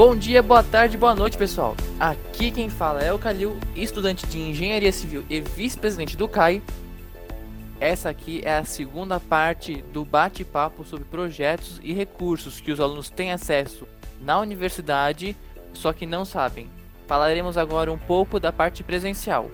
Bom 0.00 0.16
dia, 0.16 0.42
boa 0.42 0.62
tarde, 0.62 0.96
boa 0.96 1.14
noite, 1.14 1.36
pessoal. 1.36 1.76
Aqui 2.00 2.50
quem 2.50 2.70
fala 2.70 3.02
é 3.02 3.12
o 3.12 3.18
Calil, 3.18 3.58
estudante 3.76 4.26
de 4.26 4.38
Engenharia 4.38 4.90
Civil 4.90 5.26
e 5.28 5.42
vice-presidente 5.42 6.16
do 6.16 6.26
CAI. 6.26 6.62
Essa 7.78 8.08
aqui 8.08 8.40
é 8.42 8.56
a 8.56 8.64
segunda 8.64 9.20
parte 9.20 9.82
do 9.92 10.02
bate-papo 10.02 10.86
sobre 10.86 11.04
projetos 11.04 11.78
e 11.82 11.92
recursos 11.92 12.62
que 12.62 12.72
os 12.72 12.80
alunos 12.80 13.10
têm 13.10 13.30
acesso 13.30 13.86
na 14.18 14.40
universidade, 14.40 15.36
só 15.74 15.92
que 15.92 16.06
não 16.06 16.24
sabem. 16.24 16.70
Falaremos 17.06 17.58
agora 17.58 17.92
um 17.92 17.98
pouco 17.98 18.40
da 18.40 18.50
parte 18.50 18.82
presencial. 18.82 19.50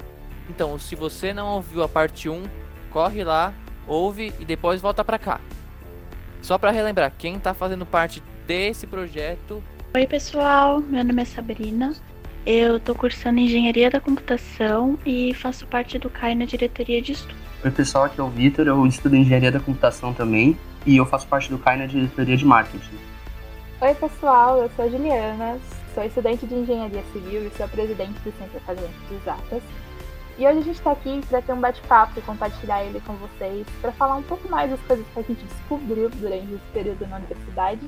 Então, 0.48 0.78
se 0.78 0.94
você 0.94 1.34
não 1.34 1.56
ouviu 1.56 1.82
a 1.82 1.88
parte 1.88 2.28
1, 2.28 2.44
corre 2.92 3.24
lá, 3.24 3.52
ouve 3.84 4.32
e 4.38 4.44
depois 4.44 4.80
volta 4.80 5.04
para 5.04 5.18
cá. 5.18 5.40
Só 6.40 6.56
para 6.56 6.70
relembrar, 6.70 7.12
quem 7.18 7.34
está 7.34 7.52
fazendo 7.52 7.84
parte 7.84 8.22
desse 8.46 8.86
projeto 8.86 9.60
Oi, 9.94 10.06
pessoal. 10.06 10.80
Meu 10.80 11.02
nome 11.02 11.22
é 11.22 11.24
Sabrina. 11.24 11.94
Eu 12.44 12.78
tô 12.78 12.94
cursando 12.94 13.40
Engenharia 13.40 13.90
da 13.90 14.00
Computação 14.00 14.98
e 15.06 15.32
faço 15.34 15.66
parte 15.66 15.98
do 15.98 16.10
CAI 16.10 16.34
na 16.34 16.44
diretoria 16.44 17.00
de 17.00 17.12
estudo. 17.12 17.34
Oi, 17.64 17.70
pessoal. 17.70 18.04
Aqui 18.04 18.20
é 18.20 18.22
o 18.22 18.28
Vitor. 18.28 18.66
Eu 18.66 18.86
estudo 18.86 19.16
Engenharia 19.16 19.50
da 19.50 19.60
Computação 19.60 20.12
também 20.12 20.58
e 20.84 20.96
eu 20.96 21.06
faço 21.06 21.26
parte 21.26 21.50
do 21.50 21.58
CAI 21.58 21.78
na 21.78 21.86
diretoria 21.86 22.36
de 22.36 22.44
Marketing. 22.44 22.98
Oi, 23.80 23.94
pessoal. 23.94 24.58
Eu 24.62 24.70
sou 24.76 24.84
a 24.84 24.88
Juliana. 24.88 25.58
Sou 25.94 26.04
estudante 26.04 26.46
de 26.46 26.54
Engenharia 26.54 27.02
Civil 27.12 27.46
e 27.46 27.50
sou 27.56 27.64
a 27.64 27.68
presidente 27.68 28.18
do 28.20 28.32
Centro 28.38 28.58
Acadêmico 28.58 29.00
de 29.08 29.14
Exatas. 29.14 29.62
E 30.38 30.46
hoje 30.46 30.58
a 30.58 30.62
gente 30.62 30.76
está 30.76 30.92
aqui 30.92 31.22
para 31.26 31.40
ter 31.40 31.54
um 31.54 31.60
bate-papo 31.60 32.18
e 32.18 32.22
compartilhar 32.22 32.84
ele 32.84 33.00
com 33.00 33.14
vocês, 33.14 33.66
para 33.80 33.90
falar 33.92 34.16
um 34.16 34.22
pouco 34.22 34.46
mais 34.50 34.70
das 34.70 34.80
coisas 34.80 35.06
que 35.14 35.18
a 35.18 35.22
gente 35.22 35.42
descobriu 35.42 36.10
durante 36.10 36.52
esse 36.52 36.64
período 36.74 37.06
na 37.06 37.16
universidade 37.16 37.80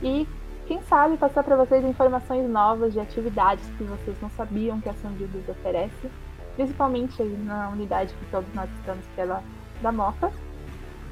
e 0.00 0.24
quem 0.66 0.80
sabe 0.82 1.16
passar 1.16 1.44
para 1.44 1.56
vocês 1.56 1.84
informações 1.84 2.48
novas 2.48 2.92
de 2.92 3.00
atividades 3.00 3.64
que 3.76 3.84
vocês 3.84 4.16
não 4.20 4.30
sabiam 4.30 4.80
que 4.80 4.88
a 4.88 4.94
Sandildos 4.94 5.46
oferece, 5.48 6.10
principalmente 6.56 7.22
na 7.22 7.68
unidade 7.68 8.14
que 8.14 8.30
todos 8.30 8.52
nós 8.54 8.68
estamos, 8.78 9.04
que 9.14 9.20
é 9.20 9.26
da, 9.26 9.42
da 9.82 9.92
Moca. 9.92 10.30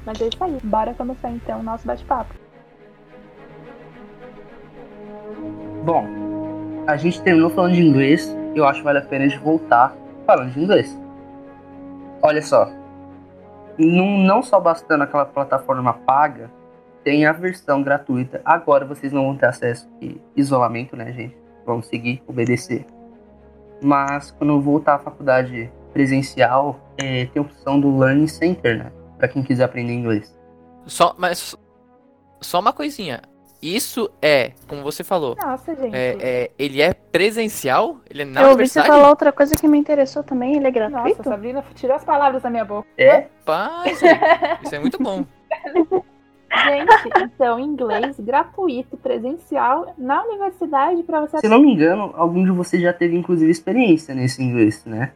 Mas 0.05 0.19
é 0.21 0.27
isso 0.27 0.43
aí, 0.43 0.57
bora 0.63 0.93
começar 0.93 1.29
então 1.29 1.59
o 1.59 1.63
nosso 1.63 1.85
bate-papo. 1.85 2.33
Bom, 5.83 6.05
a 6.87 6.97
gente 6.97 7.21
terminou 7.21 7.49
falando 7.49 7.73
de 7.73 7.81
inglês, 7.81 8.35
eu 8.55 8.65
acho 8.65 8.79
que 8.79 8.85
vale 8.85 8.99
a 8.99 9.05
pena 9.05 9.27
de 9.27 9.37
voltar 9.37 9.95
falando 10.25 10.51
de 10.51 10.59
inglês. 10.59 10.99
Olha 12.21 12.41
só, 12.41 12.69
não, 13.77 14.17
não 14.17 14.41
só 14.41 14.59
bastando 14.59 15.03
aquela 15.03 15.25
plataforma 15.25 15.93
paga, 15.93 16.49
tem 17.03 17.25
a 17.25 17.31
versão 17.31 17.83
gratuita. 17.83 18.41
Agora 18.45 18.85
vocês 18.85 19.11
não 19.11 19.25
vão 19.25 19.37
ter 19.37 19.47
acesso 19.47 19.89
e 20.01 20.19
isolamento, 20.35 20.95
né, 20.95 21.11
gente? 21.11 21.37
Vamos 21.65 21.87
seguir, 21.87 22.21
obedecer. 22.27 22.85
Mas 23.81 24.31
quando 24.31 24.59
voltar 24.61 24.95
à 24.95 24.99
faculdade 24.99 25.71
presencial, 25.91 26.79
é, 26.97 27.25
tem 27.25 27.39
a 27.39 27.41
opção 27.41 27.79
do 27.79 27.97
Learning 27.97 28.27
Center, 28.27 28.77
né? 28.77 28.91
Pra 29.17 29.27
quem 29.27 29.43
quiser 29.43 29.65
aprender 29.65 29.93
inglês. 29.93 30.37
Só, 30.85 31.13
mas 31.17 31.55
só 32.41 32.59
uma 32.59 32.73
coisinha. 32.73 33.21
Isso 33.61 34.11
é, 34.21 34.51
como 34.67 34.83
você 34.83 35.05
falou, 35.05 35.37
Nossa, 35.41 35.73
gente. 35.73 35.95
é, 35.95 36.17
é, 36.19 36.51
ele 36.59 36.81
é 36.81 36.93
presencial? 36.93 37.99
Ele 38.09 38.23
é 38.23 38.25
na 38.25 38.41
eu 38.41 38.49
ouvi 38.49 38.67
você 38.67 38.83
falar 38.83 39.07
outra 39.07 39.31
coisa 39.31 39.55
que 39.55 39.65
me 39.69 39.77
interessou 39.77 40.21
também, 40.21 40.57
ele 40.57 40.67
é 40.67 40.71
Nossa, 40.71 40.89
gratuito? 40.89 41.23
Sabrina 41.23 41.63
tirou 41.73 41.95
as 41.95 42.03
palavras 42.03 42.43
da 42.43 42.49
minha 42.49 42.65
boca. 42.65 42.87
É? 42.97 43.27
É- 43.47 44.63
isso 44.63 44.75
é 44.75 44.79
muito 44.79 45.01
bom. 45.01 45.25
Gente, 46.63 47.09
então, 47.21 47.59
inglês 47.59 48.19
gratuito, 48.19 48.97
presencial, 48.97 49.93
na 49.97 50.23
universidade 50.23 51.03
para 51.03 51.21
você 51.21 51.39
Se 51.39 51.45
eu 51.45 51.49
não 51.49 51.61
me 51.61 51.73
engano, 51.73 52.13
algum 52.15 52.43
de 52.43 52.51
vocês 52.51 52.81
já 52.81 52.93
teve 52.93 53.15
inclusive 53.15 53.51
experiência 53.51 54.15
nesse 54.15 54.41
inglês, 54.41 54.85
né? 54.85 55.11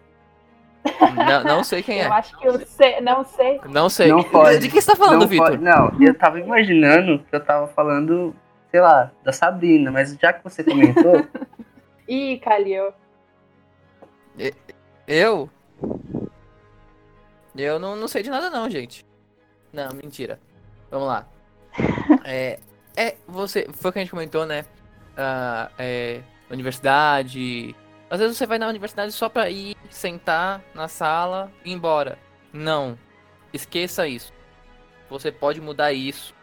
Não, 1.15 1.43
não 1.43 1.63
sei 1.63 1.83
quem 1.83 1.99
Eu 1.99 2.05
é. 2.05 2.07
acho 2.07 2.37
que 2.37 2.47
eu 2.47 2.59
sei, 2.65 3.01
não 3.01 3.23
sei. 3.23 3.61
Não 3.69 3.89
sei. 3.89 4.07
Não 4.07 4.23
pode. 4.23 4.59
De 4.59 4.69
que 4.69 4.81
você 4.81 4.91
tá 4.91 4.95
falando, 4.95 5.21
não, 5.21 5.27
Vitor? 5.27 5.59
não, 5.59 5.91
eu 5.99 6.13
tava 6.13 6.39
imaginando 6.39 7.19
que 7.19 7.35
eu 7.35 7.43
tava 7.43 7.67
falando, 7.67 8.35
sei 8.71 8.79
lá, 8.79 9.11
da 9.23 9.31
Sabrina, 9.31 9.91
mas 9.91 10.15
já 10.15 10.31
que 10.33 10.43
você 10.43 10.63
comentou, 10.63 11.25
Ih, 12.07 12.39
Calil. 12.39 12.93
Eu? 15.05 15.49
Eu 17.55 17.79
não, 17.79 17.95
não 17.95 18.07
sei 18.07 18.23
de 18.23 18.29
nada 18.29 18.49
não, 18.49 18.69
gente. 18.69 19.05
Não, 19.73 19.89
mentira. 19.93 20.39
Vamos 20.89 21.07
lá. 21.07 21.27
É, 22.23 22.59
é 22.95 23.15
você, 23.27 23.67
foi 23.71 23.89
o 23.89 23.93
que 23.93 23.99
a 23.99 24.01
gente 24.01 24.11
comentou, 24.11 24.45
né? 24.45 24.65
Ah, 25.15 25.71
é, 25.77 26.21
universidade. 26.49 27.75
Às 28.09 28.19
vezes 28.19 28.37
você 28.37 28.45
vai 28.45 28.57
na 28.57 28.67
universidade 28.67 29.11
só 29.11 29.29
pra 29.29 29.49
ir, 29.49 29.75
sentar 29.89 30.61
na 30.73 30.87
sala 30.87 31.51
e 31.63 31.71
ir 31.71 31.73
embora. 31.73 32.17
Não. 32.51 32.97
Esqueça 33.53 34.07
isso. 34.07 34.33
Você 35.09 35.31
pode 35.31 35.61
mudar 35.61 35.93
isso. 35.93 36.33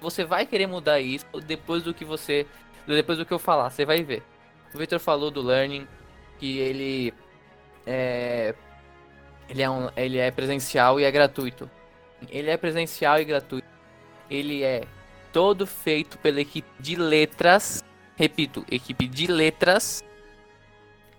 Você 0.00 0.24
vai 0.24 0.46
querer 0.46 0.66
mudar 0.66 1.00
isso 1.00 1.26
depois 1.44 1.82
do 1.82 1.94
que 1.94 2.04
você. 2.04 2.46
Depois 2.86 3.18
do 3.18 3.26
que 3.26 3.32
eu 3.32 3.38
falar, 3.38 3.70
você 3.70 3.84
vai 3.84 4.02
ver. 4.02 4.22
O 4.74 4.78
Victor 4.78 4.98
falou 4.98 5.30
do 5.30 5.42
learning, 5.42 5.86
que 6.38 6.58
ele 6.58 7.14
é, 7.86 8.54
ele 9.48 9.62
é, 9.62 9.70
um, 9.70 9.88
ele 9.96 10.18
é 10.18 10.30
presencial 10.30 11.00
e 11.00 11.04
é 11.04 11.10
gratuito. 11.10 11.70
Ele 12.28 12.50
é 12.50 12.56
presencial 12.56 13.18
e 13.20 13.24
gratuito. 13.24 13.65
Ele 14.30 14.62
é 14.62 14.82
todo 15.32 15.66
feito 15.66 16.18
pela 16.18 16.40
equipe 16.40 16.68
de 16.80 16.96
letras. 16.96 17.84
Repito, 18.16 18.64
equipe 18.70 19.06
de 19.06 19.26
letras. 19.26 20.02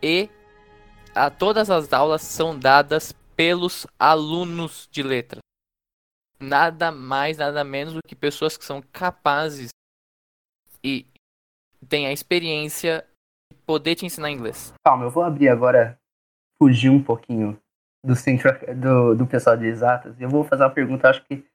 E 0.02 0.30
a, 1.14 1.30
todas 1.30 1.70
as 1.70 1.92
aulas 1.94 2.22
são 2.22 2.58
dadas 2.58 3.14
pelos 3.36 3.86
alunos 4.00 4.88
de 4.92 5.04
letras. 5.04 5.42
Nada 6.40 6.92
mais, 6.92 7.38
nada 7.38 7.64
menos 7.64 7.94
do 7.94 8.00
que 8.06 8.16
pessoas 8.16 8.58
que 8.58 8.66
são 8.66 8.82
capazes 8.92 9.70
e 10.84 11.06
têm 11.88 12.08
a 12.08 12.12
experiência 12.12 13.06
de 13.52 13.58
poder 13.66 13.96
te 13.96 14.06
ensinar 14.06 14.32
inglês. 14.32 14.74
calma, 14.86 15.06
eu 15.06 15.10
vou 15.10 15.24
abrir 15.24 15.50
agora, 15.50 16.00
fugir 16.62 16.90
um 16.90 17.02
pouquinho 17.02 17.60
do 18.06 18.16
centro 18.16 18.52
do, 18.76 19.16
do 19.16 19.28
pessoal 19.28 19.58
de 19.58 19.66
exatas. 19.66 20.20
Eu 20.20 20.30
vou 20.30 20.44
fazer 20.44 20.64
uma 20.64 20.70
pergunta, 20.70 21.10
acho 21.10 21.24
que 21.26 21.46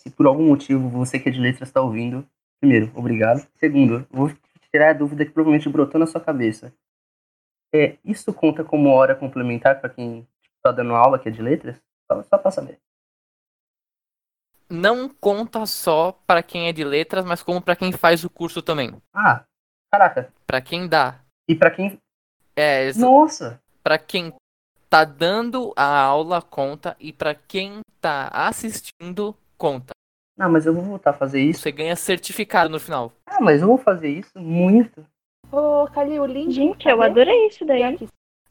se 0.00 0.10
por 0.10 0.26
algum 0.26 0.46
motivo 0.48 0.88
você 0.88 1.18
que 1.18 1.28
é 1.28 1.32
de 1.32 1.40
letras 1.40 1.68
está 1.68 1.80
ouvindo, 1.80 2.26
primeiro, 2.60 2.90
obrigado. 2.94 3.46
Segundo, 3.56 4.06
vou 4.10 4.32
tirar 4.72 4.90
a 4.90 4.94
dúvida 4.94 5.24
que 5.24 5.30
provavelmente 5.32 5.68
brotou 5.68 5.98
na 5.98 6.06
sua 6.06 6.20
cabeça. 6.20 6.72
É, 7.72 7.96
isso 8.04 8.32
conta 8.32 8.64
como 8.64 8.88
hora 8.90 9.14
complementar 9.14 9.80
para 9.80 9.90
quem 9.90 10.26
está 10.56 10.72
dando 10.72 10.94
aula 10.94 11.18
que 11.18 11.28
é 11.28 11.32
de 11.32 11.40
letras? 11.42 11.80
Só, 12.10 12.22
só 12.24 12.38
para 12.38 12.50
saber. 12.50 12.78
não 14.68 15.08
conta 15.08 15.66
só 15.66 16.12
para 16.26 16.42
quem 16.42 16.68
é 16.68 16.72
de 16.72 16.84
letras, 16.84 17.24
mas 17.24 17.42
como 17.42 17.60
para 17.60 17.74
quem 17.76 17.90
faz 17.92 18.24
o 18.24 18.30
curso 18.30 18.62
também. 18.62 18.94
Ah, 19.12 19.44
caraca. 19.92 20.32
Para 20.46 20.60
quem 20.60 20.88
dá. 20.88 21.20
E 21.48 21.54
para 21.56 21.70
quem. 21.72 21.98
É, 22.56 22.84
exa- 22.86 23.00
Nossa! 23.04 23.60
para 23.82 23.98
quem 23.98 24.32
tá 24.88 25.04
dando 25.04 25.72
a 25.76 26.00
aula 26.00 26.40
conta 26.42 26.96
e 27.00 27.12
para 27.12 27.34
quem 27.34 27.80
tá 28.00 28.28
assistindo 28.32 29.36
conta. 29.60 29.92
Não, 30.38 30.50
mas 30.50 30.64
eu 30.64 30.72
vou 30.72 30.82
voltar 30.82 31.10
a 31.10 31.14
fazer 31.14 31.42
isso. 31.42 31.60
Você 31.60 31.70
ganha 31.70 31.94
certificado 31.94 32.70
no 32.70 32.80
final. 32.80 33.12
Ah, 33.26 33.42
mas 33.42 33.60
eu 33.60 33.68
vou 33.68 33.76
fazer 33.76 34.08
isso 34.08 34.38
muito. 34.38 35.06
Ô, 35.52 35.86
Calil, 35.92 36.22
o 36.22 36.26
link. 36.26 36.50
Gente, 36.50 36.88
eu 36.88 36.96
cadê? 36.96 37.10
adorei 37.10 37.46
isso 37.46 37.66
daí. 37.66 37.82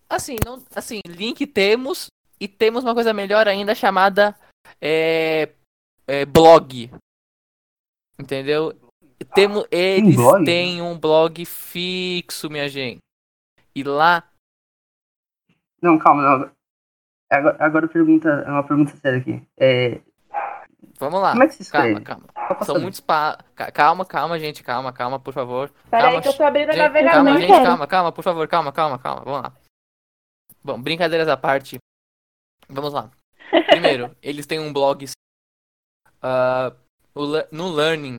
Assim, 0.07 0.35
não, 0.45 0.63
assim, 0.75 1.01
link 1.07 1.47
temos 1.47 2.07
e 2.39 2.47
temos 2.47 2.83
uma 2.83 2.93
coisa 2.93 3.11
melhor 3.11 3.47
ainda 3.47 3.73
chamada 3.73 4.35
é, 4.79 5.49
é, 6.07 6.25
blog. 6.25 6.91
Entendeu? 8.19 8.73
Temo, 9.33 9.65
eles 9.71 10.15
blog? 10.15 10.45
têm 10.45 10.81
um 10.81 10.97
blog 10.97 11.43
fixo, 11.43 12.49
minha 12.49 12.69
gente. 12.69 12.99
E 13.75 13.83
lá 13.83 14.29
Não, 15.81 15.97
calma, 15.97 16.21
não. 16.21 16.51
Agora, 17.31 17.57
agora 17.59 17.87
pergunta, 17.87 18.29
é 18.29 18.49
uma 18.49 18.63
pergunta 18.63 18.95
séria 18.97 19.19
aqui. 19.19 19.47
É, 19.57 20.01
Vamos 20.99 21.21
lá. 21.21 21.31
como 21.31 21.43
é 21.43 21.47
que 21.47 21.53
se 21.53 21.61
escreve? 21.63 22.01
Calma, 22.01 22.27
calma. 22.35 22.65
São 22.65 22.79
muitos 22.79 22.99
pa... 22.99 23.37
ca- 23.55 23.71
Calma, 23.71 24.05
calma, 24.05 24.37
gente. 24.37 24.61
Calma, 24.61 24.91
calma, 24.91 25.19
por 25.19 25.33
favor. 25.33 25.71
Peraí 25.89 26.03
Calma, 26.05 26.21
que 26.21 26.27
eu 26.27 26.33
tô 26.37 26.43
abrindo 26.43 26.69
o 26.69 26.73
Gente, 26.73 27.11
calma, 27.11 27.37
gente, 27.39 27.47
quero. 27.47 27.63
calma, 27.65 27.87
calma, 27.87 28.11
por 28.11 28.23
favor, 28.23 28.47
calma, 28.47 28.71
calma, 28.73 28.99
calma. 28.99 29.21
Vamos 29.23 29.41
lá. 29.43 29.53
Bom, 30.63 30.81
brincadeiras 30.81 31.27
à 31.29 31.37
parte. 31.37 31.77
Vamos 32.67 32.91
lá. 32.93 33.09
Primeiro, 33.69 34.15
eles 34.21 34.45
têm 34.45 34.59
um 34.59 34.73
blog. 34.73 35.05
le- 37.15 37.47
no 37.51 37.71
Learning, 37.71 38.15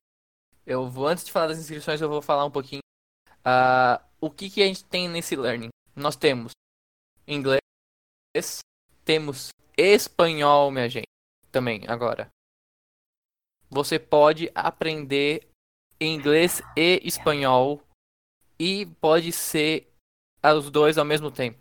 eu 0.66 0.88
vou, 0.88 1.06
antes 1.06 1.24
de 1.24 1.32
falar 1.32 1.48
das 1.48 1.58
inscrições, 1.58 2.00
eu 2.00 2.08
vou 2.08 2.22
falar 2.22 2.44
um 2.44 2.50
pouquinho. 2.50 2.80
ah, 3.44 4.00
o 4.20 4.30
que, 4.30 4.48
que 4.50 4.62
a 4.62 4.66
gente 4.66 4.84
tem 4.84 5.08
nesse 5.08 5.36
Learning? 5.36 5.68
Nós 5.94 6.16
temos 6.16 6.52
inglês, 7.26 7.60
temos 9.04 9.48
espanhol, 9.76 10.70
minha 10.70 10.88
gente, 10.88 11.06
também, 11.50 11.82
agora. 11.88 12.28
Você 13.70 13.98
pode 13.98 14.50
aprender 14.54 15.48
inglês 16.00 16.60
e 16.76 17.00
espanhol 17.04 17.80
e 18.58 18.86
pode 19.00 19.32
ser 19.32 19.92
os 20.42 20.70
dois 20.70 20.98
ao 20.98 21.04
mesmo 21.04 21.30
tempo. 21.30 21.60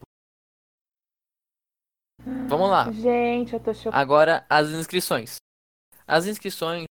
Vamos 2.48 2.70
lá. 2.70 2.92
Gente, 2.92 3.54
eu 3.54 3.60
tô 3.60 3.74
chocada. 3.74 3.98
Agora 3.98 4.46
as 4.50 4.70
inscrições. 4.70 5.38
As 6.08 6.26
inscrições, 6.26 6.86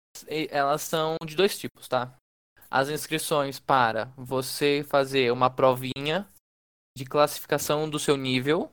elas 0.51 0.83
são 0.83 1.17
de 1.25 1.35
dois 1.35 1.59
tipos, 1.59 1.89
tá? 1.89 2.17
As 2.71 2.89
inscrições 2.89 3.59
para 3.59 4.13
você 4.17 4.85
fazer 4.89 5.33
uma 5.33 5.51
provinha 5.51 6.29
de 6.97 7.05
classificação 7.05 7.91
do 7.91 7.99
seu 7.99 8.17
nível 8.17 8.71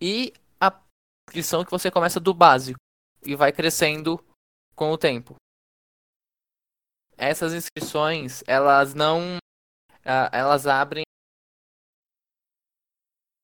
e 0.00 0.32
a 0.60 0.72
inscrição 1.28 1.64
que 1.64 1.70
você 1.70 1.90
começa 1.90 2.18
do 2.18 2.34
básico 2.34 2.78
e 3.24 3.34
vai 3.34 3.52
crescendo 3.52 4.22
com 4.74 4.90
o 4.90 4.98
tempo. 4.98 5.36
Essas 7.16 7.52
inscrições, 7.54 8.42
elas 8.46 8.94
não 8.94 9.38
ah, 10.04 10.28
elas 10.32 10.66
abrem 10.66 11.04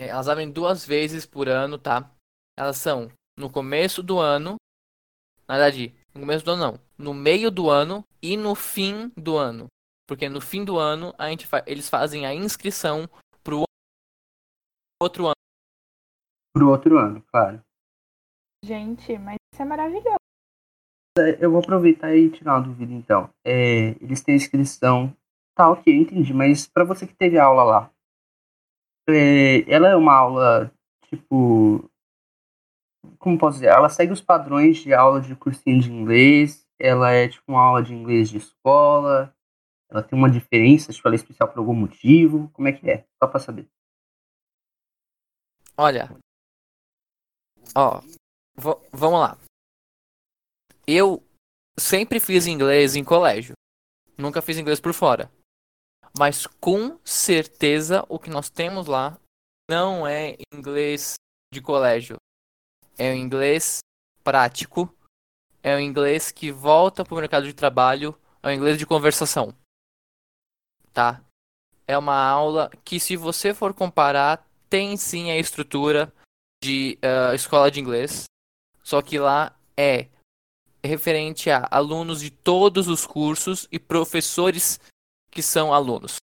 é, 0.00 0.08
elas 0.08 0.28
abrem 0.28 0.50
duas 0.50 0.84
vezes 0.84 1.24
por 1.26 1.48
ano, 1.48 1.78
tá? 1.78 2.10
Elas 2.58 2.76
são 2.78 3.10
no 3.38 3.50
começo 3.50 4.02
do 4.02 4.18
ano, 4.18 4.56
na 5.46 5.56
verdade, 5.56 5.94
no 6.14 6.20
começo 6.20 6.44
do 6.44 6.50
ano 6.52 6.72
não, 6.72 6.80
no 6.98 7.14
meio 7.14 7.50
do 7.50 7.70
ano 7.70 8.04
e 8.22 8.36
no 8.36 8.54
fim 8.54 9.08
do 9.16 9.36
ano. 9.36 9.66
Porque 10.08 10.28
no 10.28 10.40
fim 10.40 10.64
do 10.64 10.78
ano 10.78 11.14
a 11.16 11.28
gente 11.30 11.46
fa- 11.46 11.64
eles 11.66 11.88
fazem 11.88 12.26
a 12.26 12.34
inscrição 12.34 13.08
pro 13.44 13.62
outro 15.00 15.26
ano. 15.26 15.34
Pro 16.52 16.68
outro 16.70 16.98
ano, 16.98 17.22
claro. 17.30 17.62
Gente, 18.64 19.16
mas 19.16 19.36
isso 19.54 19.62
é 19.62 19.64
maravilhoso. 19.64 20.16
Eu 21.40 21.50
vou 21.50 21.60
aproveitar 21.60 22.14
e 22.14 22.30
tirar 22.30 22.54
uma 22.54 22.62
dúvida 22.62 22.92
então. 22.92 23.30
É, 23.44 23.90
eles 24.00 24.20
têm 24.22 24.34
inscrição. 24.36 25.14
Tá, 25.54 25.70
ok, 25.70 25.94
entendi. 25.94 26.32
Mas 26.32 26.66
pra 26.66 26.84
você 26.84 27.06
que 27.06 27.14
teve 27.14 27.38
aula 27.38 27.62
lá, 27.62 27.90
é, 29.08 29.64
ela 29.70 29.88
é 29.88 29.96
uma 29.96 30.14
aula 30.14 30.72
tipo. 31.06 31.88
Como 33.18 33.38
posso 33.38 33.56
dizer? 33.58 33.68
Ela 33.68 33.88
segue 33.88 34.12
os 34.12 34.20
padrões 34.20 34.78
de 34.78 34.92
aula 34.94 35.20
de 35.20 35.34
cursinho 35.36 35.80
de 35.80 35.92
inglês. 35.92 36.66
Ela 36.78 37.10
é 37.12 37.28
tipo 37.28 37.44
uma 37.52 37.60
aula 37.62 37.82
de 37.82 37.94
inglês 37.94 38.30
de 38.30 38.38
escola. 38.38 39.34
Ela 39.90 40.02
tem 40.02 40.16
uma 40.18 40.30
diferença, 40.30 40.92
tipo, 40.92 41.06
ela 41.08 41.14
é 41.14 41.16
especial 41.16 41.48
por 41.48 41.58
algum 41.58 41.74
motivo. 41.74 42.48
Como 42.52 42.68
é 42.68 42.72
que 42.72 42.88
é? 42.88 43.04
Só 43.22 43.28
pra 43.28 43.40
saber. 43.40 43.66
Olha. 45.76 46.16
Ó, 47.74 48.00
va- 48.56 48.78
vamos 48.92 49.20
lá. 49.20 49.38
Eu 50.92 51.24
sempre 51.78 52.18
fiz 52.18 52.48
inglês 52.48 52.96
em 52.96 53.04
colégio. 53.04 53.54
Nunca 54.18 54.42
fiz 54.42 54.58
inglês 54.58 54.80
por 54.80 54.92
fora. 54.92 55.30
Mas 56.18 56.48
com 56.48 56.98
certeza 57.04 58.04
o 58.08 58.18
que 58.18 58.28
nós 58.28 58.50
temos 58.50 58.88
lá 58.88 59.16
não 59.70 60.04
é 60.04 60.36
inglês 60.52 61.14
de 61.54 61.60
colégio. 61.60 62.16
É 62.98 63.12
o 63.12 63.14
inglês 63.14 63.78
prático. 64.24 64.92
É 65.62 65.76
o 65.76 65.78
inglês 65.78 66.32
que 66.32 66.50
volta 66.50 67.04
pro 67.04 67.14
mercado 67.14 67.46
de 67.46 67.54
trabalho. 67.54 68.18
É 68.42 68.48
o 68.48 68.52
inglês 68.52 68.76
de 68.76 68.84
conversação. 68.84 69.54
Tá? 70.92 71.22
É 71.86 71.96
uma 71.96 72.20
aula 72.20 72.68
que, 72.84 72.98
se 72.98 73.14
você 73.14 73.54
for 73.54 73.72
comparar, 73.72 74.44
tem 74.68 74.96
sim 74.96 75.30
a 75.30 75.38
estrutura 75.38 76.12
de 76.60 76.98
ah, 77.00 77.32
escola 77.32 77.70
de 77.70 77.78
inglês. 77.78 78.24
Só 78.82 79.00
que 79.00 79.20
lá 79.20 79.56
é 79.76 80.08
referente 80.82 81.50
a 81.50 81.66
alunos 81.70 82.20
de 82.20 82.30
todos 82.30 82.88
os 82.88 83.06
cursos 83.06 83.68
e 83.70 83.78
professores 83.78 84.80
que 85.30 85.42
são 85.42 85.72
alunos. 85.72 86.16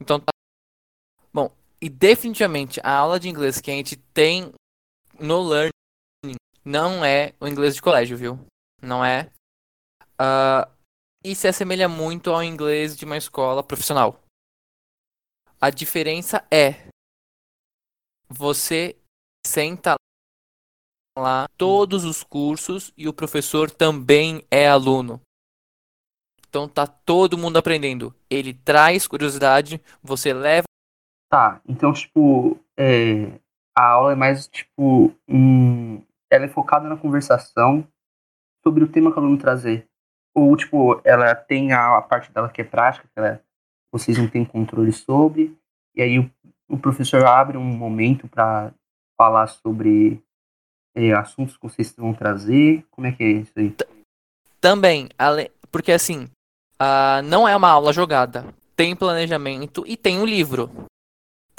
Então 0.00 0.18
tá. 0.18 0.30
Bom, 1.32 1.52
e 1.80 1.88
definitivamente 1.88 2.80
a 2.82 2.92
aula 2.92 3.20
de 3.20 3.28
inglês 3.28 3.60
que 3.60 3.70
a 3.70 3.74
gente 3.74 3.96
tem 4.12 4.52
no 5.18 5.42
Learning 5.42 5.70
não 6.64 7.04
é 7.04 7.34
o 7.40 7.46
inglês 7.46 7.74
de 7.74 7.82
colégio, 7.82 8.16
viu? 8.16 8.38
Não 8.82 9.04
é. 9.04 9.30
Ah, 10.18 10.68
e 11.24 11.34
se 11.34 11.48
assemelha 11.48 11.88
muito 11.88 12.30
ao 12.30 12.42
inglês 12.42 12.96
de 12.96 13.04
uma 13.04 13.16
escola 13.16 13.62
profissional. 13.62 14.22
A 15.60 15.70
diferença 15.70 16.46
é 16.50 16.88
você 18.28 18.96
senta 19.46 19.94
lá 21.16 21.48
todos 21.56 22.04
os 22.04 22.22
cursos 22.22 22.92
e 22.96 23.08
o 23.08 23.12
professor 23.12 23.70
também 23.70 24.42
é 24.50 24.68
aluno. 24.68 25.20
Então 26.48 26.68
tá 26.68 26.86
todo 26.86 27.38
mundo 27.38 27.58
aprendendo. 27.58 28.14
Ele 28.28 28.52
traz 28.52 29.06
curiosidade, 29.06 29.80
você 30.02 30.32
leva 30.32 30.64
Tá, 31.30 31.60
então, 31.64 31.92
tipo, 31.92 32.58
é, 32.76 33.38
a 33.78 33.86
aula 33.86 34.12
é 34.12 34.16
mais, 34.16 34.48
tipo, 34.48 35.14
um, 35.28 36.02
ela 36.28 36.44
é 36.44 36.48
focada 36.48 36.88
na 36.88 36.96
conversação 36.96 37.86
sobre 38.64 38.82
o 38.82 38.88
tema 38.88 39.12
que 39.12 39.16
o 39.16 39.20
aluno 39.20 39.38
trazer. 39.38 39.86
Ou, 40.34 40.56
tipo, 40.56 41.00
ela 41.04 41.32
tem 41.36 41.72
a, 41.72 41.98
a 41.98 42.02
parte 42.02 42.32
dela 42.32 42.48
que 42.48 42.60
é 42.60 42.64
prática, 42.64 43.06
que 43.06 43.12
ela, 43.16 43.40
vocês 43.92 44.18
não 44.18 44.28
têm 44.28 44.44
controle 44.44 44.92
sobre, 44.92 45.56
e 45.94 46.02
aí 46.02 46.18
o, 46.18 46.28
o 46.68 46.76
professor 46.76 47.24
abre 47.24 47.56
um 47.56 47.62
momento 47.62 48.26
para 48.26 48.74
falar 49.16 49.46
sobre 49.46 50.20
é, 50.94 51.12
assuntos 51.12 51.56
que 51.56 51.62
vocês 51.62 51.94
vão 51.96 52.12
trazer. 52.14 52.84
Como 52.90 53.06
é 53.06 53.12
que 53.12 53.22
é 53.22 53.30
isso 53.30 53.52
aí? 53.56 53.74
também, 54.60 55.08
ale- 55.18 55.50
porque 55.72 55.90
assim, 55.90 56.28
ah, 56.78 57.22
não 57.22 57.48
é 57.48 57.56
uma 57.56 57.70
aula 57.70 57.92
jogada. 57.94 58.54
Tem 58.76 58.94
planejamento 58.94 59.84
e 59.86 59.96
tem 59.96 60.20
o 60.20 60.26
livro. 60.26 60.70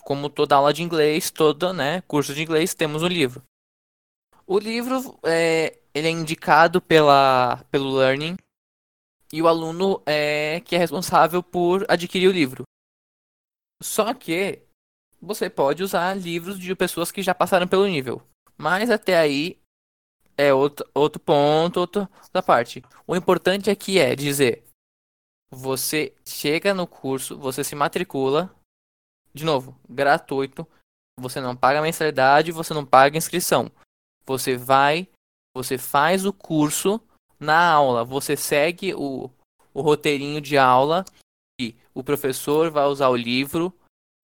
Como 0.04 0.30
toda 0.30 0.56
aula 0.56 0.72
de 0.74 0.84
inglês, 0.84 1.32
todo, 1.32 1.74
né, 1.74 2.02
curso 2.02 2.34
de 2.34 2.44
inglês, 2.44 2.76
temos 2.76 3.02
o 3.02 3.08
livro. 3.08 3.42
O 4.46 4.60
livro 4.60 5.18
é, 5.24 5.80
ele 5.94 6.08
é 6.08 6.12
indicado 6.12 6.80
pela, 6.82 7.64
pelo 7.72 7.96
Learning 7.96 8.36
e 9.34 9.42
o 9.42 9.48
aluno 9.48 10.02
é 10.06 10.60
que 10.62 10.76
é 10.76 10.80
responsável 10.80 11.42
por 11.42 11.86
adquirir 11.90 12.28
o 12.28 12.32
livro. 12.32 12.64
Só 13.82 14.14
que 14.14 14.62
você 15.20 15.50
pode 15.50 15.82
usar 15.82 16.14
livros 16.16 16.60
de 16.60 16.76
pessoas 16.76 17.12
que 17.12 17.22
já 17.24 17.34
passaram 17.34 17.68
pelo 17.68 17.88
nível. 17.88 18.22
Mas 18.62 18.92
até 18.92 19.18
aí 19.18 19.60
é 20.38 20.54
outro, 20.54 20.88
outro 20.94 21.20
ponto, 21.20 21.80
outra, 21.80 22.08
parte. 22.46 22.84
O 23.08 23.16
importante 23.16 23.72
aqui 23.72 23.98
é 23.98 24.16
dizer: 24.16 24.64
você 25.50 26.14
chega 26.24 26.72
no 26.72 26.86
curso, 26.86 27.36
você 27.40 27.64
se 27.64 27.74
matricula, 27.74 28.56
de 29.34 29.44
novo, 29.44 29.76
gratuito, 29.90 30.68
você 31.20 31.42
não 31.42 31.56
paga 31.56 31.82
mensalidade, 31.82 32.52
você 32.52 32.72
não 32.72 32.86
paga 32.86 33.18
inscrição. 33.18 33.72
Você 34.28 34.56
vai, 34.56 35.08
você 35.56 35.76
faz 35.80 36.24
o 36.24 36.32
curso 36.32 37.02
na 37.40 37.68
aula, 37.68 38.06
você 38.06 38.38
segue 38.38 38.94
o, 38.94 39.28
o 39.74 39.82
roteirinho 39.82 40.40
de 40.40 40.56
aula 40.56 41.04
e 41.60 41.76
o 41.96 42.04
professor 42.04 42.70
vai 42.70 42.86
usar 42.86 43.10
o 43.10 43.16
livro. 43.16 43.74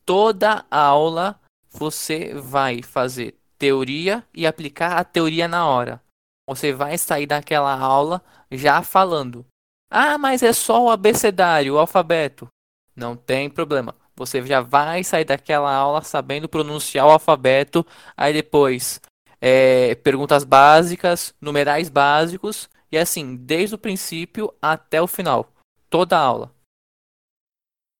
Toda 0.06 0.64
aula 0.70 1.42
você 1.72 2.36
vai 2.36 2.84
fazer 2.84 3.36
teoria 3.58 4.24
e 4.34 4.46
aplicar 4.46 4.98
a 4.98 5.04
teoria 5.04 5.48
na 5.48 5.66
hora. 5.66 6.02
Você 6.48 6.72
vai 6.72 6.98
sair 6.98 7.26
daquela 7.26 7.78
aula 7.78 8.24
já 8.50 8.82
falando. 8.82 9.46
Ah, 9.90 10.18
mas 10.18 10.44
é 10.44 10.54
só 10.54 10.86
o 10.86 10.90
abecedário, 10.90 11.76
o 11.76 11.80
alfabeto. 11.80 12.48
Não 12.96 13.16
tem 13.16 13.50
problema. 13.50 13.96
Você 14.16 14.44
já 14.46 14.62
vai 14.62 15.04
sair 15.04 15.26
daquela 15.26 15.74
aula 15.74 16.02
sabendo 16.02 16.50
pronunciar 16.50 17.06
o 17.06 17.12
alfabeto. 17.12 17.86
Aí 18.16 18.34
depois, 18.34 19.00
é, 19.40 19.96
perguntas 19.96 20.44
básicas, 20.44 21.34
numerais 21.40 21.90
básicos. 21.90 22.70
E 22.92 22.98
assim, 22.98 23.36
desde 23.36 23.76
o 23.76 23.78
princípio 23.78 24.54
até 24.62 25.02
o 25.02 25.08
final. 25.08 25.52
Toda 25.90 26.18
a 26.18 26.22
aula. 26.22 26.56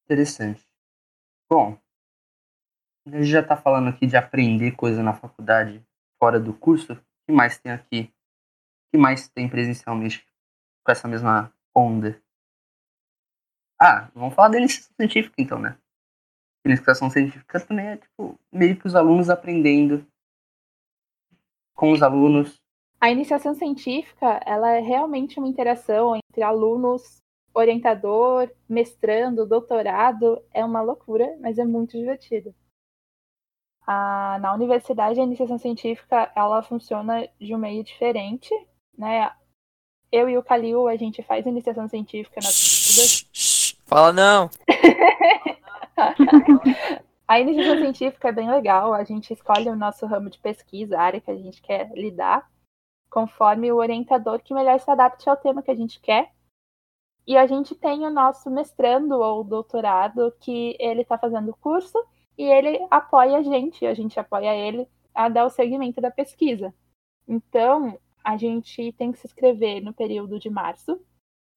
Interessante. 0.06 0.66
Bom, 1.50 1.78
a 3.08 3.18
gente 3.18 3.26
já 3.26 3.44
tá 3.44 3.56
falando 3.56 3.90
aqui 3.90 4.06
de 4.06 4.18
aprender 4.18 4.72
coisa 4.72 5.02
na 5.02 5.14
faculdade 5.14 5.82
fora 6.20 6.40
do 6.40 6.54
curso. 6.54 6.94
O 6.94 6.98
que 7.26 7.32
mais 7.32 7.58
tem 7.58 7.72
aqui? 7.72 8.12
O 8.88 8.92
que 8.92 8.98
mais 8.98 9.28
tem 9.30 9.48
presencialmente 9.48 10.26
com 10.84 10.92
essa 10.92 11.08
mesma 11.08 11.52
onda? 11.76 12.22
Ah, 13.80 14.10
vamos 14.14 14.34
falar 14.34 14.50
da 14.50 14.58
iniciação 14.58 14.94
científica 14.96 15.36
então, 15.38 15.60
né? 15.60 15.78
Iniciação 16.66 17.10
científica 17.10 17.60
também 17.60 17.88
é 17.88 17.98
tipo 17.98 18.38
meio 18.52 18.78
que 18.78 18.88
os 18.88 18.96
alunos 18.96 19.30
aprendendo 19.30 20.06
com 21.74 21.92
os 21.92 22.02
alunos. 22.02 22.60
A 23.00 23.12
iniciação 23.12 23.54
científica, 23.54 24.42
ela 24.46 24.72
é 24.72 24.80
realmente 24.80 25.38
uma 25.38 25.48
interação 25.48 26.16
entre 26.16 26.42
alunos, 26.42 27.22
orientador, 27.54 28.52
mestrando, 28.68 29.46
doutorado. 29.46 30.44
É 30.52 30.66
uma 30.66 30.82
loucura, 30.82 31.38
mas 31.40 31.60
é 31.60 31.64
muito 31.64 31.98
divertido. 31.98 32.54
Ah, 33.90 34.38
na 34.42 34.54
universidade, 34.54 35.18
a 35.18 35.24
iniciação 35.24 35.58
científica, 35.58 36.30
ela 36.36 36.62
funciona 36.62 37.26
de 37.40 37.56
um 37.56 37.58
meio 37.58 37.82
diferente, 37.86 38.54
né? 38.98 39.32
Eu 40.12 40.28
e 40.28 40.38
o 40.38 40.44
Calil, 40.44 40.90
a 40.90 40.98
gente 40.98 41.24
faz 41.24 41.46
iniciação 41.46 41.88
científica 41.88 42.42
nas. 42.44 43.78
Fala 43.86 44.12
não. 44.12 44.50
a 47.26 47.40
iniciação 47.40 47.78
científica 47.78 48.28
é 48.28 48.32
bem 48.34 48.52
legal. 48.52 48.94
A 48.94 49.06
gente 49.06 49.32
escolhe 49.32 49.70
o 49.70 49.76
nosso 49.76 50.06
ramo 50.06 50.30
de 50.30 50.38
pesquisa, 50.38 50.98
a 50.98 51.04
área 51.04 51.22
que 51.22 51.32
a 51.32 51.38
gente 51.38 51.62
quer 51.62 51.90
lidar, 51.94 52.46
conforme 53.10 53.72
o 53.72 53.78
orientador 53.78 54.42
que 54.42 54.54
melhor 54.54 54.78
se 54.82 54.92
adapte 54.92 55.30
ao 55.30 55.38
tema 55.38 55.64
que 55.64 55.72
a 55.72 55.76
gente 55.76 56.02
quer. 56.02 56.34
E 57.26 57.38
a 57.38 57.48
gente 57.48 57.74
tem 57.74 58.06
o 58.06 58.10
nosso 58.10 58.50
mestrando 58.50 59.16
ou 59.16 59.46
doutorado, 59.46 60.34
que 60.42 60.76
ele 60.78 61.04
está 61.04 61.18
fazendo 61.18 61.52
o 61.52 61.58
curso 61.58 61.98
e 62.38 62.44
ele 62.44 62.86
apoia 62.92 63.38
a 63.38 63.42
gente, 63.42 63.86
a 63.86 63.94
gente 63.94 64.20
apoia 64.20 64.56
ele 64.56 64.88
a 65.14 65.28
dar 65.28 65.46
o 65.46 65.50
segmento 65.50 66.00
da 66.00 66.12
pesquisa. 66.12 66.74
Então, 67.28 68.00
a 68.24 68.38
gente 68.38 68.92
tem 68.94 69.12
que 69.12 69.18
se 69.18 69.28
inscrever 69.28 69.82
no 69.82 69.94
período 69.94 70.40
de 70.40 70.50
março 70.50 71.02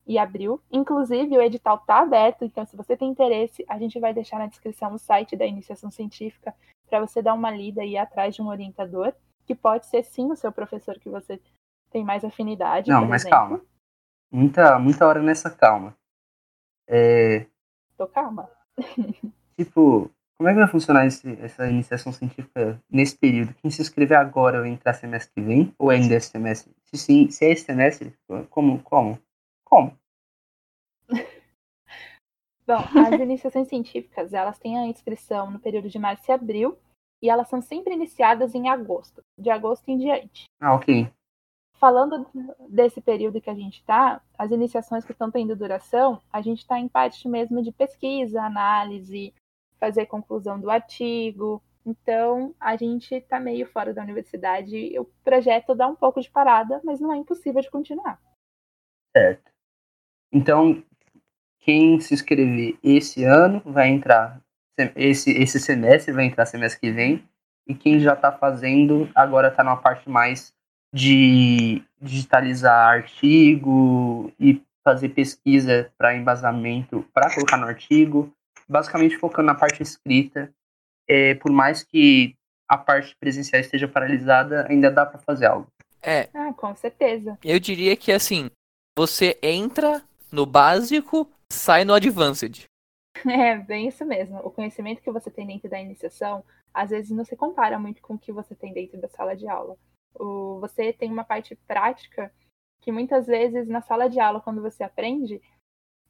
e 0.06 0.18
abril. 0.18 0.62
Inclusive, 0.70 1.36
o 1.36 1.42
edital 1.42 1.76
está 1.76 2.00
aberto, 2.00 2.44
então, 2.44 2.64
se 2.64 2.76
você 2.76 2.96
tem 2.96 3.10
interesse, 3.10 3.64
a 3.68 3.78
gente 3.78 4.00
vai 4.00 4.14
deixar 4.14 4.38
na 4.38 4.46
descrição 4.46 4.94
o 4.94 4.98
site 4.98 5.36
da 5.36 5.46
iniciação 5.46 5.90
científica 5.90 6.54
para 6.88 7.00
você 7.00 7.22
dar 7.22 7.34
uma 7.34 7.50
lida 7.50 7.84
e 7.84 7.92
ir 7.92 7.98
atrás 7.98 8.34
de 8.34 8.42
um 8.42 8.48
orientador, 8.48 9.12
que 9.46 9.54
pode 9.54 9.86
ser 9.86 10.02
sim 10.02 10.30
o 10.30 10.36
seu 10.36 10.50
professor 10.50 10.98
que 10.98 11.08
você 11.08 11.40
tem 11.90 12.04
mais 12.04 12.24
afinidade. 12.24 12.90
Não, 12.90 13.06
mas 13.06 13.22
exemplo. 13.22 13.38
calma. 13.38 13.64
Muita, 14.32 14.78
muita 14.78 15.06
hora 15.06 15.22
nessa 15.22 15.50
calma. 15.50 15.96
É... 16.88 17.46
Tô 17.96 18.06
calma. 18.06 18.48
tipo, 19.56 20.10
como 20.40 20.48
é 20.48 20.54
que 20.54 20.58
vai 20.58 20.68
funcionar 20.68 21.06
esse, 21.06 21.38
essa 21.42 21.68
iniciação 21.68 22.10
científica 22.10 22.82
nesse 22.90 23.14
período? 23.14 23.52
Quem 23.60 23.70
se 23.70 23.82
inscrever 23.82 24.16
agora 24.16 24.58
ou 24.58 24.64
entrar 24.64 24.94
semestre 24.94 25.30
que 25.34 25.42
vem? 25.42 25.74
Ou 25.78 25.90
ainda 25.90 26.14
é 26.14 26.16
esse 26.16 26.30
semestre? 26.30 26.72
Se 26.84 26.96
sim, 26.96 27.28
se 27.28 27.44
é 27.44 27.50
esse 27.50 27.66
semestre, 27.66 28.14
como? 28.48 28.82
Como? 28.82 29.18
Como? 29.62 29.94
Bom, 32.66 32.78
as 33.06 33.20
iniciações 33.20 33.68
científicas, 33.68 34.32
elas 34.32 34.58
têm 34.58 34.78
a 34.78 34.86
inscrição 34.86 35.50
no 35.50 35.60
período 35.60 35.90
de 35.90 35.98
março 35.98 36.30
e 36.30 36.32
abril, 36.32 36.78
e 37.20 37.28
elas 37.28 37.46
são 37.46 37.60
sempre 37.60 37.92
iniciadas 37.92 38.54
em 38.54 38.70
agosto, 38.70 39.22
de 39.38 39.50
agosto 39.50 39.90
em 39.90 39.98
diante. 39.98 40.44
Ah, 40.58 40.74
ok. 40.74 41.06
Falando 41.74 42.26
desse 42.66 43.02
período 43.02 43.42
que 43.42 43.50
a 43.50 43.54
gente 43.54 43.80
está, 43.80 44.22
as 44.38 44.50
iniciações 44.50 45.04
que 45.04 45.12
estão 45.12 45.30
tendo 45.30 45.54
duração, 45.54 46.18
a 46.32 46.40
gente 46.40 46.60
está 46.60 46.78
em 46.78 46.88
parte 46.88 47.28
mesmo 47.28 47.62
de 47.62 47.72
pesquisa, 47.72 48.42
análise, 48.42 49.34
fazer 49.80 50.06
conclusão 50.06 50.60
do 50.60 50.70
artigo. 50.70 51.60
Então, 51.84 52.54
a 52.60 52.76
gente 52.76 53.14
está 53.14 53.40
meio 53.40 53.66
fora 53.66 53.94
da 53.94 54.02
universidade. 54.02 54.96
O 54.98 55.06
projeto 55.24 55.74
dá 55.74 55.88
um 55.88 55.96
pouco 55.96 56.20
de 56.20 56.30
parada, 56.30 56.80
mas 56.84 57.00
não 57.00 57.12
é 57.12 57.16
impossível 57.16 57.62
de 57.62 57.70
continuar. 57.70 58.20
Certo. 59.16 59.50
Então, 60.30 60.84
quem 61.60 61.98
se 61.98 62.14
inscrever 62.14 62.78
esse 62.82 63.24
ano 63.24 63.60
vai 63.64 63.88
entrar, 63.88 64.40
esse, 64.94 65.32
esse 65.32 65.58
semestre 65.58 66.12
vai 66.12 66.26
entrar 66.26 66.46
semestre 66.46 66.80
que 66.80 66.92
vem, 66.92 67.24
e 67.66 67.74
quem 67.74 67.98
já 67.98 68.14
está 68.14 68.30
fazendo 68.30 69.08
agora 69.14 69.48
está 69.48 69.64
numa 69.64 69.76
parte 69.76 70.08
mais 70.08 70.52
de 70.92 71.82
digitalizar 72.00 72.88
artigo 72.88 74.32
e 74.38 74.62
fazer 74.82 75.10
pesquisa 75.10 75.92
para 75.96 76.16
embasamento 76.16 77.04
para 77.12 77.32
colocar 77.32 77.56
no 77.56 77.66
artigo 77.66 78.32
basicamente 78.70 79.18
focando 79.18 79.46
na 79.46 79.54
parte 79.54 79.82
escrita. 79.82 80.52
É, 81.08 81.34
por 81.34 81.50
mais 81.50 81.82
que 81.82 82.36
a 82.68 82.78
parte 82.78 83.16
presencial 83.16 83.60
esteja 83.60 83.88
paralisada, 83.88 84.64
ainda 84.68 84.90
dá 84.90 85.04
para 85.04 85.18
fazer 85.18 85.46
algo. 85.46 85.66
É. 86.00 86.28
Ah, 86.32 86.52
com 86.52 86.74
certeza. 86.76 87.36
Eu 87.42 87.58
diria 87.58 87.96
que 87.96 88.12
assim, 88.12 88.48
você 88.96 89.36
entra 89.42 90.02
no 90.30 90.46
básico, 90.46 91.28
sai 91.50 91.84
no 91.84 91.94
advanced. 91.94 92.64
É, 93.28 93.58
bem 93.58 93.88
isso 93.88 94.02
mesmo. 94.06 94.38
O 94.38 94.50
conhecimento 94.50 95.02
que 95.02 95.10
você 95.10 95.30
tem 95.30 95.46
dentro 95.46 95.68
da 95.68 95.78
iniciação, 95.78 96.42
às 96.72 96.88
vezes 96.88 97.10
não 97.10 97.24
se 97.24 97.36
compara 97.36 97.78
muito 97.78 98.00
com 98.00 98.14
o 98.14 98.18
que 98.18 98.32
você 98.32 98.54
tem 98.54 98.72
dentro 98.72 98.98
da 98.98 99.08
sala 99.08 99.36
de 99.36 99.46
aula. 99.46 99.76
O, 100.14 100.58
você 100.60 100.90
tem 100.92 101.10
uma 101.12 101.24
parte 101.24 101.54
prática 101.66 102.32
que 102.80 102.90
muitas 102.90 103.26
vezes 103.26 103.68
na 103.68 103.82
sala 103.82 104.08
de 104.08 104.18
aula, 104.18 104.40
quando 104.40 104.62
você 104.62 104.82
aprende, 104.82 105.42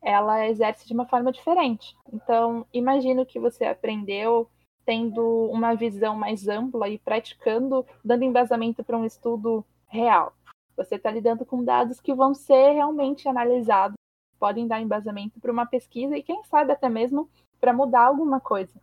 ela 0.02 0.46
exerce 0.48 0.86
de 0.86 0.94
uma 0.94 1.06
forma 1.06 1.30
diferente. 1.30 1.96
Então, 2.12 2.66
imagino 2.72 3.26
que 3.26 3.38
você 3.38 3.64
aprendeu 3.64 4.48
tendo 4.84 5.46
uma 5.50 5.74
visão 5.74 6.16
mais 6.16 6.48
ampla 6.48 6.88
e 6.88 6.98
praticando, 6.98 7.86
dando 8.04 8.24
embasamento 8.24 8.82
para 8.82 8.96
um 8.96 9.04
estudo 9.04 9.64
real. 9.86 10.34
Você 10.76 10.94
está 10.94 11.10
lidando 11.10 11.44
com 11.44 11.62
dados 11.62 12.00
que 12.00 12.14
vão 12.14 12.34
ser 12.34 12.72
realmente 12.72 13.28
analisados, 13.28 13.96
podem 14.38 14.66
dar 14.66 14.80
embasamento 14.80 15.38
para 15.38 15.52
uma 15.52 15.66
pesquisa 15.66 16.16
e, 16.16 16.22
quem 16.22 16.42
sabe, 16.44 16.72
até 16.72 16.88
mesmo 16.88 17.28
para 17.60 17.72
mudar 17.72 18.06
alguma 18.06 18.40
coisa. 18.40 18.80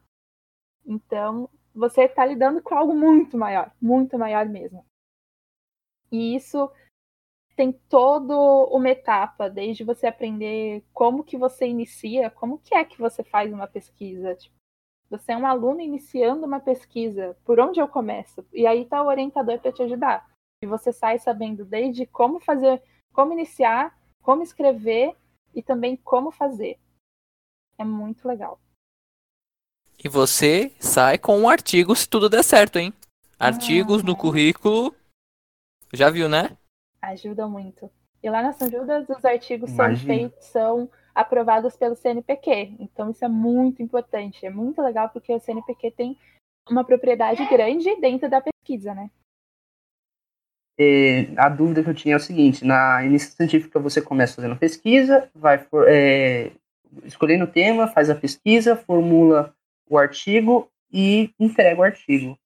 Então, 0.86 1.50
você 1.74 2.03
está 2.03 2.25
lidando 2.25 2.62
com 2.62 2.75
algo 2.75 2.95
muito 2.95 3.38
maior, 3.38 3.71
muito 3.81 4.17
maior 4.17 4.45
mesmo. 4.47 4.86
E 6.12 6.36
isso 6.36 6.71
tem 7.57 7.71
todo 7.71 8.65
uma 8.71 8.87
etapa, 8.87 9.49
desde 9.49 9.83
você 9.83 10.05
aprender 10.05 10.85
como 10.93 11.23
que 11.23 11.35
você 11.35 11.65
inicia, 11.65 12.29
como 12.29 12.59
que 12.59 12.75
é 12.75 12.85
que 12.85 12.99
você 12.99 13.23
faz 13.23 13.51
uma 13.51 13.67
pesquisa. 13.67 14.35
Tipo, 14.35 14.53
você 15.09 15.31
é 15.31 15.37
um 15.37 15.47
aluno 15.47 15.81
iniciando 15.81 16.45
uma 16.45 16.59
pesquisa, 16.59 17.35
por 17.43 17.59
onde 17.59 17.79
eu 17.79 17.87
começo? 17.87 18.45
E 18.53 18.67
aí 18.67 18.83
está 18.83 19.01
o 19.01 19.07
orientador 19.07 19.59
para 19.59 19.71
te 19.71 19.81
ajudar. 19.81 20.29
E 20.61 20.67
você 20.67 20.93
sai 20.93 21.17
sabendo 21.17 21.65
desde 21.65 22.05
como 22.05 22.39
fazer, 22.39 22.79
como 23.11 23.33
iniciar, 23.33 23.99
como 24.21 24.43
escrever 24.43 25.15
e 25.55 25.63
também 25.63 25.97
como 25.97 26.29
fazer. 26.29 26.77
É 27.75 27.83
muito 27.83 28.27
legal. 28.27 28.59
E 29.97 30.07
você 30.07 30.71
sai 30.79 31.17
com 31.17 31.39
um 31.39 31.49
artigo 31.49 31.95
se 31.95 32.07
tudo 32.07 32.29
der 32.29 32.43
certo, 32.43 32.77
hein? 32.77 32.93
Artigos 33.39 34.03
ah, 34.03 34.05
no 34.05 34.15
currículo. 34.15 34.95
Já 35.91 36.11
viu, 36.11 36.29
né? 36.29 36.55
Ajuda 37.09 37.47
muito. 37.47 37.89
E 38.21 38.29
lá 38.29 38.41
na 38.41 38.53
São 38.53 38.69
Judas, 38.69 39.07
os 39.09 39.23
artigos 39.23 39.69
são 39.71 39.95
feitos, 39.95 40.45
são 40.45 40.89
aprovados 41.13 41.75
pelo 41.75 41.95
CNPq. 41.95 42.75
Então, 42.79 43.09
isso 43.09 43.23
é 43.23 43.27
muito 43.27 43.81
importante. 43.81 44.45
É 44.45 44.49
muito 44.49 44.81
legal 44.81 45.09
porque 45.09 45.33
o 45.33 45.39
CNPq 45.39 45.91
tem 45.91 46.17
uma 46.69 46.83
propriedade 46.83 47.45
grande 47.47 47.95
dentro 47.99 48.29
da 48.29 48.41
pesquisa, 48.41 48.93
né? 48.93 49.09
É, 50.79 51.33
a 51.37 51.49
dúvida 51.49 51.83
que 51.83 51.89
eu 51.89 51.95
tinha 51.95 52.13
é 52.13 52.17
o 52.17 52.19
seguinte: 52.19 52.63
na 52.63 53.03
iniciativa 53.03 53.37
científica 53.37 53.79
você 53.79 53.99
começa 53.99 54.35
fazendo 54.35 54.55
pesquisa, 54.55 55.27
vai 55.33 55.65
é, 55.87 56.51
escolhendo 57.03 57.45
o 57.45 57.51
tema, 57.51 57.87
faz 57.87 58.09
a 58.09 58.15
pesquisa, 58.15 58.75
formula 58.75 59.55
o 59.89 59.97
artigo 59.97 60.69
e 60.91 61.31
entrega 61.39 61.79
o 61.79 61.83
artigo. 61.83 62.37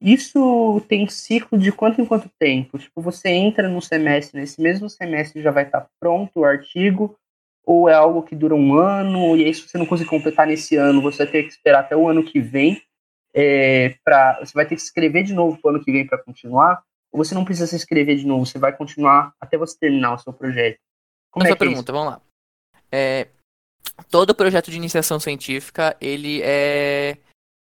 Isso 0.00 0.80
tem 0.88 1.08
ciclo 1.08 1.58
de 1.58 1.72
quanto 1.72 2.00
em 2.00 2.06
quanto 2.06 2.30
tempo? 2.38 2.78
Tipo, 2.78 3.00
você 3.00 3.30
entra 3.30 3.68
no 3.68 3.80
semestre, 3.80 4.38
nesse 4.38 4.60
mesmo 4.60 4.90
semestre 4.90 5.42
já 5.42 5.50
vai 5.50 5.64
estar 5.64 5.86
pronto 5.98 6.40
o 6.40 6.44
artigo, 6.44 7.16
ou 7.64 7.88
é 7.88 7.94
algo 7.94 8.22
que 8.22 8.36
dura 8.36 8.54
um 8.54 8.74
ano, 8.74 9.36
e 9.36 9.44
aí 9.44 9.54
se 9.54 9.66
você 9.66 9.78
não 9.78 9.86
conseguir 9.86 10.10
completar 10.10 10.46
nesse 10.46 10.76
ano, 10.76 11.02
você 11.02 11.24
vai 11.24 11.26
ter 11.26 11.42
que 11.42 11.48
esperar 11.48 11.80
até 11.80 11.96
o 11.96 12.08
ano 12.08 12.22
que 12.22 12.40
vem, 12.40 12.80
é, 13.34 13.96
pra, 14.04 14.38
você 14.38 14.52
vai 14.52 14.66
ter 14.66 14.76
que 14.76 14.82
escrever 14.82 15.24
de 15.24 15.34
novo 15.34 15.58
para 15.60 15.72
o 15.72 15.74
ano 15.74 15.84
que 15.84 15.90
vem 15.90 16.06
para 16.06 16.22
continuar, 16.22 16.82
ou 17.10 17.24
você 17.24 17.34
não 17.34 17.44
precisa 17.44 17.66
se 17.66 17.74
inscrever 17.74 18.16
de 18.16 18.26
novo, 18.26 18.46
você 18.46 18.58
vai 18.58 18.76
continuar 18.76 19.32
até 19.40 19.56
você 19.56 19.76
terminar 19.78 20.14
o 20.14 20.18
seu 20.18 20.32
projeto? 20.32 20.78
Como 21.30 21.44
Essa 21.44 21.54
é, 21.54 21.56
é 21.56 21.58
pergunta, 21.58 21.90
é 21.90 21.92
vamos 21.92 22.12
lá. 22.12 22.20
É, 22.92 23.28
todo 24.10 24.34
projeto 24.34 24.70
de 24.70 24.76
iniciação 24.76 25.18
científica, 25.18 25.96
ele 26.00 26.40
é 26.42 27.16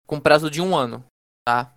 com 0.08 0.20
prazo 0.20 0.50
de 0.50 0.62
um 0.62 0.76
ano, 0.76 1.06
tá? 1.46 1.74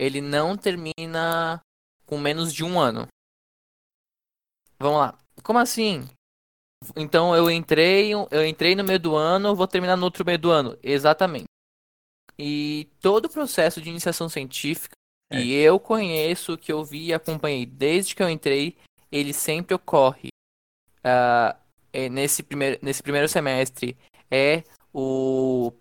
Ele 0.00 0.22
não 0.22 0.56
termina 0.56 1.60
com 2.06 2.16
menos 2.16 2.54
de 2.54 2.64
um 2.64 2.80
ano. 2.80 3.06
Vamos 4.78 4.98
lá. 4.98 5.18
Como 5.42 5.58
assim? 5.58 6.08
Então 6.96 7.36
eu 7.36 7.50
entrei, 7.50 8.14
eu 8.14 8.46
entrei 8.46 8.74
no 8.74 8.82
meio 8.82 8.98
do 8.98 9.14
ano, 9.14 9.54
vou 9.54 9.68
terminar 9.68 9.98
no 9.98 10.04
outro 10.04 10.24
meio 10.24 10.38
do 10.38 10.50
ano. 10.50 10.78
Exatamente. 10.82 11.44
E 12.38 12.88
todo 12.98 13.26
o 13.26 13.30
processo 13.30 13.82
de 13.82 13.90
iniciação 13.90 14.26
científica 14.26 14.94
é. 15.30 15.36
que 15.36 15.52
eu 15.52 15.78
conheço, 15.78 16.56
que 16.56 16.72
eu 16.72 16.82
vi 16.82 17.08
e 17.08 17.14
acompanhei 17.14 17.66
desde 17.66 18.14
que 18.14 18.22
eu 18.22 18.30
entrei, 18.30 18.78
ele 19.12 19.34
sempre 19.34 19.74
ocorre 19.74 20.30
uh, 21.04 21.54
nesse, 22.10 22.42
primeiro, 22.42 22.78
nesse 22.80 23.02
primeiro 23.02 23.28
semestre. 23.28 23.98
É 24.30 24.64
o, 24.94 25.74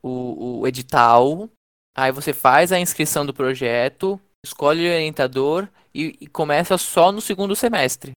o, 0.00 0.60
o 0.60 0.68
edital 0.68 1.50
Aí 1.96 2.12
você 2.12 2.34
faz 2.34 2.72
a 2.72 2.78
inscrição 2.78 3.24
do 3.24 3.32
projeto, 3.32 4.20
escolhe 4.44 4.86
o 4.86 4.92
orientador 4.92 5.66
e, 5.94 6.14
e 6.20 6.26
começa 6.26 6.76
só 6.76 7.10
no 7.10 7.22
segundo 7.22 7.56
semestre. 7.56 8.12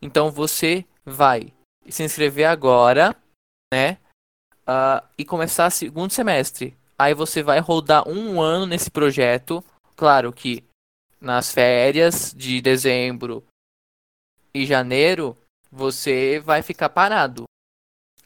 Então 0.00 0.30
você 0.30 0.86
vai 1.04 1.52
se 1.88 2.04
inscrever 2.04 2.46
agora, 2.46 3.16
né? 3.74 3.98
Uh, 4.62 5.04
e 5.18 5.24
começar 5.24 5.68
segundo 5.70 6.12
semestre. 6.12 6.76
Aí 6.96 7.12
você 7.12 7.42
vai 7.42 7.58
rodar 7.58 8.08
um 8.08 8.40
ano 8.40 8.66
nesse 8.66 8.90
projeto. 8.90 9.64
Claro 9.96 10.32
que 10.32 10.64
nas 11.20 11.52
férias 11.52 12.32
de 12.36 12.60
dezembro 12.60 13.44
e 14.54 14.64
janeiro 14.64 15.36
você 15.70 16.40
vai 16.40 16.62
ficar 16.62 16.88
parado. 16.88 17.44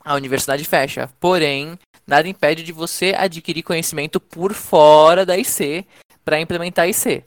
a 0.05 0.15
universidade 0.15 0.65
fecha. 0.65 1.09
Porém, 1.19 1.79
nada 2.11 2.29
impede 2.29 2.65
de 2.65 2.73
você 2.73 3.15
adquirir 3.17 3.63
conhecimento 3.63 4.21
por 4.21 4.53
fora 4.53 5.25
da 5.25 5.39
IC 5.39 5.87
para 6.25 6.41
implementar 6.41 6.85
a 6.85 6.89
IC. 6.89 7.25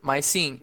Mas 0.00 0.24
sim, 0.26 0.60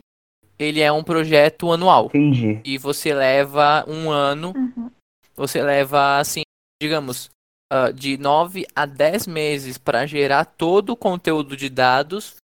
ele 0.58 0.79
é 0.79 0.89
um 0.91 1.03
projeto 1.03 1.72
anual. 1.72 2.06
Entendi. 2.06 2.62
E 2.63 2.77
você 2.77 3.13
leva 3.13 3.84
um 3.86 4.10
ano, 4.10 4.53
Uhum. 4.56 4.89
você 5.36 5.62
leva 5.62 6.20
assim, 6.20 6.44
digamos, 6.82 7.29
ah, 7.72 7.91
de 7.91 8.18
9 8.18 8.65
a 8.74 8.86
10 8.86 9.27
meses 9.27 9.77
para 9.77 10.06
gerar 10.06 10.46
todo 10.46 10.91
o 10.91 10.98
conteúdo 10.98 11.56
de 11.58 11.70
dados. 11.70 12.38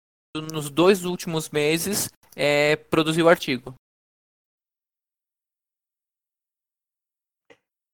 Nos 0.52 0.70
dois 0.70 1.06
últimos 1.06 1.50
meses, 1.50 2.10
é, 2.36 2.76
produzir 2.76 3.24
o 3.24 3.30
artigo. 3.30 3.74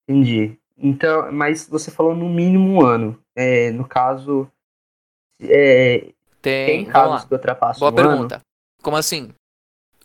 Entendi. 0.09 0.60
Então, 0.81 1.31
mas 1.31 1.67
você 1.67 1.91
falou 1.91 2.15
no 2.15 2.27
mínimo 2.27 2.73
um 2.73 2.85
ano. 2.85 3.19
É, 3.35 3.71
no 3.71 3.87
caso, 3.87 4.49
é, 5.39 6.11
Tem, 6.41 6.65
tem 6.65 6.85
casos 6.85 7.25
que 7.25 7.33
ultrapassam 7.33 7.79
Boa 7.79 7.91
um 7.91 8.09
ano? 8.09 8.17
pergunta. 8.17 8.41
Como 8.81 8.97
assim? 8.97 9.33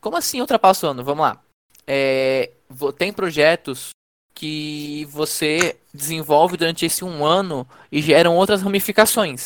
Como 0.00 0.16
assim 0.16 0.40
ultrapassa 0.40 0.87
o 0.87 0.90
ano? 0.90 1.02
Vamos 1.02 1.25
lá. 1.25 1.42
É, 1.87 2.52
tem 2.99 3.12
projetos 3.12 3.90
que 4.35 5.06
você 5.06 5.78
desenvolve 5.95 6.59
durante 6.59 6.85
esse 6.85 7.02
um 7.04 7.25
ano 7.25 7.66
e 7.90 8.02
geram 8.02 8.37
outras 8.37 8.61
ramificações. 8.61 9.45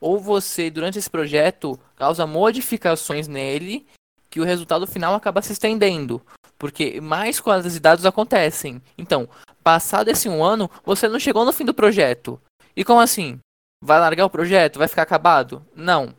Ou 0.00 0.18
você, 0.18 0.70
durante 0.70 0.98
esse 0.98 1.08
projeto, 1.08 1.78
causa 1.94 2.26
modificações 2.26 3.28
nele 3.28 3.86
que 4.28 4.40
o 4.40 4.44
resultado 4.44 4.86
final 4.86 5.14
acaba 5.14 5.42
se 5.42 5.52
estendendo. 5.52 6.20
Porque 6.60 7.00
mais 7.00 7.40
quadros 7.40 7.72
de 7.72 7.80
dados 7.80 8.06
acontecem. 8.06 8.80
Então, 8.96 9.28
passado 9.64 10.08
esse 10.10 10.28
um 10.28 10.44
ano, 10.44 10.70
você 10.84 11.08
não 11.08 11.18
chegou 11.18 11.44
no 11.44 11.52
fim 11.52 11.64
do 11.64 11.74
projeto. 11.74 12.40
E 12.76 12.84
como 12.84 13.00
assim? 13.00 13.40
Vai 13.82 13.98
largar 13.98 14.26
o 14.26 14.30
projeto? 14.30 14.78
Vai 14.78 14.86
ficar 14.86 15.02
acabado? 15.02 15.64
Não 15.74 16.14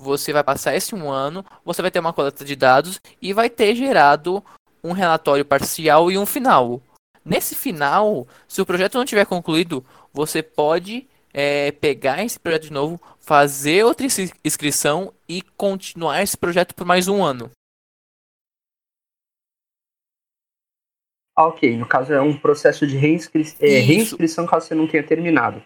você 0.00 0.32
vai 0.32 0.42
passar 0.42 0.74
esse 0.74 0.94
um 0.94 1.10
ano, 1.10 1.44
você 1.64 1.82
vai 1.82 1.90
ter 1.90 1.98
uma 2.00 2.12
coleta 2.12 2.44
de 2.44 2.56
dados 2.56 2.98
e 3.20 3.32
vai 3.32 3.50
ter 3.50 3.74
gerado 3.74 4.42
um 4.82 4.92
relatório 4.92 5.44
parcial 5.44 6.10
e 6.10 6.16
um 6.16 6.24
final. 6.24 6.80
Nesse 7.22 7.54
final, 7.54 8.26
se 8.48 8.62
o 8.62 8.66
projeto 8.66 8.96
não 8.96 9.04
tiver 9.04 9.26
concluído, 9.26 9.84
você 10.10 10.42
pode 10.42 11.06
é, 11.34 11.70
pegar 11.72 12.24
esse 12.24 12.40
projeto 12.40 12.62
de 12.62 12.72
novo, 12.72 12.98
fazer 13.20 13.84
outra 13.84 14.06
ins- 14.06 14.32
inscrição 14.42 15.12
e 15.28 15.42
continuar 15.42 16.22
esse 16.22 16.36
projeto 16.36 16.74
por 16.74 16.86
mais 16.86 17.06
um 17.06 17.22
ano. 17.22 17.50
Ah, 21.40 21.46
ok. 21.46 21.74
No 21.76 21.86
caso, 21.86 22.12
é 22.12 22.20
um 22.20 22.36
processo 22.36 22.86
de 22.86 22.98
reinscri- 22.98 23.54
é, 23.60 23.78
reinscrição 23.80 24.46
caso 24.46 24.66
você 24.66 24.74
não 24.74 24.86
tenha 24.86 25.02
terminado. 25.02 25.62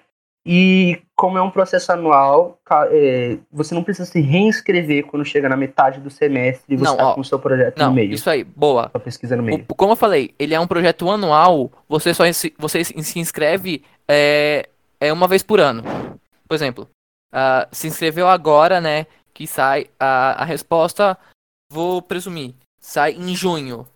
E 0.46 1.00
como 1.16 1.36
é 1.38 1.42
um 1.42 1.50
processo 1.50 1.90
anual, 1.90 2.60
é, 2.90 3.38
você 3.50 3.74
não 3.74 3.82
precisa 3.82 4.08
se 4.08 4.20
reinscrever 4.20 5.06
quando 5.06 5.24
chega 5.24 5.48
na 5.48 5.56
metade 5.56 6.00
do 6.00 6.10
semestre 6.10 6.74
e 6.74 6.76
você 6.76 6.92
está 6.92 7.12
com 7.14 7.20
o 7.22 7.24
seu 7.24 7.38
projeto 7.38 7.78
Não, 7.78 7.88
no 7.88 7.94
meio. 7.94 8.12
isso 8.12 8.28
aí, 8.30 8.44
boa. 8.44 8.88
Sua 8.90 9.00
pesquisa 9.00 9.34
no 9.36 9.42
meio. 9.42 9.64
O- 9.66 9.74
como 9.74 9.92
eu 9.92 9.96
falei, 9.96 10.34
ele 10.38 10.54
é 10.54 10.60
um 10.60 10.66
projeto 10.66 11.10
anual, 11.10 11.72
você 11.88 12.12
só 12.14 12.30
se- 12.32 12.54
você 12.58 12.84
se 12.84 13.18
inscreve 13.18 13.82
é, 14.06 14.68
é 15.00 15.12
uma 15.12 15.26
vez 15.26 15.42
por 15.42 15.58
ano. 15.58 15.82
Por 16.46 16.54
exemplo, 16.54 16.88
ah, 17.32 17.66
se 17.72 17.88
inscreveu 17.88 18.28
agora, 18.28 18.80
né? 18.80 19.06
Que 19.32 19.46
sai 19.46 19.86
a, 19.98 20.42
a 20.42 20.44
resposta, 20.44 21.16
vou 21.72 22.00
presumir, 22.02 22.54
sai 22.78 23.12
em 23.14 23.34
junho. 23.34 23.86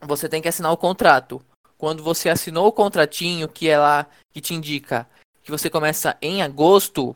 Você 0.00 0.28
tem 0.28 0.42
que 0.42 0.48
assinar 0.48 0.72
o 0.72 0.76
contrato. 0.76 1.42
Quando 1.78 2.02
você 2.02 2.28
assinou 2.28 2.68
o 2.68 2.72
contratinho, 2.72 3.48
que 3.48 3.68
é 3.68 3.78
lá 3.78 4.06
que 4.32 4.40
te 4.40 4.54
indica 4.54 5.08
que 5.42 5.50
você 5.50 5.70
começa 5.70 6.16
em 6.20 6.42
agosto, 6.42 7.14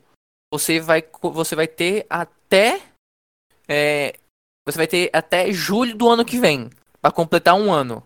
você 0.53 0.79
vai, 0.79 1.03
você 1.21 1.57
vai 1.57 1.67
ter 1.67 2.07
até 2.09 2.81
é, 3.69 4.15
você 4.65 4.79
vai 4.79 4.87
ter 4.87 5.11
até 5.13 5.53
julho 5.53 5.97
do 5.97 6.09
ano 6.09 6.25
que 6.25 6.39
vem 6.39 6.71
para 7.01 7.11
completar 7.11 7.55
um 7.55 7.73
ano. 7.73 8.05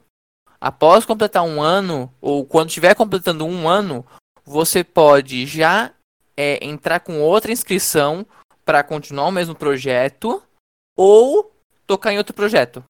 Após 0.60 1.04
completar 1.04 1.42
um 1.42 1.60
ano, 1.60 2.12
ou 2.20 2.44
quando 2.46 2.68
estiver 2.68 2.94
completando 2.94 3.44
um 3.44 3.68
ano, 3.68 4.04
você 4.44 4.82
pode 4.82 5.44
já 5.44 5.92
é, 6.34 6.64
entrar 6.64 7.00
com 7.00 7.20
outra 7.20 7.52
inscrição 7.52 8.26
para 8.64 8.82
continuar 8.82 9.26
o 9.26 9.32
mesmo 9.32 9.54
projeto 9.54 10.42
ou 10.96 11.52
tocar 11.86 12.12
em 12.12 12.18
outro 12.18 12.34
projeto. 12.34 12.82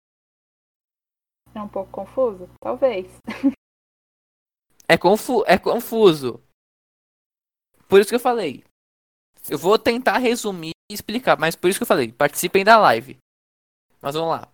É 1.55 1.63
um 1.63 1.69
pouco 1.69 1.91
confuso? 1.91 2.49
Talvez. 2.61 3.07
É, 4.87 4.99
confu 4.99 5.43
é 5.47 5.57
confuso. 5.57 6.43
Por 7.89 8.01
isso 8.01 8.11
que 8.11 8.15
eu 8.15 8.21
falei. 8.21 8.63
Eu 9.49 9.59
vou 9.59 9.79
tentar 9.79 10.19
resumir 10.19 10.73
e 10.91 10.95
explicar, 10.95 11.39
mas 11.39 11.57
por 11.57 11.71
isso 11.71 11.79
que 11.79 11.85
eu 11.85 11.87
falei, 11.87 12.13
participem 12.13 12.63
da 12.63 12.79
live. 12.79 13.17
Mas 14.03 14.15
vamos 14.15 14.31
lá. 14.31 14.53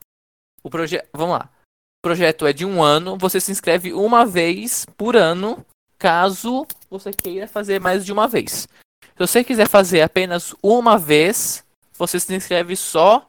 O 0.63 0.71
projeto, 0.71 1.09
vamos 1.13 1.37
lá. 1.37 1.51
O 1.99 2.03
projeto 2.03 2.47
é 2.47 2.53
de 2.53 2.65
um 2.65 2.83
ano, 2.83 3.19
você 3.19 3.41
se 3.41 3.51
inscreve 3.51 3.93
uma 3.93 4.25
vez 4.25 4.87
por 4.97 5.17
ano, 5.17 5.67
caso 5.99 6.67
você 6.89 7.11
queira 7.13 7.49
fazer 7.49 7.81
mais 7.81 8.07
de 8.07 8.13
uma 8.13 8.29
vez. 8.29 8.69
Se 9.03 9.19
você 9.19 9.45
quiser 9.45 9.69
fazer 9.69 10.03
apenas 10.03 10.55
uma 10.63 10.97
vez, 10.97 11.65
você 11.93 12.19
se 12.19 12.35
inscreve 12.35 12.77
só, 12.77 13.29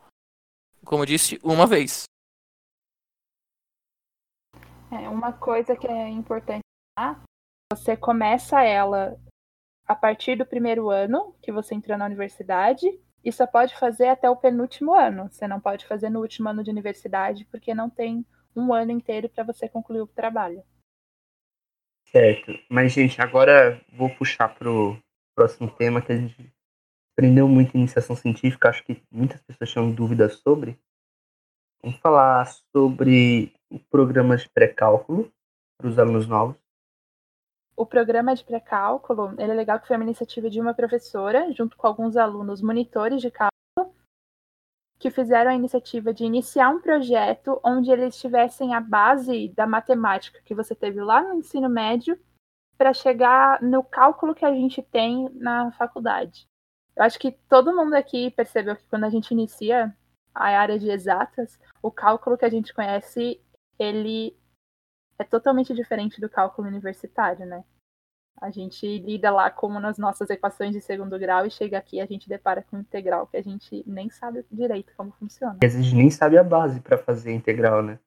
como 0.85 1.01
eu 1.01 1.07
disse, 1.07 1.39
uma 1.43 1.67
vez. 1.67 2.03
É, 4.91 5.07
uma 5.07 5.31
coisa 5.31 5.75
que 5.75 5.87
é 5.87 6.09
importante 6.09 6.61
você 7.71 7.95
começa 7.95 8.61
ela 8.61 9.17
a 9.87 9.95
partir 9.95 10.35
do 10.35 10.45
primeiro 10.45 10.89
ano 10.89 11.33
que 11.41 11.51
você 11.51 11.73
entrou 11.73 11.97
na 11.97 12.05
universidade 12.05 12.85
e 13.23 13.31
só 13.31 13.47
pode 13.47 13.77
fazer 13.77 14.07
até 14.07 14.29
o 14.29 14.35
penúltimo 14.35 14.93
ano. 14.93 15.29
Você 15.31 15.47
não 15.47 15.59
pode 15.59 15.85
fazer 15.85 16.09
no 16.09 16.19
último 16.19 16.49
ano 16.49 16.63
de 16.63 16.69
universidade 16.69 17.45
porque 17.45 17.73
não 17.73 17.89
tem 17.89 18.25
um 18.55 18.73
ano 18.73 18.91
inteiro 18.91 19.29
para 19.29 19.43
você 19.43 19.69
concluir 19.69 20.01
o 20.01 20.07
trabalho. 20.07 20.63
Certo. 22.07 22.51
Mas, 22.69 22.91
gente, 22.91 23.21
agora 23.21 23.81
vou 23.93 24.09
puxar 24.09 24.49
pro 24.49 25.01
próximo 25.33 25.71
tema 25.71 26.01
que 26.01 26.11
a 26.11 26.17
gente 26.17 26.53
aprendeu 27.13 27.47
muito 27.47 27.75
em 27.75 27.81
iniciação 27.81 28.15
científica, 28.15 28.69
acho 28.69 28.83
que 28.83 29.01
muitas 29.09 29.41
pessoas 29.41 29.69
tinham 29.69 29.91
dúvidas 29.91 30.39
sobre. 30.39 30.77
Vamos 31.81 31.99
falar 31.99 32.45
sobre 32.75 33.53
o 33.55 33.60
programa 33.79 34.37
de 34.37 34.49
pré-cálculo 34.49 35.31
para 35.77 35.87
os 35.87 35.97
alunos 35.97 36.27
novos. 36.27 36.55
O 37.75 37.85
programa 37.85 38.35
de 38.35 38.43
pré-cálculo, 38.43 39.33
ele 39.39 39.51
é 39.51 39.55
legal 39.55 39.79
que 39.79 39.87
foi 39.87 39.95
uma 39.95 40.05
iniciativa 40.05 40.49
de 40.49 40.61
uma 40.61 40.73
professora, 40.73 41.51
junto 41.51 41.75
com 41.75 41.87
alguns 41.87 42.15
alunos 42.15 42.61
monitores 42.61 43.21
de 43.21 43.31
cálculo, 43.31 43.51
que 44.99 45.09
fizeram 45.09 45.49
a 45.49 45.55
iniciativa 45.55 46.13
de 46.13 46.23
iniciar 46.23 46.69
um 46.69 46.79
projeto 46.79 47.59
onde 47.63 47.91
eles 47.91 48.19
tivessem 48.19 48.75
a 48.75 48.79
base 48.79 49.49
da 49.49 49.65
matemática 49.65 50.41
que 50.45 50.53
você 50.53 50.75
teve 50.75 51.01
lá 51.01 51.23
no 51.23 51.35
ensino 51.35 51.67
médio 51.67 52.19
para 52.77 52.93
chegar 52.93 53.61
no 53.63 53.83
cálculo 53.83 54.35
que 54.35 54.45
a 54.45 54.53
gente 54.53 54.81
tem 54.81 55.27
na 55.33 55.71
faculdade. 55.71 56.47
Eu 56.95 57.03
acho 57.03 57.17
que 57.17 57.31
todo 57.49 57.75
mundo 57.75 57.95
aqui 57.95 58.29
percebeu 58.31 58.75
que 58.75 58.85
quando 58.89 59.05
a 59.05 59.09
gente 59.09 59.31
inicia 59.31 59.95
a 60.35 60.45
área 60.45 60.77
de 60.77 60.89
exatas, 60.89 61.59
o 61.81 61.89
cálculo 61.89 62.37
que 62.37 62.45
a 62.45 62.49
gente 62.49 62.73
conhece, 62.73 63.41
ele 63.81 64.37
é 65.17 65.23
totalmente 65.23 65.73
diferente 65.73 66.21
do 66.21 66.29
cálculo 66.29 66.67
universitário, 66.67 67.45
né? 67.45 67.63
A 68.39 68.49
gente 68.49 68.99
lida 68.99 69.29
lá 69.29 69.51
como 69.51 69.79
nas 69.79 69.97
nossas 69.97 70.29
equações 70.29 70.71
de 70.71 70.81
segundo 70.81 71.17
grau 71.19 71.45
e 71.45 71.51
chega 71.51 71.77
aqui 71.77 72.01
a 72.01 72.05
gente 72.05 72.27
depara 72.27 72.63
com 72.63 72.79
integral 72.79 73.27
que 73.27 73.37
a 73.37 73.41
gente 73.43 73.83
nem 73.85 74.09
sabe 74.09 74.43
direito 74.51 74.93
como 74.97 75.11
funciona. 75.11 75.57
E 75.61 75.65
às 75.65 75.75
vezes 75.75 75.93
nem 75.93 76.09
sabe 76.09 76.37
a 76.37 76.43
base 76.43 76.79
para 76.79 76.97
fazer 76.97 77.33
integral, 77.33 77.83
né? 77.83 77.99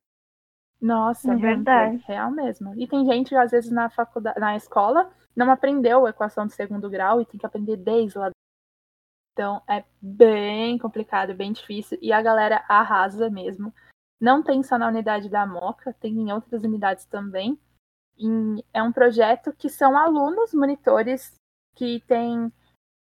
Nossa, 0.81 1.29
É 1.29 1.31
muito, 1.31 1.43
verdade. 1.43 2.05
real 2.07 2.31
mesmo. 2.31 2.75
E 2.77 2.87
tem 2.87 3.05
gente 3.07 3.29
que 3.29 3.37
às 3.37 3.53
vezes 3.53 3.71
na 3.71 3.89
faculdade, 3.89 4.39
na 4.41 4.57
escola, 4.57 5.11
não 5.37 5.51
aprendeu 5.51 6.05
a 6.05 6.11
equação 6.11 6.47
de 6.47 6.53
segundo 6.53 6.91
grau 6.91 7.21
e 7.21 7.27
tem 7.27 7.39
que 7.39 7.47
aprender 7.47 7.77
desde 7.77 8.19
lá. 8.19 8.31
Então 9.33 9.63
é 9.69 9.85
bem 10.01 10.79
complicado, 10.79 11.35
bem 11.35 11.53
difícil 11.53 11.99
e 12.03 12.13
a 12.13 12.21
galera 12.21 12.65
arrasa 12.69 13.31
mesmo. 13.31 13.73
Não 14.21 14.43
tem 14.43 14.63
só 14.63 14.79
na 14.79 14.89
unidade 14.89 15.29
da 15.29 15.47
Moca, 15.47 15.93
tem 16.01 16.13
em 16.19 16.33
outras 16.33 16.63
unidades 16.63 17.05
também. 17.05 17.59
E 18.17 18.65
é 18.73 18.83
um 18.83 18.93
projeto 18.93 19.53
que 19.53 19.69
são 19.69 19.97
alunos 19.97 20.55
monitores 20.55 21.35
que 21.75 22.01
têm 22.07 22.53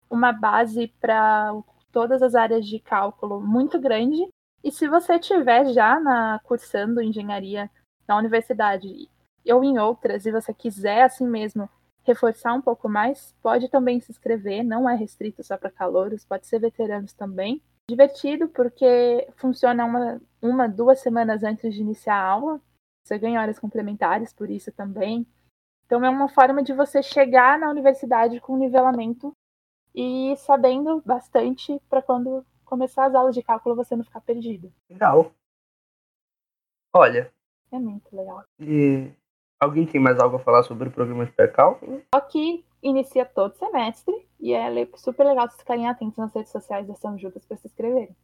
uma 0.10 0.32
base 0.32 0.88
para 1.00 1.52
todas 1.92 2.22
as 2.22 2.36
áreas 2.36 2.66
de 2.66 2.80
cálculo 2.80 3.40
muito 3.40 3.80
grande. 3.80 4.28
E 4.64 4.72
se 4.72 4.88
você 4.88 5.20
tiver 5.20 5.72
já 5.74 6.00
na 6.00 6.40
cursando 6.44 7.02
engenharia 7.02 7.70
na 8.08 8.18
universidade 8.18 9.10
ou 9.46 9.64
em 9.64 9.78
outras 9.78 10.26
e 10.26 10.32
você 10.32 10.54
quiser 10.54 11.04
assim 11.04 11.28
mesmo 11.28 11.70
reforçar 12.04 12.54
um 12.54 12.62
pouco 12.62 12.88
mais, 12.88 13.36
pode 13.42 13.70
também 13.70 14.00
se 14.00 14.12
inscrever, 14.12 14.64
não 14.64 14.90
é 14.90 14.96
restrito 14.96 15.44
só 15.44 15.58
para 15.58 15.70
calouros, 15.70 16.26
pode 16.26 16.48
ser 16.48 16.60
veteranos 16.60 17.14
também. 17.14 17.62
Divertido 17.90 18.50
porque 18.50 19.28
funciona 19.38 19.86
uma, 19.86 20.22
uma, 20.42 20.68
duas 20.68 21.00
semanas 21.00 21.44
antes 21.44 21.74
de 21.74 21.82
iniciar 21.82 22.16
a 22.16 22.30
aula. 22.30 22.62
você 23.04 23.18
ganha 23.18 23.42
horas 23.42 23.58
complementares 23.58 24.34
por 24.34 24.50
isso 24.50 24.72
também. 24.72 25.26
Então 25.86 26.04
é 26.04 26.10
uma 26.10 26.28
forma 26.28 26.62
de 26.62 26.74
você 26.74 27.02
chegar 27.02 27.58
na 27.58 27.70
universidade 27.70 28.42
com 28.42 28.58
nivelamento 28.58 29.32
e 29.96 30.36
sabendo 30.38 31.02
bastante 31.06 31.82
para 31.90 32.02
quando 32.02 32.46
começar 32.66 33.06
as 33.06 33.16
aulas 33.16 33.34
de 33.34 33.42
cálculo 33.42 33.76
você 33.76 33.96
não 33.96 34.04
ficar 34.04 34.20
perdido. 34.20 34.72
Legal. 34.90 35.32
Olha. 36.94 37.32
É 37.72 37.80
muito 37.80 38.14
legal. 38.14 38.44
E 38.60 39.10
alguém 39.58 39.88
tem 39.88 40.02
mais 40.02 40.20
algo 40.20 40.36
a 40.36 40.40
falar 40.40 40.64
sobre 40.64 40.90
o 40.90 40.92
programa 40.92 41.26
de 41.26 41.32
pré-cálculo? 41.32 42.04
Só 42.14 42.20
que 42.22 42.66
inicia 42.82 43.26
todo 43.26 43.58
semestre 43.58 44.14
e 44.40 44.54
é 44.54 44.70
super 44.96 45.26
legal 45.26 45.48
vocês 45.48 45.60
ficarem 45.60 45.88
atentos 45.88 46.18
nas 46.18 46.34
redes 46.34 46.52
sociais 46.52 46.88
da 46.88 46.96
São 46.96 47.18
Judas 47.18 47.46
para 47.46 47.58
se 47.58 47.68
inscreverem. 47.68 48.16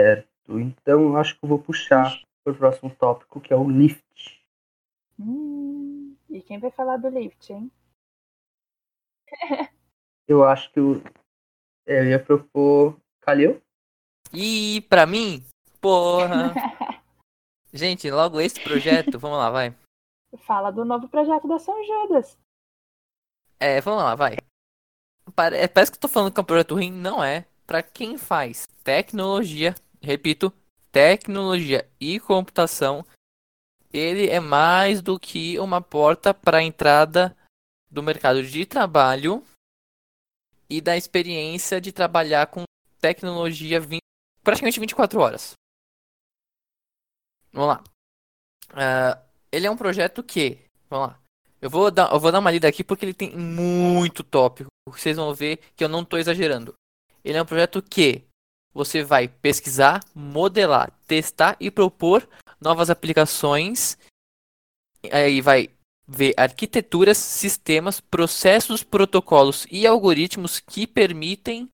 Certo. 0.00 0.28
Então 0.48 1.02
eu 1.02 1.16
acho 1.16 1.38
que 1.38 1.44
eu 1.44 1.48
vou 1.48 1.58
puxar 1.58 2.20
para 2.42 2.52
o 2.52 2.56
próximo 2.56 2.94
tópico, 2.94 3.40
que 3.40 3.52
é 3.52 3.56
o 3.56 3.68
lift. 3.68 4.44
Hum, 5.18 6.16
e 6.28 6.42
quem 6.42 6.58
vai 6.58 6.70
falar 6.70 6.98
do 6.98 7.08
lift, 7.08 7.50
hein? 7.50 7.70
eu 10.28 10.44
acho 10.44 10.70
que 10.72 10.80
eu, 10.80 11.02
é, 11.86 12.00
eu 12.00 12.10
ia 12.10 12.22
propor 12.22 12.98
Calil. 13.20 13.62
E 14.32 14.82
para 14.82 15.06
mim, 15.06 15.42
porra. 15.80 16.52
Gente, 17.72 18.10
logo 18.10 18.40
esse 18.40 18.60
projeto, 18.62 19.18
vamos 19.18 19.38
lá, 19.38 19.50
vai. 19.50 19.74
Fala 20.38 20.70
do 20.70 20.84
novo 20.84 21.08
projeto 21.08 21.48
da 21.48 21.58
São 21.58 21.82
Judas. 21.84 22.38
É, 23.64 23.80
vamos 23.80 24.02
lá, 24.02 24.14
vai. 24.14 24.36
É, 25.54 25.66
parece 25.66 25.90
que 25.90 25.96
eu 25.96 26.00
tô 26.02 26.06
falando 26.06 26.30
que 26.30 26.38
é 26.38 26.42
um 26.42 26.44
projeto 26.44 26.74
ruim, 26.74 26.92
não 26.92 27.24
é. 27.24 27.46
Para 27.66 27.82
quem 27.82 28.18
faz 28.18 28.66
tecnologia, 28.82 29.74
repito, 30.02 30.52
tecnologia 30.92 31.90
e 31.98 32.20
computação, 32.20 33.06
ele 33.90 34.28
é 34.28 34.38
mais 34.38 35.00
do 35.00 35.18
que 35.18 35.58
uma 35.58 35.80
porta 35.80 36.34
para 36.34 36.62
entrada 36.62 37.34
do 37.90 38.02
mercado 38.02 38.42
de 38.42 38.66
trabalho 38.66 39.42
e 40.68 40.82
da 40.82 40.94
experiência 40.94 41.80
de 41.80 41.90
trabalhar 41.90 42.48
com 42.48 42.64
tecnologia 43.00 43.80
20, 43.80 43.98
praticamente 44.42 44.78
24 44.78 45.18
horas. 45.20 45.54
Vamos 47.50 47.68
lá. 47.68 47.84
Uh, 48.72 49.24
ele 49.50 49.66
é 49.66 49.70
um 49.70 49.76
projeto 49.76 50.22
que, 50.22 50.58
vamos 50.90 51.08
lá. 51.08 51.23
Eu 51.64 51.70
vou 51.70 51.90
dar, 51.90 52.12
eu 52.12 52.20
vou 52.20 52.30
dar 52.30 52.40
uma 52.40 52.50
lida 52.50 52.68
aqui 52.68 52.84
porque 52.84 53.06
ele 53.06 53.14
tem 53.14 53.34
muito 53.34 54.22
tópico. 54.22 54.68
Vocês 54.86 55.16
vão 55.16 55.32
ver 55.32 55.60
que 55.74 55.82
eu 55.82 55.88
não 55.88 56.02
estou 56.02 56.18
exagerando. 56.18 56.74
Ele 57.24 57.38
é 57.38 57.42
um 57.42 57.46
projeto 57.46 57.80
que 57.80 58.22
você 58.74 59.02
vai 59.02 59.28
pesquisar, 59.28 60.04
modelar, 60.14 60.92
testar 61.06 61.56
e 61.58 61.70
propor 61.70 62.28
novas 62.60 62.90
aplicações. 62.90 63.96
Aí 65.10 65.40
vai 65.40 65.70
ver 66.06 66.34
arquiteturas, 66.36 67.16
sistemas, 67.16 67.98
processos, 67.98 68.82
protocolos 68.82 69.66
e 69.70 69.86
algoritmos 69.86 70.60
que 70.60 70.86
permitem 70.86 71.66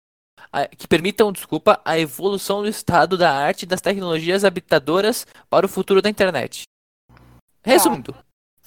que 0.78 0.86
permitam, 0.86 1.32
desculpa, 1.32 1.80
a 1.84 1.98
evolução 1.98 2.62
do 2.62 2.68
estado 2.68 3.18
da 3.18 3.32
arte 3.32 3.64
e 3.64 3.66
das 3.66 3.80
tecnologias 3.80 4.44
habitadoras 4.44 5.26
para 5.48 5.66
o 5.66 5.68
futuro 5.68 6.00
da 6.00 6.08
internet. 6.08 6.62
Resumindo, 7.62 8.14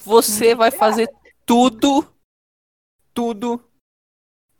você 0.04 0.54
vai 0.54 0.70
fazer 0.70 1.08
tudo, 1.46 2.06
tudo 3.12 3.62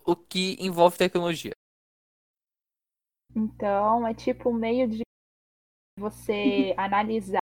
o 0.05 0.17
que 0.17 0.57
envolve 0.59 0.97
tecnologia. 0.97 1.53
Então, 3.35 4.07
é 4.07 4.15
tipo 4.15 4.51
um 4.51 4.55
meio 4.55 4.89
de 4.89 5.03
você 5.99 6.75
analisar 6.77 7.41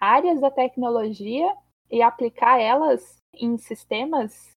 áreas 0.00 0.40
da 0.40 0.50
tecnologia 0.50 1.56
e 1.90 2.02
aplicar 2.02 2.58
elas 2.60 3.18
em 3.34 3.56
sistemas 3.58 4.52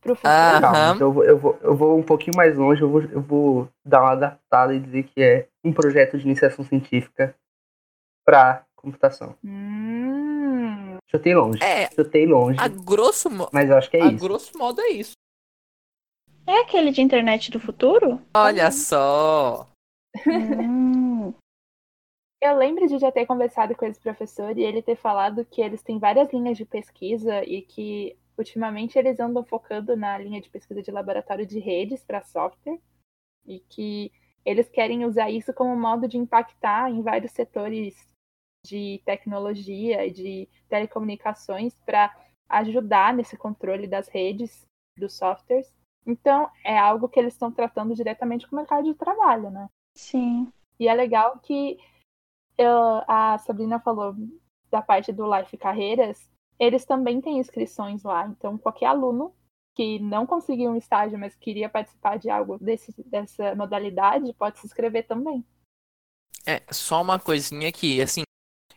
pro 0.00 0.16
futuro. 0.16 0.32
Ah, 0.34 0.92
então 0.94 1.08
eu 1.08 1.12
vou, 1.12 1.24
eu, 1.24 1.38
vou, 1.38 1.58
eu 1.62 1.76
vou 1.76 1.98
um 1.98 2.02
pouquinho 2.02 2.36
mais 2.36 2.56
longe, 2.56 2.82
eu 2.82 2.90
vou, 2.90 3.02
eu 3.02 3.22
vou 3.22 3.68
dar 3.84 4.02
uma 4.02 4.12
adaptada 4.12 4.74
e 4.74 4.80
dizer 4.80 5.04
que 5.04 5.22
é 5.22 5.48
um 5.64 5.72
projeto 5.72 6.18
de 6.18 6.24
iniciação 6.24 6.64
científica 6.64 7.34
para 8.24 8.64
computação. 8.74 9.36
Hum. 9.44 9.81
Chutei 11.12 11.34
longe. 11.34 11.62
É, 11.62 11.90
Chutei 11.90 12.24
longe. 12.24 12.58
A 12.58 12.68
grosso 12.68 13.28
modo. 13.28 13.50
Mas 13.52 13.68
eu 13.68 13.76
acho 13.76 13.90
que 13.90 13.98
é 13.98 14.02
a 14.02 14.06
isso. 14.06 14.24
A 14.24 14.28
grosso 14.28 14.58
modo 14.58 14.80
é 14.80 14.88
isso. 14.88 15.12
É 16.46 16.60
aquele 16.60 16.90
de 16.90 17.02
internet 17.02 17.50
do 17.50 17.60
futuro? 17.60 18.20
Olha 18.34 18.70
só! 18.70 19.68
hum. 20.26 21.34
Eu 22.40 22.56
lembro 22.56 22.88
de 22.88 22.98
já 22.98 23.12
ter 23.12 23.26
conversado 23.26 23.76
com 23.76 23.84
esse 23.84 24.00
professor 24.00 24.56
e 24.58 24.64
ele 24.64 24.82
ter 24.82 24.96
falado 24.96 25.44
que 25.44 25.60
eles 25.60 25.82
têm 25.82 25.98
várias 25.98 26.32
linhas 26.32 26.56
de 26.56 26.64
pesquisa 26.64 27.44
e 27.44 27.62
que 27.62 28.16
ultimamente 28.36 28.98
eles 28.98 29.20
andam 29.20 29.44
focando 29.44 29.94
na 29.94 30.16
linha 30.18 30.40
de 30.40 30.48
pesquisa 30.48 30.82
de 30.82 30.90
laboratório 30.90 31.46
de 31.46 31.60
redes 31.60 32.02
para 32.02 32.24
software 32.24 32.80
e 33.46 33.60
que 33.60 34.10
eles 34.44 34.68
querem 34.68 35.04
usar 35.04 35.30
isso 35.30 35.52
como 35.52 35.76
modo 35.76 36.08
de 36.08 36.18
impactar 36.18 36.90
em 36.90 37.02
vários 37.02 37.32
setores 37.32 38.11
de 38.64 39.02
tecnologia 39.04 40.06
e 40.06 40.10
de 40.10 40.48
telecomunicações 40.68 41.74
para 41.84 42.14
ajudar 42.48 43.14
nesse 43.14 43.36
controle 43.36 43.86
das 43.86 44.08
redes, 44.08 44.66
dos 44.96 45.16
softwares 45.16 45.72
então, 46.06 46.50
é 46.64 46.76
algo 46.78 47.08
que 47.08 47.18
eles 47.18 47.32
estão 47.32 47.52
tratando 47.52 47.94
diretamente 47.94 48.46
com 48.46 48.56
o 48.56 48.58
mercado 48.58 48.84
de 48.84 48.94
trabalho, 48.94 49.50
né? 49.50 49.68
Sim. 49.94 50.52
E 50.78 50.88
é 50.88 50.94
legal 50.94 51.38
que 51.38 51.78
eu, 52.58 53.02
a 53.06 53.38
Sabrina 53.38 53.78
falou 53.80 54.14
da 54.70 54.82
parte 54.82 55.12
do 55.12 55.32
Life 55.32 55.56
Carreiras, 55.56 56.28
eles 56.58 56.84
também 56.84 57.20
têm 57.20 57.38
inscrições 57.38 58.02
lá. 58.02 58.26
Então, 58.26 58.58
qualquer 58.58 58.86
aluno 58.86 59.34
que 59.74 59.98
não 60.00 60.26
conseguiu 60.26 60.70
um 60.70 60.76
estágio, 60.76 61.18
mas 61.18 61.34
queria 61.36 61.68
participar 61.68 62.18
de 62.18 62.28
algo 62.28 62.58
desse, 62.58 62.92
dessa 63.08 63.54
modalidade, 63.54 64.34
pode 64.34 64.58
se 64.58 64.66
inscrever 64.66 65.06
também. 65.06 65.44
É, 66.44 66.60
só 66.72 67.00
uma 67.00 67.18
coisinha 67.18 67.68
aqui, 67.68 68.02
assim, 68.02 68.22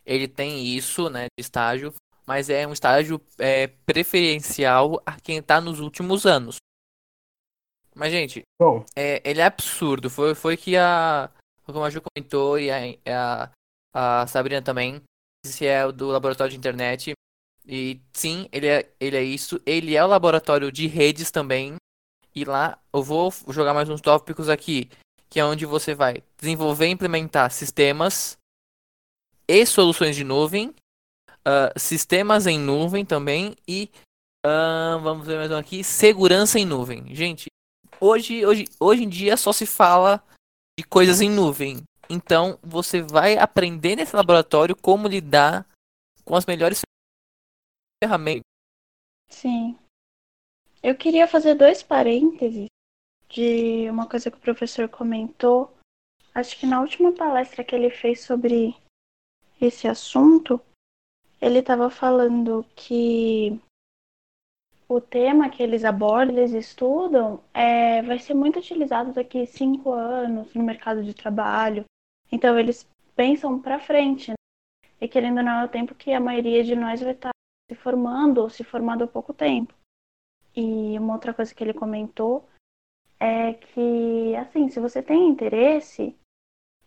ele 0.06 0.28
tem 0.28 0.64
isso, 0.64 1.10
né, 1.10 1.24
de 1.36 1.40
estágio, 1.40 1.92
mas 2.26 2.48
é 2.48 2.66
um 2.66 2.72
estágio 2.72 3.20
é, 3.38 3.66
preferencial 3.66 5.02
a 5.04 5.20
quem 5.20 5.38
está 5.38 5.60
nos 5.60 5.80
últimos 5.80 6.24
anos. 6.24 6.56
Mas, 7.94 8.12
gente, 8.12 8.42
Bom. 8.60 8.84
É, 8.94 9.22
ele 9.24 9.40
é 9.40 9.44
absurdo. 9.44 10.10
Foi, 10.10 10.34
foi 10.34 10.56
que 10.56 10.76
a. 10.76 11.30
Como 11.64 11.82
a 11.82 11.90
Ju 11.90 12.00
comentou 12.00 12.58
e 12.58 12.70
a, 12.70 13.50
a, 13.94 14.22
a 14.22 14.26
Sabrina 14.26 14.60
também. 14.60 15.02
Esse 15.44 15.66
é 15.66 15.84
o 15.84 15.92
do 15.92 16.08
laboratório 16.08 16.50
de 16.50 16.58
internet. 16.58 17.14
E 17.66 18.00
sim, 18.12 18.48
ele 18.52 18.66
é, 18.66 18.92
ele 19.00 19.16
é 19.16 19.22
isso. 19.22 19.60
Ele 19.64 19.96
é 19.96 20.04
o 20.04 20.08
laboratório 20.08 20.70
de 20.70 20.86
redes 20.86 21.30
também. 21.30 21.76
E 22.34 22.44
lá 22.44 22.78
eu 22.92 23.02
vou 23.02 23.32
jogar 23.48 23.72
mais 23.72 23.88
uns 23.88 24.02
tópicos 24.02 24.48
aqui. 24.50 24.90
Que 25.30 25.40
é 25.40 25.44
onde 25.44 25.64
você 25.64 25.94
vai 25.94 26.22
desenvolver 26.38 26.86
e 26.86 26.90
implementar 26.90 27.50
sistemas 27.50 28.36
e 29.48 29.66
soluções 29.66 30.16
de 30.16 30.24
nuvem. 30.24 30.74
Uh, 31.46 31.78
sistemas 31.78 32.46
em 32.46 32.58
nuvem 32.58 33.04
também. 33.04 33.56
E 33.66 33.90
uh, 34.44 35.00
vamos 35.00 35.26
ver 35.26 35.36
mais 35.36 35.50
um 35.50 35.56
aqui. 35.56 35.84
Segurança 35.84 36.58
em 36.58 36.64
nuvem. 36.64 37.14
Gente, 37.14 37.46
hoje, 38.00 38.44
hoje, 38.44 38.64
hoje 38.80 39.04
em 39.04 39.08
dia 39.08 39.36
só 39.36 39.52
se 39.52 39.66
fala 39.66 40.22
de 40.78 40.84
coisas 40.84 41.20
em 41.20 41.30
nuvem. 41.30 41.82
Então 42.08 42.58
você 42.62 43.02
vai 43.02 43.36
aprender 43.36 43.96
nesse 43.96 44.14
laboratório 44.14 44.76
como 44.76 45.08
lidar 45.08 45.66
com 46.24 46.34
as 46.34 46.46
melhores 46.46 46.82
ferramentas. 48.02 48.42
Sim. 49.28 49.76
Eu 50.82 50.94
queria 50.94 51.26
fazer 51.26 51.54
dois 51.54 51.82
parênteses 51.82 52.68
de 53.28 53.88
uma 53.90 54.08
coisa 54.08 54.30
que 54.30 54.36
o 54.36 54.40
professor 54.40 54.88
comentou. 54.88 55.74
Acho 56.34 56.56
que 56.58 56.66
na 56.66 56.80
última 56.80 57.12
palestra 57.12 57.64
que 57.64 57.74
ele 57.74 57.90
fez 57.90 58.20
sobre 58.20 58.76
esse 59.60 59.88
assunto, 59.88 60.60
ele 61.40 61.60
estava 61.60 61.90
falando 61.90 62.64
que 62.74 63.58
o 64.88 65.00
tema 65.00 65.50
que 65.50 65.62
eles 65.62 65.84
abordam, 65.84 66.36
eles 66.36 66.52
estudam, 66.52 67.42
é, 67.52 68.02
vai 68.02 68.18
ser 68.18 68.34
muito 68.34 68.58
utilizado 68.58 69.12
daqui 69.12 69.46
cinco 69.46 69.92
anos 69.92 70.54
no 70.54 70.62
mercado 70.62 71.02
de 71.02 71.12
trabalho. 71.12 71.84
Então, 72.30 72.58
eles 72.58 72.88
pensam 73.14 73.60
para 73.60 73.80
frente. 73.80 74.30
Né? 74.30 74.36
E 75.00 75.08
querendo 75.08 75.38
ou 75.38 75.42
não, 75.42 75.60
é 75.60 75.64
o 75.64 75.68
tempo 75.68 75.94
que 75.94 76.12
a 76.12 76.20
maioria 76.20 76.62
de 76.62 76.76
nós 76.76 77.00
vai 77.00 77.12
estar 77.12 77.30
se 77.70 77.76
formando 77.76 78.38
ou 78.38 78.48
se 78.48 78.62
formando 78.62 79.04
há 79.04 79.08
pouco 79.08 79.34
tempo. 79.34 79.74
E 80.54 80.98
uma 80.98 81.14
outra 81.14 81.34
coisa 81.34 81.54
que 81.54 81.62
ele 81.62 81.74
comentou 81.74 82.48
é 83.18 83.54
que, 83.54 84.36
assim, 84.36 84.68
se 84.68 84.78
você 84.78 85.02
tem 85.02 85.28
interesse, 85.28 86.16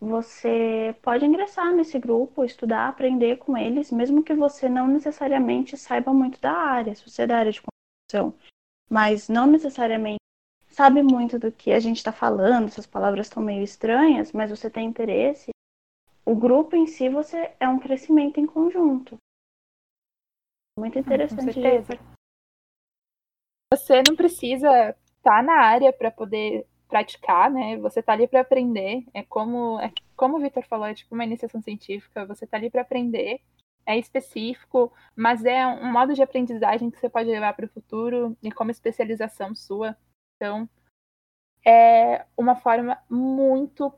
você 0.00 0.96
pode 1.02 1.26
ingressar 1.26 1.74
nesse 1.74 1.98
grupo, 1.98 2.42
estudar, 2.42 2.88
aprender 2.88 3.36
com 3.36 3.56
eles, 3.56 3.92
mesmo 3.92 4.22
que 4.22 4.34
você 4.34 4.66
não 4.66 4.88
necessariamente 4.88 5.76
saiba 5.76 6.12
muito 6.14 6.40
da 6.40 6.52
área. 6.52 6.94
Se 6.94 7.08
você 7.08 7.22
é 7.22 7.26
da 7.26 7.36
área 7.36 7.52
de 7.52 7.60
mas 8.90 9.28
não 9.28 9.46
necessariamente 9.46 10.18
sabe 10.68 11.02
muito 11.02 11.38
do 11.38 11.52
que 11.52 11.70
a 11.70 11.78
gente 11.78 11.98
está 11.98 12.10
falando, 12.10 12.66
essas 12.66 12.86
palavras 12.86 13.26
estão 13.26 13.42
meio 13.42 13.62
estranhas, 13.62 14.32
mas 14.32 14.50
você 14.50 14.70
tem 14.70 14.86
interesse, 14.86 15.50
o 16.24 16.34
grupo 16.34 16.74
em 16.74 16.86
si 16.86 17.08
você 17.08 17.54
é 17.60 17.68
um 17.68 17.78
crescimento 17.78 18.40
em 18.40 18.46
conjunto. 18.46 19.16
Muito 20.78 20.94
Com 20.94 21.00
interessante. 21.00 21.52
certeza. 21.52 21.92
Você 23.72 24.02
não 24.08 24.16
precisa 24.16 24.96
estar 25.16 25.42
na 25.42 25.62
área 25.62 25.92
para 25.92 26.10
poder 26.10 26.66
praticar, 26.90 27.50
né? 27.50 27.78
Você 27.78 28.02
tá 28.02 28.12
ali 28.12 28.26
para 28.26 28.40
aprender. 28.40 29.04
É 29.14 29.22
como, 29.22 29.78
é 29.80 29.92
como 30.16 30.36
o 30.36 30.40
Vitor 30.40 30.64
falou, 30.64 30.86
é 30.86 30.94
tipo 30.94 31.14
uma 31.14 31.24
iniciação 31.24 31.62
científica. 31.62 32.26
Você 32.26 32.46
tá 32.46 32.56
ali 32.56 32.68
para 32.68 32.82
aprender. 32.82 33.40
É 33.86 33.96
específico, 33.98 34.92
mas 35.16 35.44
é 35.44 35.66
um 35.66 35.90
modo 35.90 36.12
de 36.12 36.22
aprendizagem 36.22 36.90
que 36.90 36.98
você 36.98 37.08
pode 37.08 37.30
levar 37.30 37.54
para 37.54 37.64
o 37.64 37.68
futuro 37.68 38.36
e 38.42 38.52
como 38.52 38.70
especialização 38.70 39.54
sua. 39.54 39.96
Então, 40.36 40.68
é 41.66 42.26
uma 42.36 42.56
forma 42.56 42.98
muito 43.08 43.92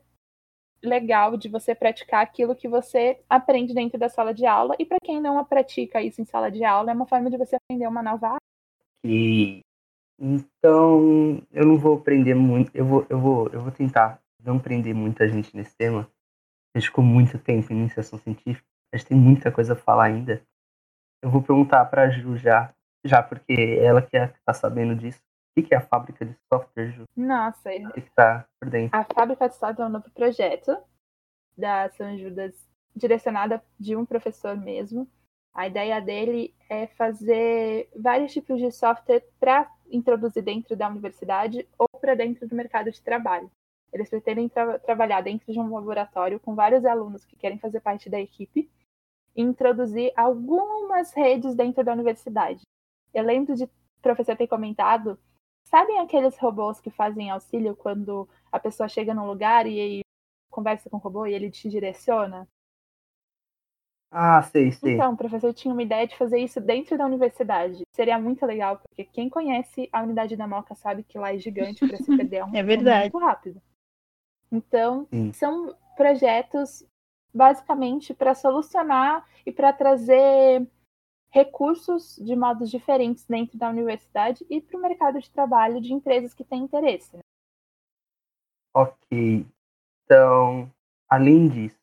legal 0.81 1.37
de 1.37 1.47
você 1.49 1.75
praticar 1.75 2.21
aquilo 2.21 2.55
que 2.55 2.67
você 2.67 3.19
aprende 3.29 3.73
dentro 3.73 3.97
da 3.99 4.09
sala 4.09 4.33
de 4.33 4.45
aula. 4.45 4.75
E 4.79 4.85
para 4.85 4.97
quem 5.03 5.21
não 5.21 5.43
pratica 5.45 6.01
isso 6.01 6.21
em 6.21 6.25
sala 6.25 6.49
de 6.49 6.63
aula, 6.63 6.91
é 6.91 6.93
uma 6.93 7.07
forma 7.07 7.29
de 7.29 7.37
você 7.37 7.55
aprender 7.55 7.87
uma 7.87 8.03
nova 8.03 8.27
área. 8.27 8.37
E 9.05 9.61
então 10.19 11.41
eu 11.51 11.65
não 11.65 11.77
vou 11.77 11.99
prender 11.99 12.35
muito, 12.35 12.71
eu 12.75 12.85
vou, 12.85 13.05
eu 13.09 13.19
vou, 13.19 13.49
eu 13.49 13.61
vou 13.61 13.71
tentar 13.71 14.19
não 14.43 14.59
prender 14.59 14.93
muita 14.93 15.27
gente 15.27 15.55
nesse 15.55 15.75
tema. 15.75 16.09
A 16.75 16.79
gente 16.79 16.89
ficou 16.89 17.03
muito 17.03 17.37
tempo 17.37 17.71
em 17.71 17.77
iniciação 17.79 18.19
científica, 18.19 18.67
a 18.93 18.97
gente 18.97 19.07
tem 19.07 19.17
muita 19.17 19.51
coisa 19.51 19.73
a 19.73 19.75
falar 19.75 20.05
ainda. 20.05 20.41
Eu 21.21 21.29
vou 21.29 21.41
perguntar 21.41 21.85
para 21.85 22.03
a 22.03 22.09
Ju 22.09 22.35
já, 22.37 22.73
já 23.05 23.21
porque 23.23 23.77
ela 23.79 24.01
que 24.01 24.17
é, 24.17 24.33
tá 24.45 24.53
sabendo 24.53 24.95
disso. 24.95 25.21
O 25.55 25.61
que 25.61 25.73
é 25.73 25.77
a 25.77 25.81
fábrica 25.81 26.25
de 26.25 26.35
software, 26.51 26.91
Ju? 26.91 27.03
Nossa, 27.15 27.69
O 27.69 27.91
que 27.93 28.01
tá 28.15 28.45
por 28.59 28.69
dentro? 28.69 28.97
a 28.97 29.03
Fábrica 29.03 29.47
de 29.47 29.55
Software 29.55 29.85
é 29.85 29.87
um 29.87 29.91
novo 29.91 30.09
projeto 30.09 30.75
da 31.55 31.89
São 31.91 32.17
Judas, 32.17 32.55
direcionada 32.95 33.63
de 33.79 33.95
um 33.95 34.03
professor 34.03 34.57
mesmo. 34.57 35.07
A 35.53 35.67
ideia 35.67 36.01
dele 36.01 36.55
é 36.67 36.87
fazer 36.87 37.87
vários 37.95 38.33
tipos 38.33 38.59
de 38.59 38.71
software 38.71 39.23
para 39.39 39.69
introduzir 39.95 40.43
dentro 40.43 40.75
da 40.75 40.89
universidade 40.89 41.67
ou 41.77 41.87
para 41.87 42.15
dentro 42.15 42.47
do 42.47 42.55
mercado 42.55 42.91
de 42.91 43.01
trabalho. 43.01 43.49
Eles 43.91 44.09
pretendem 44.09 44.49
tra- 44.49 44.79
trabalhar 44.79 45.21
dentro 45.21 45.53
de 45.53 45.59
um 45.59 45.73
laboratório 45.73 46.39
com 46.39 46.55
vários 46.55 46.83
alunos 46.83 47.23
que 47.23 47.35
querem 47.35 47.59
fazer 47.59 47.79
parte 47.79 48.09
da 48.09 48.19
equipe 48.19 48.69
e 49.35 49.41
introduzir 49.41 50.11
algumas 50.15 51.13
redes 51.13 51.55
dentro 51.55 51.83
da 51.83 51.93
universidade. 51.93 52.61
Eu 53.13 53.23
lembro 53.23 53.55
de 53.55 53.69
professor 54.01 54.35
ter 54.35 54.47
comentado, 54.47 55.17
sabem 55.63 55.99
aqueles 55.99 56.37
robôs 56.37 56.81
que 56.81 56.89
fazem 56.89 57.29
auxílio 57.29 57.75
quando 57.75 58.27
a 58.51 58.59
pessoa 58.59 58.89
chega 58.89 59.13
num 59.13 59.27
lugar 59.27 59.67
e 59.67 60.01
conversa 60.49 60.89
com 60.89 60.97
o 60.97 60.99
robô 60.99 61.25
e 61.25 61.33
ele 61.33 61.49
te 61.51 61.69
direciona? 61.69 62.47
Ah, 64.15 64.43
sei, 64.43 64.71
sei. 64.71 64.93
Então, 64.93 65.13
o 65.13 65.17
professor 65.17 65.51
tinha 65.53 65.73
uma 65.73 65.81
ideia 65.81 66.05
de 66.05 66.15
fazer 66.15 66.37
isso 66.37 66.61
dentro 66.61 66.95
da 66.95 67.05
universidade. 67.07 67.81
Seria 67.95 68.19
muito 68.19 68.45
legal, 68.45 68.77
porque 68.77 69.03
quem 69.03 69.27
conhece 69.27 69.89
a 69.91 70.03
unidade 70.03 70.35
da 70.35 70.47
Moca 70.47 70.75
sabe 70.75 71.03
que 71.03 71.17
lá 71.17 71.33
é 71.33 71.39
gigante 71.39 71.83
para 71.87 71.97
se 71.97 72.15
perder 72.15 72.37
é, 72.37 72.45
um, 72.45 72.55
É 72.55 72.61
verdade. 72.61 73.11
muito 73.11 73.17
rápido. 73.17 73.61
Então, 74.51 75.07
Sim. 75.09 75.33
são 75.33 75.75
projetos 75.97 76.85
basicamente 77.33 78.13
para 78.13 78.35
solucionar 78.35 79.27
e 79.43 79.51
para 79.51 79.73
trazer 79.73 80.69
recursos 81.31 82.15
de 82.17 82.35
modos 82.35 82.69
diferentes 82.69 83.25
dentro 83.25 83.57
da 83.57 83.67
universidade 83.67 84.45
e 84.47 84.61
para 84.61 84.77
o 84.77 84.81
mercado 84.81 85.19
de 85.19 85.31
trabalho 85.31 85.81
de 85.81 85.91
empresas 85.91 86.35
que 86.35 86.43
têm 86.43 86.61
interesse. 86.61 87.17
Ok. 88.75 89.43
Então, 90.05 90.71
além 91.09 91.49
disso, 91.49 91.79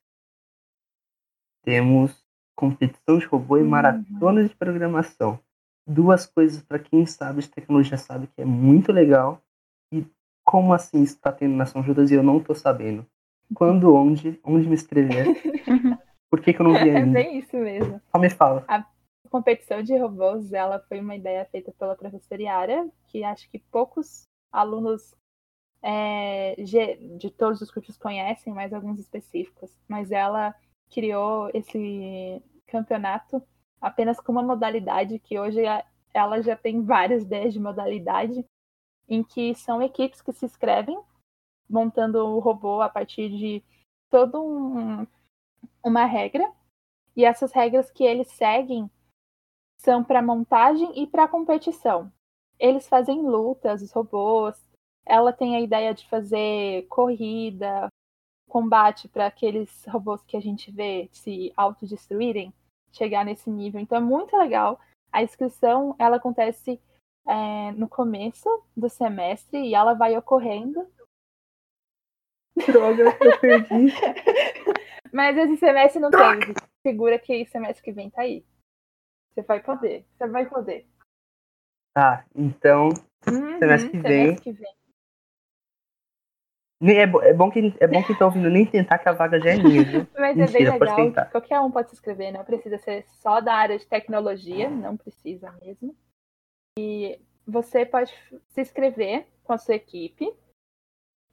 temos 1.64 2.19
competição 2.60 3.18
de 3.18 3.26
robô 3.26 3.56
e 3.56 3.62
Uhum. 3.62 3.68
maratona 3.68 4.44
de 4.46 4.54
programação. 4.54 5.38
Duas 5.86 6.26
coisas 6.26 6.62
para 6.62 6.78
quem 6.78 7.06
sabe 7.06 7.40
de 7.40 7.48
tecnologia 7.48 7.96
sabe 7.96 8.26
que 8.28 8.42
é 8.42 8.44
muito 8.44 8.92
legal. 8.92 9.42
E 9.92 10.04
como 10.44 10.72
assim 10.72 11.02
isso 11.02 11.14
está 11.16 11.32
tendo 11.32 11.56
na 11.56 11.66
São 11.66 11.82
Judas 11.82 12.10
e 12.10 12.14
eu 12.14 12.22
não 12.22 12.38
estou 12.38 12.54
sabendo? 12.54 13.04
Quando, 13.54 13.92
onde, 13.94 14.38
onde 14.44 14.68
me 14.68 14.74
inscrever? 14.74 15.26
Por 16.30 16.40
que, 16.40 16.52
que 16.52 16.60
eu 16.60 16.64
não 16.68 16.74
vi 16.74 16.88
É 16.90 16.96
ainda? 16.96 17.12
bem 17.12 17.38
isso 17.38 17.56
mesmo. 17.56 18.00
Só 18.12 18.18
me 18.20 18.30
fala. 18.30 18.64
A 18.68 18.84
competição 19.28 19.82
de 19.82 19.96
robôs, 19.96 20.52
ela 20.52 20.78
foi 20.88 21.00
uma 21.00 21.16
ideia 21.16 21.44
feita 21.46 21.72
pela 21.72 21.96
professora 21.96 22.40
Yara, 22.42 22.88
que 23.08 23.24
acho 23.24 23.50
que 23.50 23.58
poucos 23.58 24.28
alunos 24.52 25.12
é, 25.82 26.54
de 27.18 27.30
todos 27.30 27.60
os 27.60 27.70
cursos 27.70 27.96
conhecem, 27.96 28.52
mas 28.52 28.72
alguns 28.72 28.98
específicos. 29.00 29.70
Mas 29.88 30.12
ela 30.12 30.54
criou 30.90 31.50
esse 31.54 32.42
campeonato 32.66 33.42
apenas 33.80 34.20
com 34.20 34.32
uma 34.32 34.42
modalidade 34.42 35.18
que 35.18 35.38
hoje 35.38 35.60
ela 36.12 36.42
já 36.42 36.56
tem 36.56 36.82
várias 36.82 37.22
ideias 37.22 37.52
de 37.54 37.60
modalidade, 37.60 38.44
em 39.08 39.22
que 39.22 39.54
são 39.54 39.82
equipes 39.82 40.20
que 40.20 40.32
se 40.32 40.44
inscrevem 40.44 41.00
montando 41.68 42.18
o 42.26 42.40
robô 42.40 42.80
a 42.80 42.88
partir 42.88 43.30
de 43.30 43.62
todo 44.10 44.42
um, 44.42 45.06
uma 45.84 46.04
regra 46.04 46.52
e 47.16 47.24
essas 47.24 47.52
regras 47.52 47.90
que 47.90 48.02
eles 48.02 48.28
seguem 48.28 48.90
são 49.78 50.02
para 50.02 50.20
montagem 50.20 51.00
e 51.00 51.06
para 51.06 51.28
competição. 51.28 52.12
Eles 52.58 52.88
fazem 52.88 53.22
lutas, 53.22 53.80
os 53.80 53.92
robôs. 53.92 54.62
Ela 55.06 55.32
tem 55.32 55.56
a 55.56 55.60
ideia 55.60 55.94
de 55.94 56.06
fazer 56.08 56.86
corrida, 56.88 57.88
combate 58.50 59.08
para 59.08 59.26
aqueles 59.26 59.84
robôs 59.86 60.22
que 60.24 60.36
a 60.36 60.40
gente 60.40 60.70
vê 60.70 61.08
se 61.12 61.52
autodestruírem, 61.56 62.52
chegar 62.92 63.24
nesse 63.24 63.48
nível. 63.48 63.80
Então 63.80 63.96
é 63.96 64.00
muito 64.00 64.36
legal. 64.36 64.78
A 65.12 65.22
inscrição 65.22 65.94
ela 65.98 66.16
acontece 66.16 66.80
é, 67.26 67.72
no 67.72 67.88
começo 67.88 68.48
do 68.76 68.88
semestre 68.88 69.58
e 69.58 69.74
ela 69.74 69.94
vai 69.94 70.16
ocorrendo. 70.16 70.86
Droga, 72.66 73.04
eu 73.24 73.40
perdi. 73.40 73.94
Mas 75.12 75.36
esse 75.36 75.56
semestre 75.56 76.00
não 76.00 76.10
tem. 76.10 76.54
Segura 76.86 77.18
que 77.18 77.46
semestre 77.46 77.82
que 77.82 77.92
vem 77.92 78.10
tá 78.10 78.22
aí. 78.22 78.44
Você 79.32 79.42
vai 79.42 79.62
poder. 79.62 80.04
Você 80.12 80.26
vai 80.26 80.48
poder. 80.48 80.86
Tá, 81.94 82.24
então 82.34 82.90
Uhum, 83.28 83.58
Semestre 83.58 83.90
que 83.90 83.98
vem. 83.98 84.24
semestre 84.24 84.42
que 84.44 84.52
vem. 84.52 84.74
É, 86.82 87.02
é 87.02 87.34
bom 87.34 87.50
que 87.50 87.74
é 87.78 87.86
bom 87.86 88.02
que 88.02 88.18
tá 88.18 88.24
ouvindo 88.24 88.48
nem 88.48 88.64
tentar 88.64 88.98
que 88.98 89.08
a 89.08 89.12
vaga 89.12 89.38
já 89.38 89.50
é 89.50 89.56
minha, 89.56 89.84
viu? 89.84 90.06
Mas 90.18 90.38
é 90.38 90.46
bem 90.46 90.64
Mentira, 90.64 90.72
legal. 90.72 90.96
tentar. 90.96 91.26
Qualquer 91.26 91.60
um 91.60 91.70
pode 91.70 91.90
se 91.90 91.94
inscrever, 91.94 92.32
não 92.32 92.44
precisa 92.44 92.78
ser 92.78 93.04
só 93.06 93.40
da 93.40 93.54
área 93.54 93.78
de 93.78 93.86
tecnologia, 93.86 94.70
não 94.70 94.96
precisa 94.96 95.52
mesmo. 95.62 95.94
E 96.78 97.20
você 97.46 97.84
pode 97.84 98.12
se 98.48 98.60
inscrever 98.62 99.26
com 99.44 99.52
a 99.52 99.58
sua 99.58 99.74
equipe. 99.74 100.32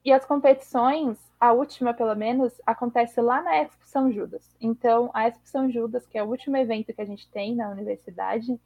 E 0.04 0.12
as 0.12 0.24
competições, 0.24 1.18
a 1.40 1.52
última 1.52 1.92
pelo 1.92 2.14
menos, 2.14 2.60
acontece 2.64 3.20
lá 3.20 3.42
na 3.42 3.56
Expo 3.56 3.86
São 3.86 4.12
Judas. 4.12 4.56
Então, 4.60 5.10
a 5.12 5.28
Expo 5.28 5.46
São 5.46 5.70
Judas, 5.70 6.06
que 6.06 6.18
é 6.18 6.22
o 6.22 6.28
último 6.28 6.56
evento 6.56 6.92
que 6.92 7.00
a 7.00 7.06
gente 7.06 7.28
tem 7.30 7.54
na 7.54 7.70
universidade, 7.70 8.58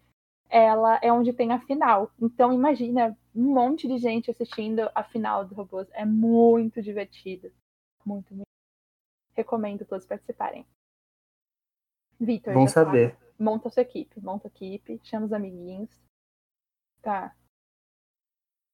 ela 0.52 1.00
é 1.02 1.10
onde 1.10 1.32
tem 1.32 1.50
a 1.50 1.60
final. 1.60 2.12
Então, 2.20 2.52
imagina 2.52 3.16
um 3.34 3.54
monte 3.54 3.88
de 3.88 3.96
gente 3.96 4.30
assistindo 4.30 4.90
a 4.94 5.02
final 5.02 5.46
do 5.46 5.54
Robôs. 5.54 5.88
É 5.92 6.04
muito 6.04 6.82
divertido. 6.82 7.50
Muito, 8.04 8.34
muito. 8.34 8.46
Recomendo 9.34 9.86
todos 9.86 10.04
participarem. 10.04 10.66
Vitor, 12.20 12.52
Bom 12.52 12.68
saber. 12.68 13.16
monta 13.38 13.68
a 13.68 13.70
sua 13.70 13.82
equipe, 13.82 14.20
monta 14.20 14.46
a 14.46 14.50
equipe, 14.50 15.00
chama 15.02 15.24
os 15.24 15.32
amiguinhos. 15.32 15.90
Tá. 17.00 17.34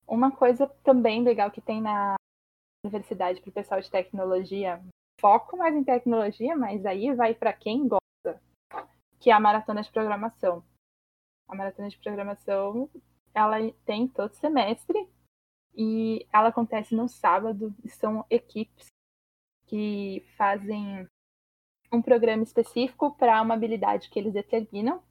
Uma 0.06 0.34
coisa 0.34 0.66
também 0.82 1.22
legal 1.22 1.48
que 1.50 1.60
tem 1.60 1.80
na 1.80 2.16
universidade 2.84 3.40
para 3.40 3.50
o 3.50 3.52
pessoal 3.52 3.80
de 3.80 3.90
tecnologia, 3.90 4.82
foco 5.20 5.56
mais 5.56 5.76
em 5.76 5.84
tecnologia, 5.84 6.56
mas 6.56 6.84
aí 6.84 7.14
vai 7.14 7.34
para 7.34 7.52
quem 7.52 7.86
gosta, 7.86 8.42
que 9.20 9.30
é 9.30 9.32
a 9.32 9.40
maratona 9.40 9.80
de 9.80 9.92
programação. 9.92 10.64
A 11.48 11.54
maratona 11.54 11.88
de 11.88 11.98
programação, 11.98 12.90
ela 13.34 13.56
tem 13.84 14.06
todo 14.06 14.34
semestre 14.34 15.08
e 15.74 16.26
ela 16.32 16.48
acontece 16.48 16.94
no 16.94 17.08
sábado, 17.08 17.74
são 17.86 18.24
equipes 18.28 18.88
que 19.66 20.24
fazem 20.36 21.08
um 21.92 22.02
programa 22.02 22.42
específico 22.42 23.14
para 23.14 23.40
uma 23.40 23.54
habilidade 23.54 24.10
que 24.10 24.18
eles 24.18 24.32
determinam. 24.32 25.02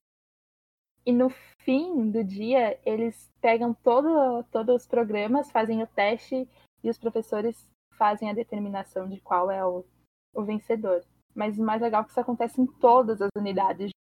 E 1.06 1.14
no 1.14 1.30
fim 1.62 2.12
do 2.12 2.24
dia, 2.24 2.80
eles 2.86 3.32
pegam 3.40 3.74
todo, 3.74 4.44
todos 4.52 4.82
os 4.82 4.88
programas, 4.88 5.50
fazem 5.50 5.82
o 5.82 5.88
teste 5.88 6.48
e 6.84 6.90
os 6.90 6.98
professores 6.98 7.70
fazem 7.98 8.30
a 8.30 8.34
determinação 8.34 9.08
de 9.08 9.20
qual 9.22 9.50
é 9.50 9.66
o, 9.66 9.86
o 10.34 10.44
vencedor. 10.44 11.04
Mas 11.34 11.58
o 11.58 11.64
mais 11.64 11.82
legal 11.82 12.02
é 12.02 12.04
que 12.04 12.12
isso 12.12 12.20
acontece 12.20 12.60
em 12.60 12.66
todas 12.66 13.22
as 13.22 13.30
unidades. 13.38 13.92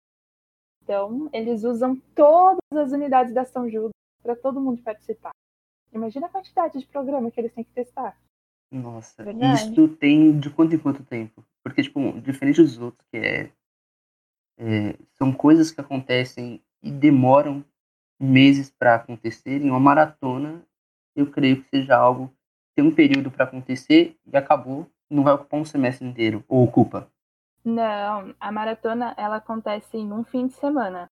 Então, 0.88 1.30
eles 1.34 1.65
usam 1.65 2.02
todas 2.15 2.62
as 2.71 2.93
unidades 2.93 3.34
da 3.34 3.43
São 3.43 3.69
Judas 3.69 3.91
para 4.23 4.38
todo 4.38 4.62
mundo 4.62 4.82
participar. 4.82 5.32
Imagina 5.91 6.28
a 6.28 6.30
quantidade 6.30 6.80
de 6.80 6.86
programa 6.86 7.30
que 7.30 7.41
eles 7.41 7.52
têm 7.54 7.65
que 7.65 7.73
testar. 7.73 8.17
Nossa, 8.71 9.21
Verdade. 9.21 9.69
isso 9.69 9.89
tem 9.89 10.39
de 10.39 10.50
quanto 10.50 10.76
em 10.76 10.80
quanto 10.80 11.04
tempo? 11.04 11.43
Porque 11.62 11.84
porque, 11.84 11.84
tipo, 11.84 12.21
diferente 12.21 12.62
dos 12.62 12.80
outros, 12.80 13.06
que 13.12 13.17
é, 13.17 13.52
é 14.58 14.95
são 15.15 15.34
coisas 15.34 15.71
que 15.71 15.82
acontecem 15.82 16.62
e 16.82 16.89
demoram 16.89 17.65
meses 18.17 18.71
para 18.71 18.95
acontecerem, 18.95 19.69
uma 19.69 19.82
maratona, 19.82 20.65
eu 21.13 21.30
creio 21.30 21.62
que 21.62 21.69
seja 21.69 21.97
algo 21.97 22.34
tem 22.73 22.86
um 22.86 22.95
período 22.95 23.30
para 23.30 23.43
acontecer 23.43 24.15
e 24.26 24.38
acabou, 24.38 24.89
não 25.10 25.23
vai 25.23 25.34
ocupar 25.34 25.60
um 25.60 25.65
semestre 25.65 26.08
inteiro, 26.08 26.45
ou 26.47 26.63
ocupa? 26.63 27.12
Não, 27.69 28.34
a 28.39 28.49
maratona 28.49 29.13
ela 29.17 29.36
acontece 29.36 29.97
em 29.97 30.13
um 30.13 30.23
fim 30.23 30.47
de 30.47 30.53
semana. 30.53 31.12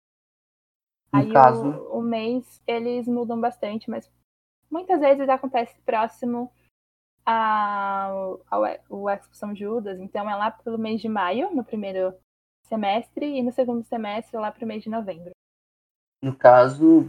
No 1.13 1.21
Aí 1.21 1.33
caso, 1.33 1.65
o, 1.65 1.99
o 1.99 2.03
mês 2.03 2.61
eles 2.67 3.07
mudam 3.07 3.41
bastante, 3.41 3.89
mas 3.89 4.11
muitas 4.69 4.99
vezes 4.99 5.29
acontece 5.29 5.81
próximo 5.83 6.51
ao, 7.25 8.41
ao, 8.51 8.65
ao 8.91 9.09
Expo 9.09 9.37
São 9.37 9.55
Judas, 9.55 10.01
então 10.01 10.29
é 10.29 10.35
lá 10.35 10.51
pelo 10.51 10.77
mês 10.77 11.01
de 11.01 11.09
maio, 11.09 11.55
no 11.55 11.63
primeiro 11.63 12.13
semestre, 12.65 13.27
e 13.27 13.43
no 13.45 13.53
segundo 13.53 13.85
semestre 13.85 14.37
lá 14.37 14.51
para 14.51 14.65
o 14.65 14.67
mês 14.67 14.83
de 14.83 14.91
novembro. 14.91 15.31
no 16.21 16.35
caso, 16.35 17.05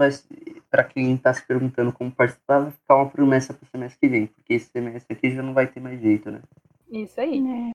para 0.69 0.83
quem 0.83 1.15
está 1.15 1.33
se 1.33 1.43
perguntando 1.47 1.91
como 1.91 2.11
participar, 2.11 2.59
vai 2.59 2.71
ficar 2.71 2.95
uma 2.95 3.09
promessa 3.09 3.55
para 3.55 3.65
o 3.65 3.69
semestre 3.69 3.99
que 3.99 4.07
vem, 4.07 4.27
porque 4.27 4.53
esse 4.53 4.69
semestre 4.69 5.17
aqui 5.17 5.31
já 5.31 5.41
não 5.41 5.55
vai 5.55 5.65
ter 5.65 5.79
mais 5.79 5.99
jeito, 5.99 6.29
né? 6.29 6.43
Isso 6.91 7.19
aí. 7.19 7.41
né? 7.41 7.71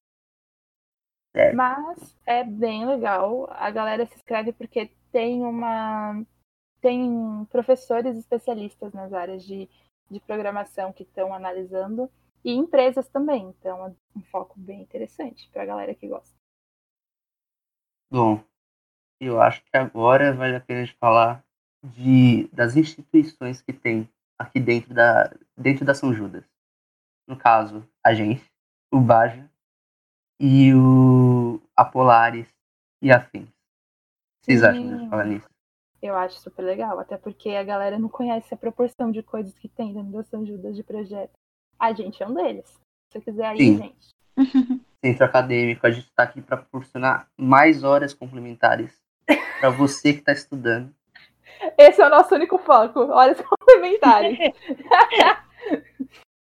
Certo. 1.36 1.54
Mas 1.54 2.16
é 2.24 2.42
bem 2.42 2.86
legal. 2.86 3.46
A 3.50 3.70
galera 3.70 4.06
se 4.06 4.14
inscreve 4.14 4.54
porque 4.54 4.90
tem 5.12 5.42
uma. 5.44 6.24
Tem 6.80 7.46
professores 7.50 8.16
especialistas 8.16 8.94
nas 8.94 9.12
áreas 9.12 9.44
de, 9.44 9.68
de 10.10 10.18
programação 10.20 10.94
que 10.94 11.02
estão 11.02 11.34
analisando 11.34 12.10
e 12.42 12.54
empresas 12.54 13.06
também. 13.10 13.54
Então 13.58 13.86
é 13.86 13.94
um 14.16 14.22
foco 14.22 14.58
bem 14.58 14.80
interessante 14.80 15.50
para 15.50 15.62
a 15.62 15.66
galera 15.66 15.94
que 15.94 16.08
gosta. 16.08 16.34
Bom, 18.10 18.42
eu 19.20 19.38
acho 19.38 19.62
que 19.62 19.76
agora 19.76 20.32
vale 20.32 20.56
a 20.56 20.60
pena 20.60 20.86
de 20.86 20.94
falar 20.94 21.44
de, 21.84 22.48
das 22.48 22.76
instituições 22.76 23.60
que 23.60 23.74
tem 23.74 24.08
aqui 24.38 24.58
dentro 24.58 24.94
da, 24.94 25.34
dentro 25.54 25.84
da 25.84 25.92
São 25.92 26.14
Judas. 26.14 26.44
No 27.26 27.36
caso, 27.36 27.86
a 28.02 28.14
gente, 28.14 28.42
o 28.90 29.00
Baja 29.00 29.50
e 30.40 30.74
o 30.74 31.60
a 31.76 31.84
Polaris 31.84 32.48
e 33.02 33.10
afins. 33.10 33.48
O 33.48 33.52
que 34.42 34.46
vocês 34.46 34.62
acham 34.62 34.88
de 34.88 34.98
Sim. 34.98 35.10
falar 35.10 35.24
nisso? 35.24 35.48
Eu 36.00 36.14
acho 36.14 36.38
super 36.40 36.62
legal, 36.62 36.98
até 36.98 37.16
porque 37.16 37.50
a 37.50 37.64
galera 37.64 37.98
não 37.98 38.08
conhece 38.08 38.52
a 38.52 38.56
proporção 38.56 39.10
de 39.10 39.22
coisas 39.22 39.56
que 39.58 39.68
tem 39.68 39.92
dentro 39.92 40.12
da 40.12 40.22
São 40.24 40.46
Judas 40.46 40.76
de 40.76 40.82
projeto. 40.82 41.32
A 41.78 41.92
gente 41.92 42.22
é 42.22 42.26
um 42.26 42.34
deles. 42.34 42.66
Se 42.68 43.18
você 43.18 43.20
quiser 43.20 43.46
aí, 43.46 43.58
Sim. 43.58 43.78
gente. 43.78 44.14
Centro 45.04 45.24
acadêmico, 45.24 45.86
a 45.86 45.90
gente 45.90 46.06
está 46.06 46.22
aqui 46.22 46.40
para 46.40 46.58
proporcionar 46.58 47.28
mais 47.36 47.82
horas 47.84 48.14
complementares 48.14 48.96
para 49.60 49.70
você 49.70 50.12
que 50.12 50.20
está 50.20 50.32
estudando. 50.32 50.94
Esse 51.78 52.00
é 52.00 52.06
o 52.06 52.10
nosso 52.10 52.34
único 52.34 52.58
foco. 52.58 53.00
Os 53.00 53.40
complementares. 53.40 54.38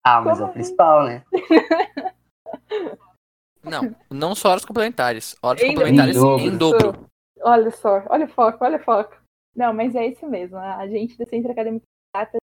Ah, 0.08 0.21
mas 0.21 0.38
é 0.38 0.41
Como 0.41 0.51
o 0.51 0.53
principal, 0.53 1.05
né? 1.05 1.23
Não, 3.69 3.95
não 4.10 4.36
só 4.36 4.49
horas 4.49 4.65
complementares. 4.65 5.36
Horas 5.41 5.62
Em 5.62 5.73
complementares 5.73 6.15
dobro. 6.15 6.45
em 6.45 6.58
dobro. 6.58 7.10
Olha 7.41 7.71
só, 7.71 8.04
olha 8.10 8.25
o 8.25 8.30
foco, 8.30 8.63
olha 8.63 8.78
o 8.78 8.84
foco. 8.84 9.15
Não, 9.56 9.73
mas 9.73 9.95
é 9.95 10.08
isso 10.08 10.28
mesmo. 10.28 10.58
A 10.58 10.88
gente 10.88 11.17
do 11.17 11.28
Centro 11.28 11.51
Acadêmico 11.51 11.86
de 11.86 12.19
Exatas 12.19 12.39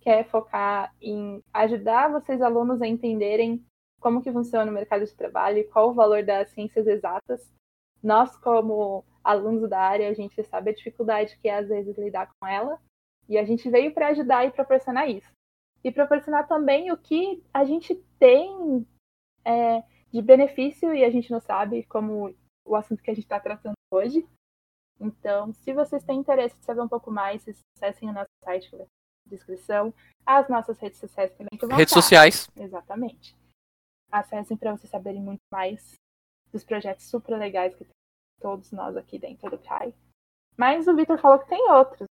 quer 0.00 0.24
focar 0.28 0.92
em 1.00 1.42
ajudar 1.52 2.10
vocês 2.10 2.42
alunos 2.42 2.82
a 2.82 2.86
entenderem 2.86 3.64
como 4.00 4.20
que 4.20 4.32
funciona 4.32 4.70
o 4.70 4.74
mercado 4.74 5.04
de 5.04 5.14
trabalho 5.14 5.58
e 5.58 5.64
qual 5.64 5.90
o 5.90 5.94
valor 5.94 6.24
das 6.24 6.50
ciências 6.50 6.86
exatas. 6.86 7.52
Nós, 8.02 8.36
como 8.36 9.04
alunos 9.22 9.70
da 9.70 9.78
área, 9.78 10.08
a 10.08 10.12
gente 10.12 10.42
sabe 10.42 10.70
a 10.70 10.74
dificuldade 10.74 11.38
que 11.40 11.48
é, 11.48 11.58
às 11.58 11.68
vezes, 11.68 11.96
lidar 11.96 12.28
com 12.38 12.46
ela. 12.46 12.78
E 13.28 13.38
a 13.38 13.44
gente 13.44 13.70
veio 13.70 13.94
para 13.94 14.08
ajudar 14.08 14.44
e 14.44 14.50
proporcionar 14.50 15.08
isso. 15.08 15.30
E 15.84 15.92
proporcionar 15.92 16.48
também 16.48 16.90
o 16.90 16.96
que 16.96 17.42
a 17.54 17.64
gente 17.64 17.94
tem 18.18 18.84
é, 19.44 19.82
de 20.12 20.20
benefício 20.20 20.94
e 20.94 21.04
a 21.04 21.10
gente 21.10 21.30
não 21.30 21.40
sabe, 21.40 21.84
como 21.84 22.34
o 22.64 22.76
assunto 22.76 23.02
que 23.02 23.10
a 23.10 23.14
gente 23.14 23.24
está 23.24 23.40
tratando 23.40 23.74
hoje. 23.90 24.26
Então, 25.00 25.52
se 25.52 25.72
vocês 25.72 26.04
têm 26.04 26.20
interesse 26.20 26.54
em 26.56 26.62
saber 26.62 26.80
um 26.82 26.88
pouco 26.88 27.10
mais, 27.10 27.42
vocês 27.42 27.58
acessem 27.76 28.08
o 28.08 28.12
nosso 28.12 28.30
site 28.44 28.76
na 28.76 28.84
descrição, 29.26 29.92
as 30.24 30.48
nossas 30.48 30.78
redes 30.78 31.00
sociais 31.00 31.32
também 31.32 31.58
que 31.58 31.66
vão 31.66 31.76
Redes 31.76 31.92
estar. 31.92 32.02
sociais. 32.02 32.48
Exatamente. 32.56 33.34
Acessem 34.10 34.56
para 34.56 34.76
vocês 34.76 34.90
saberem 34.90 35.22
muito 35.22 35.40
mais 35.50 35.94
dos 36.52 36.62
projetos 36.64 37.08
super 37.08 37.36
legais 37.38 37.74
que 37.74 37.84
tem 37.84 37.94
todos 38.40 38.70
nós 38.70 38.96
aqui 38.96 39.18
dentro 39.18 39.50
do 39.50 39.58
CAI. 39.58 39.94
Mas 40.56 40.86
o 40.86 40.94
Vitor 40.94 41.18
falou 41.18 41.38
que 41.38 41.48
tem 41.48 41.70
outros. 41.70 42.06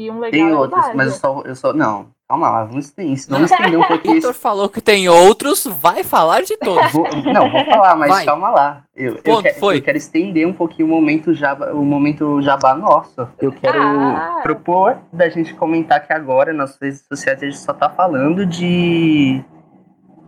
E 0.00 0.08
um 0.08 0.20
legal 0.20 0.30
Tem 0.30 0.48
é 0.48 0.54
o 0.54 0.58
outros, 0.58 0.94
mas 0.94 1.08
eu 1.08 1.12
só, 1.18 1.42
eu 1.44 1.56
só. 1.56 1.72
Não, 1.72 2.10
calma 2.28 2.48
lá, 2.48 2.64
vamos 2.64 2.86
estender, 2.86 3.18
vamos 3.28 3.50
estender 3.50 3.76
um 3.80 3.82
pouquinho 3.88 4.14
Vitor 4.14 4.30
isso. 4.30 4.38
falou 4.40 4.68
que 4.68 4.80
tem 4.80 5.08
outros, 5.08 5.64
vai 5.66 6.04
falar 6.04 6.42
de 6.44 6.56
todos. 6.56 6.92
Vou- 6.92 7.08
não, 7.32 7.50
vou 7.50 7.64
falar, 7.64 7.96
mas 7.96 8.08
Vai. 8.08 8.24
calma 8.24 8.48
lá. 8.50 8.84
Eu, 8.94 9.16
eu, 9.16 9.22
Ponto, 9.24 9.42
quero, 9.42 9.58
foi. 9.58 9.78
eu 9.78 9.82
quero 9.82 9.98
estender 9.98 10.46
um 10.46 10.52
pouquinho 10.52 10.86
o 10.86 10.90
momento 10.92 11.34
jabá, 11.34 11.72
o 11.72 11.84
momento 11.84 12.40
jabá 12.40 12.76
nosso. 12.76 13.28
Eu 13.40 13.50
quero 13.50 13.82
Ah. 13.82 14.38
propor 14.44 14.98
da 15.12 15.28
gente 15.28 15.52
comentar 15.54 16.06
que 16.06 16.12
agora 16.12 16.52
nas 16.52 16.78
redes 16.80 17.04
sociais 17.12 17.42
a 17.42 17.46
gente 17.46 17.58
só 17.58 17.74
tá 17.74 17.90
falando 17.90 18.46
de. 18.46 19.42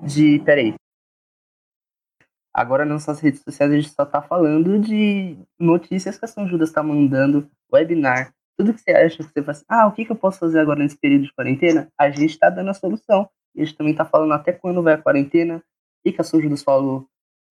De. 0.03 0.41
Peraí. 0.45 0.75
Agora 2.53 2.85
nas 2.85 3.07
nossas 3.07 3.21
redes 3.21 3.41
sociais 3.43 3.71
a 3.71 3.77
gente 3.77 3.91
só 3.91 4.05
tá 4.05 4.21
falando 4.21 4.81
de 4.81 5.37
notícias 5.59 6.19
que 6.19 6.25
a 6.25 6.29
São 6.29 6.49
Judas 6.49 6.73
tá 6.73 6.83
mandando, 6.83 7.49
webinar, 7.73 8.33
tudo 8.57 8.75
que 8.75 8.81
você 8.81 8.91
acha 8.91 9.17
que 9.17 9.23
você 9.25 9.43
faz. 9.43 9.59
assim, 9.59 9.67
Ah, 9.69 9.87
o 9.87 9.93
que, 9.93 10.05
que 10.05 10.13
eu 10.13 10.17
posso 10.17 10.39
fazer 10.39 10.61
agora 10.61 10.81
nesse 10.81 10.99
período 10.99 11.25
de 11.25 11.33
quarentena? 11.33 11.89
A 11.99 12.11
gente 12.11 12.39
tá 12.39 12.51
dando 12.51 12.71
a 12.71 12.75
solução. 12.75 13.29
E 13.55 13.63
a 13.63 13.65
gente 13.65 13.77
também 13.77 13.95
tá 13.95 14.05
falando 14.05 14.33
até 14.33 14.53
quando 14.53 14.83
vai 14.83 14.95
a 14.95 14.99
quarentena, 14.99 15.57
o 16.05 16.13
que, 16.13 16.21
a 16.21 16.25
São 16.25 16.41
Judas 16.41 16.63
falou 16.63 17.07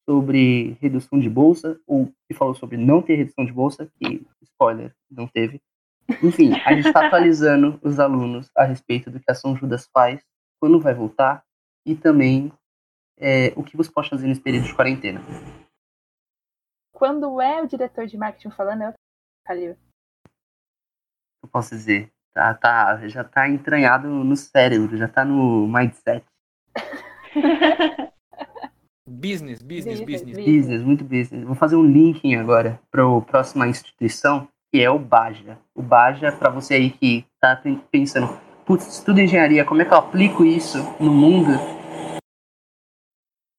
sobre 0.09 0.77
redução 0.81 1.19
de 1.19 1.29
bolsa, 1.29 1.79
ou 1.85 2.11
que 2.27 2.33
falou 2.33 2.55
sobre 2.55 2.77
não 2.77 3.01
ter 3.01 3.15
redução 3.15 3.45
de 3.45 3.51
bolsa, 3.51 3.91
que, 3.99 4.25
spoiler, 4.41 4.93
não 5.09 5.27
teve. 5.27 5.61
Enfim, 6.23 6.53
a 6.65 6.73
gente 6.73 6.87
está 6.87 7.05
atualizando 7.05 7.79
os 7.83 7.99
alunos 7.99 8.49
a 8.55 8.63
respeito 8.63 9.11
do 9.11 9.19
que 9.19 9.29
a 9.29 9.35
São 9.35 9.55
Judas 9.55 9.87
faz, 9.93 10.23
quando 10.59 10.79
vai 10.79 10.93
voltar, 10.93 11.43
e 11.85 11.95
também 11.95 12.51
é, 13.17 13.53
o 13.55 13.63
que 13.63 13.77
você 13.77 13.91
pode 13.91 14.09
fazer 14.09 14.27
nesse 14.27 14.41
período 14.41 14.65
de 14.65 14.75
quarentena. 14.75 15.21
Quando 16.91 17.39
é 17.39 17.61
o 17.61 17.67
diretor 17.67 18.07
de 18.07 18.17
marketing 18.17 18.51
falando, 18.51 18.83
eu 18.83 18.93
Calil. 19.45 19.75
Eu 21.41 21.49
posso 21.49 21.69
dizer, 21.71 22.11
tá, 22.33 22.53
tá, 22.53 23.07
já 23.07 23.23
tá 23.23 23.47
entranhado 23.49 24.07
no 24.07 24.35
cérebro, 24.35 24.97
já 24.97 25.07
tá 25.07 25.23
no 25.23 25.67
mindset. 25.67 26.25
Business, 29.11 29.59
business, 29.63 30.01
Business, 30.01 30.37
business. 30.45 30.81
muito 30.83 31.03
business. 31.03 31.43
Vou 31.43 31.55
fazer 31.55 31.75
um 31.75 31.83
linking 31.83 32.35
agora 32.35 32.79
para 32.91 33.01
a 33.03 33.21
próxima 33.21 33.67
instituição, 33.67 34.47
que 34.71 34.79
é 34.79 34.89
o 34.89 34.99
Baja. 34.99 35.57
O 35.73 35.81
Baja, 35.81 36.31
para 36.31 36.51
você 36.51 36.75
aí 36.75 36.91
que 36.91 37.25
tá 37.41 37.55
pen- 37.55 37.81
pensando, 37.91 38.39
putz, 38.67 38.85
estudo 38.87 39.19
engenharia, 39.19 39.65
como 39.65 39.81
é 39.81 39.85
que 39.85 39.91
eu 39.91 39.97
aplico 39.97 40.45
isso 40.45 40.77
no 40.99 41.11
mundo? 41.11 41.49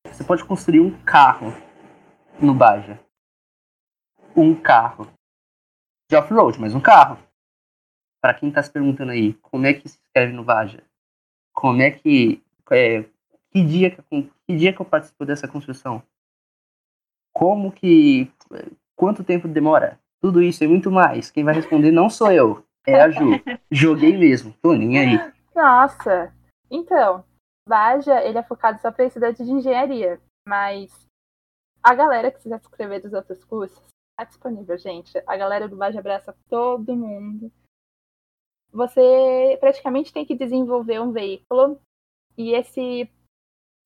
Você 0.06 0.22
pode 0.22 0.44
construir 0.44 0.80
um 0.80 0.96
carro 1.02 1.52
no 2.40 2.54
Baja. 2.54 3.00
Um 4.36 4.54
carro. 4.54 5.08
De 6.08 6.16
off-road, 6.16 6.60
mas 6.60 6.76
um 6.76 6.80
carro. 6.80 7.18
Para 8.20 8.34
quem 8.34 8.50
tá 8.50 8.62
se 8.62 8.70
perguntando 8.70 9.12
aí, 9.12 9.34
como 9.34 9.66
é 9.66 9.72
que 9.74 9.88
se 9.88 9.98
escreve 9.98 10.32
no 10.32 10.44
Baja? 10.44 10.82
Como 11.54 11.80
é 11.80 11.90
que. 11.90 12.42
é, 12.70 13.02
que, 13.50 13.64
dia 13.64 13.90
que, 13.90 14.00
eu- 14.10 14.30
que 14.46 14.56
dia 14.56 14.72
que 14.72 14.80
eu 14.80 14.86
participo 14.86 15.24
dessa 15.24 15.48
construção? 15.48 16.02
Como 17.32 17.72
que. 17.72 18.30
Quanto 18.96 19.24
tempo 19.24 19.48
demora? 19.48 19.98
Tudo 20.20 20.42
isso 20.42 20.62
e 20.62 20.68
muito 20.68 20.90
mais. 20.90 21.30
Quem 21.30 21.44
vai 21.44 21.54
responder 21.54 21.90
não 21.90 22.10
sou 22.10 22.30
eu, 22.30 22.64
é 22.86 23.00
a 23.00 23.10
Ju. 23.10 23.30
Joguei 23.70 24.16
mesmo, 24.16 24.52
tô 24.60 24.74
nem 24.74 24.98
aí. 24.98 25.32
Nossa! 25.54 26.32
Então, 26.70 27.24
Baja, 27.66 28.20
ele 28.22 28.36
é 28.36 28.42
focado 28.42 28.80
só 28.80 28.92
para 28.92 29.06
estudante 29.06 29.42
de 29.44 29.50
engenharia, 29.50 30.20
mas 30.46 31.06
a 31.82 31.94
galera 31.94 32.30
que 32.30 32.42
quiser 32.42 32.58
se 32.60 32.66
inscrever 32.66 33.00
dos 33.00 33.12
outros 33.12 33.42
cursos, 33.44 33.80
tá 34.16 34.24
disponível, 34.24 34.76
gente. 34.76 35.16
A 35.26 35.36
galera 35.36 35.68
do 35.68 35.76
Baja 35.76 36.00
abraça 36.00 36.34
todo 36.48 36.94
mundo. 36.94 37.50
Você 38.72 39.56
praticamente 39.60 40.12
tem 40.12 40.24
que 40.24 40.36
desenvolver 40.36 41.00
um 41.00 41.12
veículo 41.12 41.80
e 42.36 42.54
esse 42.54 43.10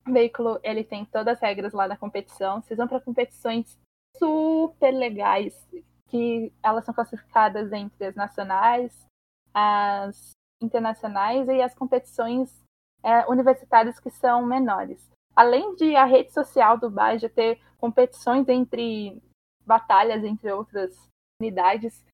veículo, 0.06 0.60
ele 0.62 0.84
tem 0.84 1.04
todas 1.06 1.36
as 1.36 1.40
regras 1.40 1.72
lá 1.72 1.88
da 1.88 1.96
competição. 1.96 2.60
Vocês 2.60 2.76
vão 2.76 2.86
para 2.86 3.00
competições 3.00 3.78
super 4.16 4.92
legais, 4.92 5.66
que 6.08 6.52
elas 6.62 6.84
são 6.84 6.94
classificadas 6.94 7.72
entre 7.72 8.06
as 8.06 8.14
nacionais, 8.14 9.06
as 9.52 10.30
internacionais 10.62 11.48
e 11.48 11.62
as 11.62 11.74
competições 11.74 12.62
é, 13.02 13.26
universitárias 13.26 13.98
que 13.98 14.10
são 14.10 14.44
menores. 14.44 15.10
Além 15.34 15.74
de 15.74 15.96
a 15.96 16.04
rede 16.04 16.32
social 16.32 16.78
do 16.78 16.90
Baja 16.90 17.28
ter 17.28 17.60
competições 17.78 18.48
entre 18.48 19.20
batalhas 19.66 20.22
entre 20.22 20.52
outras 20.52 21.08
unidades 21.40 22.04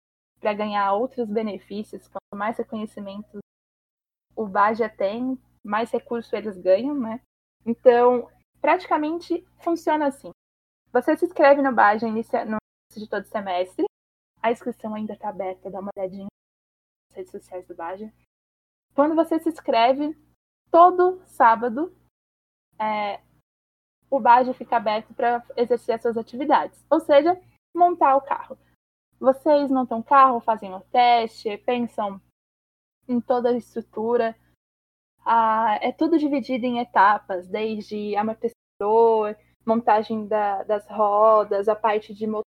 para 0.41 0.55
ganhar 0.55 0.93
outros 0.95 1.29
benefícios. 1.29 2.09
Quanto 2.09 2.37
mais 2.37 2.57
reconhecimento 2.57 3.39
o 4.35 4.47
Baja 4.47 4.89
tem, 4.89 5.39
mais 5.65 5.91
recursos 5.91 6.33
eles 6.33 6.57
ganham, 6.57 6.99
né? 6.99 7.21
Então, 7.65 8.29
praticamente 8.61 9.47
funciona 9.59 10.07
assim. 10.07 10.31
Você 10.93 11.17
se 11.17 11.27
inscreve 11.27 11.63
no 11.63 11.73
Baja 11.73 12.07
no 12.07 12.13
início 12.13 12.39
de 12.97 13.09
todo 13.09 13.25
semestre. 13.25 13.85
A 14.43 14.51
inscrição 14.51 14.95
ainda 14.95 15.13
está 15.13 15.29
aberta, 15.29 15.71
dá 15.71 15.81
uma 15.81 15.91
olhadinha 15.97 16.27
nas 17.11 17.17
redes 17.17 17.31
sociais 17.31 17.67
do 17.67 17.75
Baja. 17.75 18.11
Quando 18.95 19.15
você 19.15 19.39
se 19.39 19.49
inscreve, 19.49 20.17
todo 20.71 21.23
sábado 21.27 21.95
é, 22.79 23.21
o 24.11 24.19
Baja 24.19 24.55
fica 24.55 24.77
aberto 24.77 25.13
para 25.15 25.45
exercer 25.57 25.95
as 25.95 26.03
suas 26.03 26.17
atividades. 26.17 26.83
Ou 26.91 26.99
seja, 26.99 27.41
montar 27.75 28.17
o 28.17 28.23
carro. 28.23 28.59
Vocês 29.21 29.71
montam 29.71 29.99
um 29.99 30.03
carro, 30.03 30.41
fazem 30.41 30.75
o 30.75 30.81
teste, 30.81 31.59
pensam 31.59 32.19
em 33.07 33.21
toda 33.21 33.51
a 33.51 33.57
estrutura. 33.57 34.35
Ah, 35.27 35.79
é 35.83 35.93
tudo 35.93 36.19
dividido 36.19 36.65
em 36.65 36.79
etapas, 36.79 37.47
desde 37.47 38.17
amortecedor, 38.17 39.37
montagem 39.67 40.27
da, 40.27 40.63
das 40.63 40.89
rodas, 40.89 41.69
a 41.69 41.77
parte 41.77 42.15
de 42.15 42.27
motor. 42.27 42.45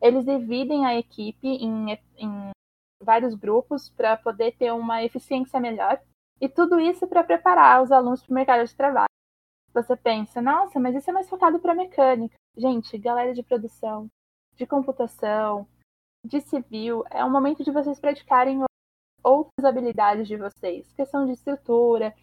Eles 0.00 0.24
dividem 0.24 0.86
a 0.86 0.96
equipe 0.96 1.48
em, 1.48 1.98
em 2.16 2.50
vários 3.02 3.34
grupos 3.34 3.90
para 3.90 4.16
poder 4.16 4.56
ter 4.56 4.72
uma 4.72 5.02
eficiência 5.02 5.58
melhor. 5.58 6.00
E 6.40 6.48
tudo 6.48 6.78
isso 6.78 7.06
para 7.08 7.24
preparar 7.24 7.82
os 7.82 7.90
alunos 7.90 8.22
para 8.22 8.30
o 8.30 8.34
mercado 8.34 8.64
de 8.64 8.76
trabalho. 8.76 9.08
Você 9.72 9.96
pensa, 9.96 10.40
nossa, 10.40 10.78
mas 10.78 10.94
isso 10.94 11.10
é 11.10 11.12
mais 11.12 11.28
focado 11.28 11.58
para 11.58 11.74
mecânica. 11.74 12.36
Gente, 12.56 12.96
galera 12.96 13.34
de 13.34 13.42
produção, 13.42 14.08
de 14.56 14.66
computação, 14.66 15.66
de 16.24 16.40
civil, 16.40 17.04
é 17.10 17.24
o 17.24 17.30
momento 17.30 17.62
de 17.62 17.70
vocês 17.70 18.00
praticarem 18.00 18.62
outras 19.22 19.64
habilidades 19.64 20.26
de 20.28 20.36
vocês. 20.36 20.90
Questão 20.92 21.26
de 21.26 21.32
estrutura, 21.32 22.14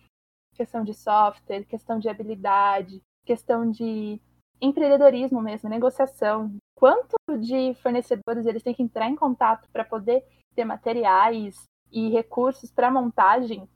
questão 0.56 0.84
de 0.84 0.94
software, 0.94 1.66
questão 1.66 2.00
de 2.00 2.10
habilidade, 2.10 3.02
questão 3.26 3.70
de 3.70 4.20
empreendedorismo 4.62 5.42
mesmo, 5.42 5.70
negociação. 5.70 6.56
Quanto 6.76 7.16
de 7.40 7.74
fornecedores 7.76 8.46
eles 8.46 8.64
têm 8.64 8.74
que 8.74 8.84
entrar 8.84 9.10
em 9.10 9.16
contato 9.16 9.68
para 9.72 9.86
poder 9.86 10.24
ter 10.56 10.66
materiais 10.66 11.64
e 11.92 12.10
recursos 12.10 12.72
para 12.72 12.92
montagem 12.92 13.68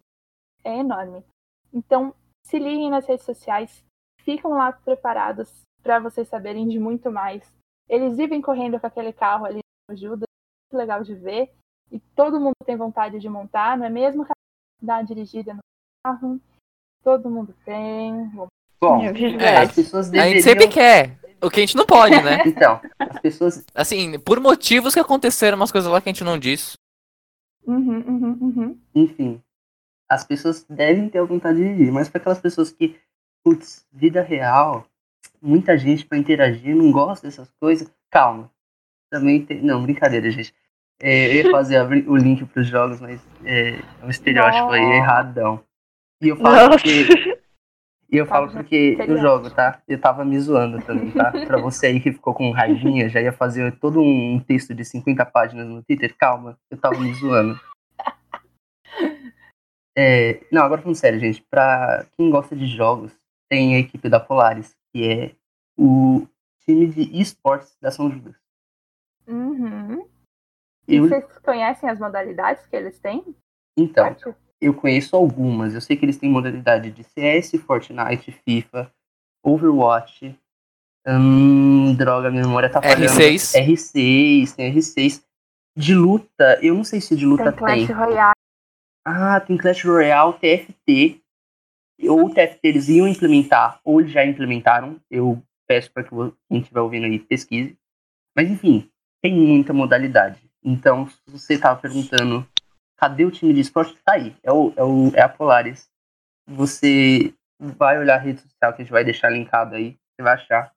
é 0.64 0.78
enorme. 0.78 1.24
Então, 1.74 2.16
se 2.46 2.58
liguem 2.58 2.90
nas 2.90 3.06
redes 3.06 3.26
sociais, 3.26 3.84
ficam 4.22 4.52
lá 4.52 4.72
preparados 4.72 5.62
para 5.82 6.00
vocês 6.00 6.28
saberem 6.28 6.68
de 6.68 6.80
muito 6.80 7.12
mais. 7.12 7.54
Eles 7.88 8.18
vivem 8.18 8.42
correndo 8.42 8.80
com 8.80 8.88
aquele 8.88 9.14
carro 9.14 9.46
ali 9.46 9.60
ajuda, 9.90 10.26
muito 10.72 10.80
legal 10.80 11.04
de 11.04 11.14
ver. 11.14 11.52
E 11.92 12.00
todo 12.16 12.40
mundo 12.40 12.56
tem 12.66 12.76
vontade 12.76 13.20
de 13.20 13.30
montar, 13.30 13.78
não 13.78 13.86
é 13.86 13.90
mesmo? 13.90 14.26
Dar 14.82 14.96
uma 14.96 15.06
dirigida 15.06 15.54
no 15.54 15.60
carro. 16.04 16.40
Todo 17.04 17.30
mundo 17.30 17.56
tem. 17.64 18.32
Bom, 18.82 19.02
é, 19.02 19.58
as 19.58 19.74
pessoas 19.74 20.10
deveriam... 20.10 20.32
A 20.32 20.36
gente 20.36 20.44
sempre 20.44 20.68
quer. 20.68 21.18
O 21.42 21.50
que 21.50 21.60
a 21.60 21.64
gente 21.64 21.78
não 21.78 21.86
pode, 21.86 22.16
né? 22.22 22.42
Então, 22.46 22.82
as 22.98 23.20
pessoas. 23.20 23.66
Assim, 23.74 24.20
por 24.20 24.40
motivos 24.40 24.94
que 24.94 25.00
aconteceram 25.00 25.58
umas 25.58 25.72
coisas 25.72 25.92
lá 25.92 26.02
que 26.02 26.10
a 26.10 26.12
gente 26.12 26.24
não 26.24 26.40
disse. 26.40 26.74
Uhum, 27.66 28.00
uhum, 28.00 28.38
uhum. 28.42 28.80
Enfim, 28.94 29.42
as 30.10 30.24
pessoas 30.24 30.66
devem 30.70 31.10
ter 31.10 31.20
a 31.20 31.24
vontade 31.24 31.58
de 31.58 31.84
ir, 31.84 31.92
mas 31.92 32.10
para 32.10 32.20
aquelas 32.20 32.40
pessoas 32.40 32.72
que, 32.72 33.00
putz, 33.44 33.86
vida 33.92 34.22
real, 34.22 34.86
muita 35.46 35.78
gente 35.78 36.06
para 36.06 36.18
interagir, 36.18 36.76
não 36.76 36.92
gosta 36.92 37.28
dessas 37.28 37.50
coisas, 37.60 37.92
calma. 38.10 38.52
Também 39.10 39.46
tem. 39.46 39.62
Não, 39.62 39.84
brincadeira, 39.84 40.30
gente. 40.32 40.54
É, 41.02 41.28
eu 41.28 41.46
ia 41.46 41.52
fazer 41.52 41.82
o 42.08 42.16
link 42.16 42.44
para 42.46 42.62
os 42.62 42.68
jogos, 42.68 43.00
mas 43.00 43.22
é, 43.44 43.80
é 44.02 44.06
um 44.06 44.10
estereótipo 44.10 44.72
aí 44.72 44.82
erradão. 44.82 45.64
E 46.22 46.30
eu 46.30 46.38
falo 46.38 46.56
Nossa. 46.56 46.70
porque. 46.70 47.36
E 48.12 48.18
eu 48.18 48.26
falo 48.26 48.52
porque 48.52 48.96
eu 49.00 49.18
jogo, 49.18 49.50
tá? 49.50 49.82
Eu 49.88 50.00
tava 50.00 50.24
me 50.24 50.40
zoando 50.40 50.80
também, 50.82 51.12
tá? 51.12 51.32
Pra 51.46 51.60
você 51.60 51.88
aí 51.88 52.00
que 52.00 52.14
ficou 52.14 52.34
com 52.34 52.52
raivinha, 52.52 53.10
já 53.10 53.20
ia 53.20 53.34
fazer 53.34 53.78
todo 53.80 54.00
um 54.00 54.40
texto 54.40 54.74
de 54.74 54.86
50 54.86 55.26
páginas 55.26 55.68
no 55.68 55.84
Twitter. 55.84 56.16
Calma, 56.18 56.58
eu 56.70 56.78
tava 56.78 57.00
me 57.00 57.14
zoando. 57.16 57.60
É, 59.98 60.42
não, 60.52 60.64
agora 60.64 60.82
falando 60.82 60.96
sério, 60.96 61.20
gente. 61.20 61.42
Pra 61.50 62.06
quem 62.16 62.30
gosta 62.30 62.56
de 62.56 62.68
jogos, 62.68 63.12
tem 63.50 63.76
a 63.76 63.80
equipe 63.80 64.08
da 64.08 64.20
Polaris, 64.20 64.76
que 64.96 65.06
é 65.06 65.36
o 65.78 66.26
time 66.62 66.88
de 66.88 67.20
esportes 67.20 67.76
da 67.82 67.92
São 67.92 68.10
Judas. 68.10 68.34
Uhum. 69.28 70.08
E 70.88 70.96
eu... 70.96 71.10
vocês 71.10 71.38
conhecem 71.40 71.90
as 71.90 72.00
modalidades 72.00 72.66
que 72.66 72.78
eles 72.78 72.98
têm? 73.00 73.36
Então, 73.76 74.16
eu 74.62 74.74
conheço 74.74 75.14
algumas. 75.18 75.74
Eu 75.74 75.82
sei 75.82 75.98
que 75.98 76.06
eles 76.06 76.18
têm 76.18 76.30
modalidade 76.30 76.92
de 76.92 77.04
CS, 77.04 77.60
Fortnite, 77.66 78.32
FIFA, 78.32 78.90
Overwatch. 79.44 80.34
Hum, 81.06 81.94
droga, 81.96 82.32
minha 82.32 82.44
memória 82.44 82.70
tá 82.70 82.82
falhando. 82.82 83.04
R6. 83.04 83.54
R6, 83.68 84.56
tem 84.56 84.74
R6. 84.74 85.22
De 85.78 85.94
luta, 85.94 86.58
eu 86.62 86.74
não 86.74 86.86
sei 86.86 87.02
se 87.02 87.18
de 87.18 87.26
luta 87.26 87.52
tem. 87.52 87.60
Clash 87.60 87.88
tem. 87.88 87.96
Royale. 87.96 88.36
Ah, 89.04 89.42
tem 89.42 89.58
Clash 89.58 89.84
Royale, 89.84 90.34
TFT. 90.36 91.22
Ou 92.04 92.26
o 92.26 92.30
TFT 92.30 92.60
eles 92.64 92.90
iam 92.90 93.08
implementar, 93.08 93.80
ou 93.84 94.02
eles 94.02 94.12
já 94.12 94.26
implementaram. 94.26 95.00
Eu 95.10 95.42
peço 95.68 95.92
para 95.92 96.04
que 96.04 96.10
quem 96.10 96.60
estiver 96.60 96.82
ouvindo 96.82 97.06
aí 97.06 97.20
pesquise. 97.20 97.78
Mas 98.36 98.50
enfim, 98.50 98.90
tem 99.22 99.34
muita 99.34 99.74
modalidade. 99.74 100.40
Então, 100.64 101.08
se 101.08 101.20
você 101.28 101.54
estava 101.54 101.80
perguntando 101.80 102.46
cadê 102.98 103.26
o 103.26 103.32
time 103.32 103.54
de 103.54 103.62
esporte, 103.62 103.98
tá 104.04 104.14
aí. 104.14 104.36
É, 104.44 104.52
o, 104.52 104.74
é, 104.76 104.84
o, 104.84 105.12
é 105.16 105.22
a 105.22 105.30
Polaris. 105.30 105.90
Você 106.48 107.34
vai 107.60 107.98
olhar 107.98 108.16
a 108.16 108.20
rede 108.20 108.42
social 108.42 108.74
que 108.74 108.82
a 108.82 108.86
gente 108.86 108.92
vai 108.92 109.04
deixar 109.04 109.30
linkado 109.30 109.76
aí, 109.76 109.98
você 110.12 110.24
vai 110.24 110.34
achar. 110.34 110.72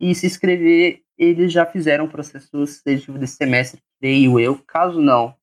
E 0.00 0.14
se 0.14 0.26
inscrever, 0.26 1.02
eles 1.18 1.52
já 1.52 1.66
fizeram 1.66 2.06
o 2.06 2.10
processo 2.10 2.66
seletivo 2.66 3.18
desse 3.18 3.36
semestre, 3.36 3.82
creio 4.00 4.40
eu. 4.40 4.58
Caso 4.66 5.00
não, 5.00 5.36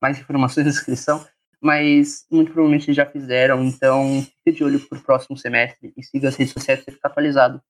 mais 0.00 0.18
informações 0.18 0.64
na 0.64 0.70
inscrição 0.70 1.26
mas 1.60 2.26
muito 2.30 2.52
provavelmente 2.52 2.92
já 2.92 3.06
fizeram, 3.06 3.64
então 3.64 4.22
fique 4.44 4.58
de 4.58 4.64
olho 4.64 4.80
pro 4.80 5.00
próximo 5.00 5.36
semestre 5.36 5.92
e 5.96 6.02
siga 6.02 6.28
as 6.28 6.36
redes 6.36 6.52
sociais 6.52 6.82
para 6.84 6.94
ficar 6.94 7.08
atualizado 7.08 7.60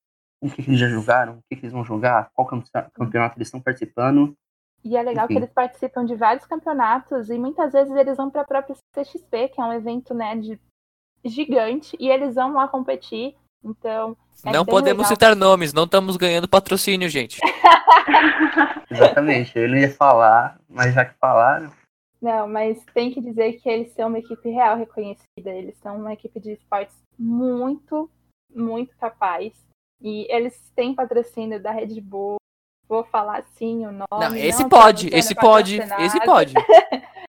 com 0.41 0.49
o 0.49 0.51
que, 0.51 0.63
que, 0.63 0.71
eles 0.71 0.81
já 0.81 0.89
jogaram, 0.89 1.35
o 1.35 1.43
que, 1.49 1.57
que, 1.57 1.65
eles 1.65 1.73
vão 1.73 1.85
jogar, 1.85 2.31
qual 2.35 2.47
campeonato 2.47 3.39
eles 3.39 3.49
estão 3.49 3.61
participando. 3.61 4.37
E 4.85 4.97
é 4.97 5.03
legal 5.03 5.25
Enfim. 5.25 5.35
que 5.35 5.39
eles 5.41 5.53
participam 5.53 6.05
de 6.05 6.15
vários 6.15 6.47
campeonatos 6.47 7.31
e 7.31 7.39
muitas 7.39 7.73
vezes 7.73 7.95
eles 7.97 8.17
vão 8.17 8.31
para 8.31 8.43
a 8.43 8.47
própria 8.47 8.77
CXP, 8.95 9.49
que 9.49 9.61
é 9.61 9.65
um 9.65 9.73
evento 9.73 10.15
né, 10.15 10.37
de 10.37 10.61
gigante, 11.25 11.97
e 11.99 12.09
eles 12.09 12.35
vão 12.35 12.53
lá 12.53 12.69
competir. 12.69 13.35
Então. 13.65 14.17
É 14.45 14.53
não 14.53 14.65
podemos 14.65 15.05
legal. 15.05 15.09
citar 15.09 15.35
nomes, 15.35 15.73
não 15.73 15.85
estamos 15.85 16.17
ganhando 16.17 16.47
patrocínio, 16.47 17.09
gente. 17.09 17.41
Exatamente, 18.89 19.59
eu 19.59 19.69
não 19.69 19.77
ia 19.77 19.91
falar, 19.91 20.61
mas 20.69 20.95
já 20.95 21.05
que 21.05 21.15
falaram. 21.19 21.71
Não, 22.27 22.49
mas 22.49 22.85
tem 22.93 23.13
que 23.13 23.21
dizer 23.21 23.53
que 23.61 23.69
eles 23.69 23.93
são 23.93 24.09
uma 24.09 24.19
equipe 24.19 24.51
real 24.51 24.77
reconhecida. 24.77 25.49
Eles 25.49 25.77
são 25.79 25.97
uma 25.97 26.13
equipe 26.13 26.41
de 26.41 26.55
esportes 26.55 26.97
muito, 27.17 28.11
muito 28.53 28.97
capaz. 28.97 29.53
E 30.03 30.27
eles 30.29 30.73
têm 30.75 30.93
patrocínio 30.93 31.63
da 31.63 31.71
Red 31.71 32.01
Bull. 32.01 32.39
Vou 32.89 33.05
falar 33.05 33.45
sim 33.55 33.87
o 33.87 33.93
nome. 33.93 34.07
Não, 34.11 34.35
esse 34.35 34.63
não 34.63 34.69
pode, 34.69 35.09
esse 35.15 35.37
pode, 35.37 35.79
esse 36.01 36.19
pode. 36.27 36.55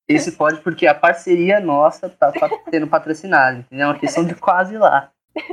Esse 0.07 0.31
pode 0.31 0.61
porque 0.61 0.87
a 0.87 0.95
parceria 0.95 1.59
nossa 1.59 2.09
tá 2.09 2.33
sendo 2.67 2.87
patrocinada, 2.87 3.59
entendeu? 3.59 3.85
É 3.85 3.89
uma 3.91 3.99
questão 3.99 4.25
de 4.25 4.33
quase 4.35 4.79
lá. 4.79 5.11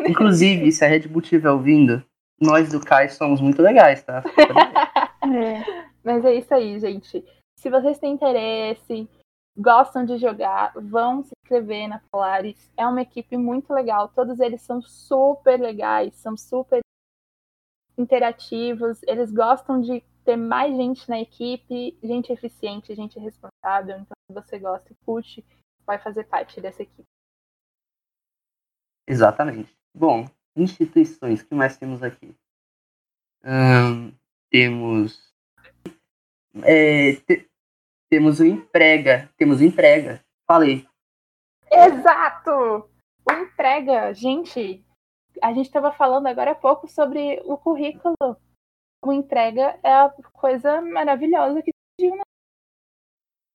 Inclusive, 0.08 0.72
se 0.72 0.86
a 0.86 0.88
Red 0.88 1.06
Bull 1.06 1.20
estiver 1.20 1.50
ouvindo, 1.50 2.02
nós 2.40 2.70
do 2.70 2.80
CAI 2.80 3.10
somos 3.10 3.42
muito 3.42 3.60
legais, 3.60 4.02
tá? 4.02 4.22
É. 5.24 5.64
Mas 6.04 6.22
é 6.22 6.34
isso 6.34 6.52
aí, 6.52 6.78
gente. 6.78 7.24
Se 7.58 7.70
vocês 7.70 7.98
têm 7.98 8.12
interesse, 8.12 9.08
gostam 9.56 10.04
de 10.04 10.18
jogar, 10.18 10.72
vão 10.74 11.22
se 11.22 11.32
inscrever 11.42 11.88
na 11.88 12.00
Polaris. 12.10 12.70
É 12.76 12.86
uma 12.86 13.02
equipe 13.02 13.36
muito 13.36 13.72
legal. 13.72 14.08
Todos 14.08 14.40
eles 14.40 14.62
são 14.62 14.82
super 14.82 15.60
legais, 15.60 16.14
são 16.16 16.36
super 16.36 16.80
interativos. 17.96 19.02
Eles 19.04 19.32
gostam 19.32 19.80
de 19.80 20.02
ter 20.24 20.36
mais 20.36 20.74
gente 20.76 21.08
na 21.08 21.20
equipe, 21.20 21.96
gente 22.02 22.32
eficiente, 22.32 22.94
gente 22.94 23.18
responsável. 23.18 23.98
Então, 23.98 24.16
se 24.26 24.32
você 24.34 24.58
gosta 24.58 24.92
e 24.92 24.96
curte, 25.04 25.44
vai 25.86 25.98
fazer 25.98 26.24
parte 26.24 26.60
dessa 26.60 26.82
equipe. 26.82 27.04
Exatamente. 29.06 29.76
Bom, 29.94 30.26
instituições, 30.56 31.42
que 31.42 31.54
mais 31.54 31.76
temos 31.76 32.02
aqui? 32.02 32.34
Temos. 34.50 35.32
É, 36.62 37.16
te, 37.16 37.50
temos 38.10 38.40
o 38.40 38.44
emprega. 38.46 39.30
Temos 39.36 39.60
o 39.60 39.64
emprega. 39.64 40.20
Falei. 40.46 40.86
Exato! 41.70 42.88
O 43.28 43.32
emprega, 43.32 44.12
gente. 44.14 44.84
a 45.42 45.52
gente 45.52 45.66
estava 45.66 45.90
falando 45.92 46.26
agora 46.26 46.52
há 46.52 46.54
pouco 46.54 46.86
sobre 46.86 47.40
o 47.44 47.56
currículo. 47.56 48.14
Uma 49.02 49.14
entrega 49.14 49.78
é 49.82 49.92
a 49.92 50.10
coisa 50.32 50.80
maravilhosa 50.80 51.60
que 51.62 51.72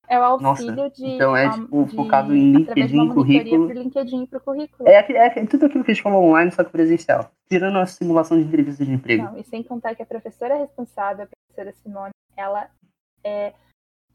é 0.07 0.19
o 0.19 0.23
auxílio 0.23 0.75
Nossa, 0.75 0.89
de. 0.89 1.05
então 1.05 1.37
é, 1.37 1.49
tipo, 1.51 1.85
de- 1.85 1.95
focado 1.95 2.35
em 2.35 2.51
LinkedIn, 2.53 3.09
currículo. 3.13 3.71
LinkedIn 3.71 4.25
pro 4.25 4.41
currículo. 4.41 4.89
É, 4.89 4.97
aqui- 4.97 5.15
é 5.15 5.45
tudo 5.45 5.67
aquilo 5.67 5.83
que 5.83 5.91
a 5.91 5.93
gente 5.93 6.01
falou 6.03 6.23
online, 6.23 6.51
só 6.51 6.63
que 6.63 6.71
presencial. 6.71 7.31
Tirando 7.47 7.77
a 7.77 7.85
simulação 7.85 8.37
de 8.39 8.43
entrevista 8.43 8.83
de 8.83 8.91
emprego. 8.91 9.23
Não, 9.23 9.37
e 9.37 9.43
sem 9.43 9.61
contar 9.63 9.93
que 9.95 10.01
a 10.01 10.05
professora 10.07 10.55
responsável, 10.57 11.25
a 11.25 11.27
professora 11.27 11.75
Simone, 11.77 12.11
ela 12.35 12.69
é 13.23 13.53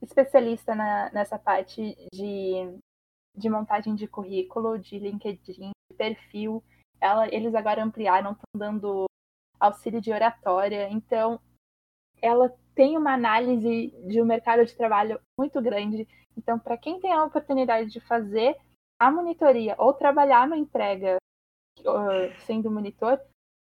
especialista 0.03 0.75
na- 0.75 1.11
nessa 1.11 1.39
parte 1.39 1.97
de, 2.13 2.79
de 3.37 3.49
montagem 3.49 3.95
de 3.95 4.07
currículo, 4.07 4.79
de 4.79 4.99
LinkedIn, 4.99 5.71
de 5.91 5.97
perfil. 5.97 6.63
Ela, 7.01 7.27
eles 7.35 7.55
agora 7.55 7.83
ampliaram, 7.83 8.33
estão 8.33 8.45
dando 8.57 9.07
auxílio 9.59 10.01
de 10.01 10.13
oratória. 10.13 10.89
Então, 10.91 11.41
ela 12.21 12.55
tem 12.75 12.97
uma 12.97 13.13
análise 13.13 13.91
de 14.07 14.21
um 14.21 14.25
mercado 14.25 14.65
de 14.65 14.77
trabalho 14.77 15.21
muito 15.39 15.61
grande. 15.63 16.09
Então, 16.37 16.59
para 16.59 16.77
quem 16.77 17.01
tem 17.01 17.13
a 17.13 17.25
oportunidade 17.25 17.91
de 17.91 18.01
fazer 18.01 18.57
a 18.99 19.11
monitoria 19.11 19.75
ou 19.79 19.93
trabalhar 19.93 20.47
na 20.49 20.57
entrega 20.57 21.17
uh, 21.81 22.41
sendo 22.47 22.71
monitor, 22.71 23.21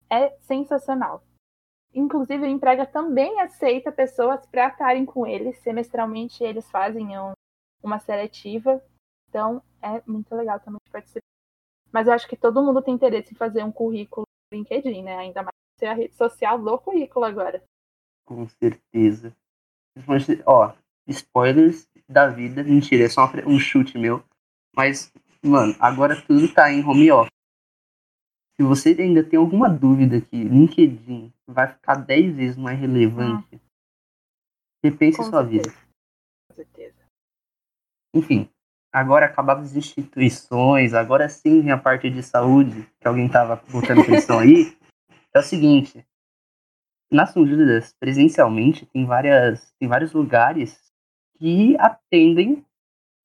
é 0.09 0.30
sensacional. 0.41 1.23
Inclusive, 1.95 2.45
a 2.45 2.49
emprega 2.49 2.85
também 2.85 3.39
aceita 3.39 3.89
pessoas 3.91 4.45
para 4.45 4.67
estarem 4.67 5.05
com 5.05 5.25
eles. 5.25 5.57
Semestralmente, 5.59 6.43
eles 6.43 6.69
fazem 6.69 7.17
um- 7.17 7.31
uma 7.81 7.99
seletiva. 7.99 8.83
Então, 9.29 9.61
é 9.81 10.01
muito 10.05 10.35
legal 10.35 10.59
também 10.59 10.79
participar. 10.91 11.21
Mas 11.91 12.07
eu 12.07 12.13
acho 12.13 12.27
que 12.27 12.35
todo 12.35 12.61
mundo 12.61 12.81
tem 12.81 12.93
interesse 12.93 13.33
em 13.33 13.37
fazer 13.37 13.63
um 13.63 13.71
currículo 13.71 14.25
no 14.51 14.57
LinkedIn, 14.57 15.03
né? 15.03 15.15
Ainda 15.15 15.41
mais 15.41 15.55
ser 15.79 15.85
a 15.85 15.93
rede 15.93 16.13
social 16.15 16.59
do 16.59 16.77
currículo 16.77 17.25
agora. 17.25 17.63
Com 18.25 18.45
certeza. 18.49 19.33
Principalmente, 19.93 20.43
Ó, 20.45 20.73
spoilers 21.07 21.87
da 22.09 22.27
vida. 22.27 22.63
Mentira, 22.63 23.05
é 23.05 23.09
só 23.09 23.31
um 23.47 23.57
chute 23.57 23.97
meu. 23.97 24.23
Mas, 24.75 25.13
mano, 25.41 25.73
agora 25.79 26.21
tudo 26.21 26.53
tá 26.53 26.71
em 26.71 26.83
home 26.83 27.11
office. 27.11 27.34
Se 28.57 28.63
você 28.65 28.95
ainda 28.97 29.23
tem 29.23 29.37
alguma 29.37 29.69
dúvida 29.69 30.21
que 30.21 30.43
LinkedIn 30.43 31.33
vai 31.45 31.67
ficar 31.67 31.95
10 31.95 32.33
vezes 32.35 32.57
mais 32.57 32.79
relevante, 32.79 33.61
repense 34.83 35.17
Com 35.17 35.23
sua 35.23 35.43
certeza. 35.43 35.69
vida. 35.69 35.77
Com 36.47 36.55
certeza. 36.55 36.95
Enfim, 38.13 38.49
agora 38.93 39.25
acabadas 39.25 39.71
as 39.71 39.75
instituições, 39.75 40.93
agora 40.93 41.27
sim 41.27 41.61
vem 41.61 41.71
a 41.71 41.77
parte 41.77 42.09
de 42.09 42.23
saúde, 42.23 42.87
que 42.99 43.07
alguém 43.07 43.27
tava 43.27 43.61
botando 43.69 44.05
pressão 44.05 44.39
aí. 44.39 44.75
É 45.33 45.39
o 45.39 45.43
seguinte, 45.43 46.07
na 47.11 47.25
São 47.25 47.43
presencialmente, 47.99 48.85
tem, 48.85 49.05
várias, 49.05 49.73
tem 49.77 49.89
vários 49.89 50.13
lugares 50.13 50.81
que 51.37 51.75
atendem, 51.77 52.65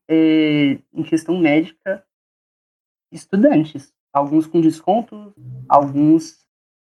é, 0.08 0.80
em 0.92 1.02
questão 1.04 1.38
médica, 1.38 2.04
estudantes. 3.12 3.94
Alguns 4.12 4.46
com 4.46 4.60
desconto, 4.60 5.32
alguns... 5.68 6.40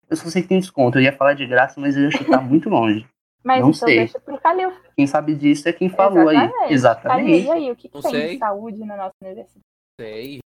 Eu 0.08 0.16
só 0.16 0.28
sei 0.30 0.42
que 0.42 0.48
tem 0.48 0.60
desconto, 0.60 0.98
eu 0.98 1.02
ia 1.02 1.12
falar 1.16 1.34
de 1.34 1.46
graça, 1.46 1.80
mas 1.80 1.96
eu 1.96 2.04
ia 2.04 2.10
chutar 2.10 2.40
muito 2.42 2.68
longe. 2.68 3.06
Mas 3.44 3.60
Não 3.60 3.70
então 3.70 3.86
sei. 3.88 3.98
deixa 3.98 4.18
pro 4.20 4.38
Calil. 4.40 4.72
Quem 4.96 5.06
sabe 5.06 5.34
disso 5.34 5.68
é 5.68 5.72
quem 5.72 5.88
falou 5.88 6.28
aí. 6.28 6.36
Calil, 6.36 6.70
Exatamente. 6.72 7.46
e 7.46 7.50
aí, 7.50 7.70
o 7.70 7.76
que, 7.76 7.88
que 7.88 7.94
Não 7.94 8.02
tem 8.02 8.10
sei. 8.10 8.32
de 8.34 8.38
saúde 8.38 8.78
na 8.84 8.96
nossa 8.96 9.14
universidade? 9.22 9.64
Sei. 10.00 10.38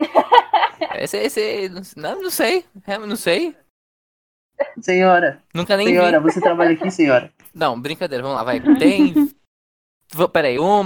Esse, 0.96 1.16
esse, 1.18 1.68
não, 1.96 2.22
não 2.22 2.30
sei. 2.30 2.64
Realmente 2.84 3.08
não 3.10 3.16
sei. 3.16 3.56
Senhora, 4.80 5.42
Nunca 5.52 5.76
nem 5.76 5.88
senhora, 5.88 6.20
vi. 6.20 6.24
você 6.32 6.40
trabalha 6.40 6.72
aqui, 6.74 6.90
senhora? 6.90 7.32
Não, 7.52 7.80
brincadeira, 7.80 8.22
vamos 8.22 8.36
lá, 8.36 8.44
vai. 8.44 8.60
Tem. 8.78 9.12
Peraí, 10.32 10.58
uma. 10.58 10.84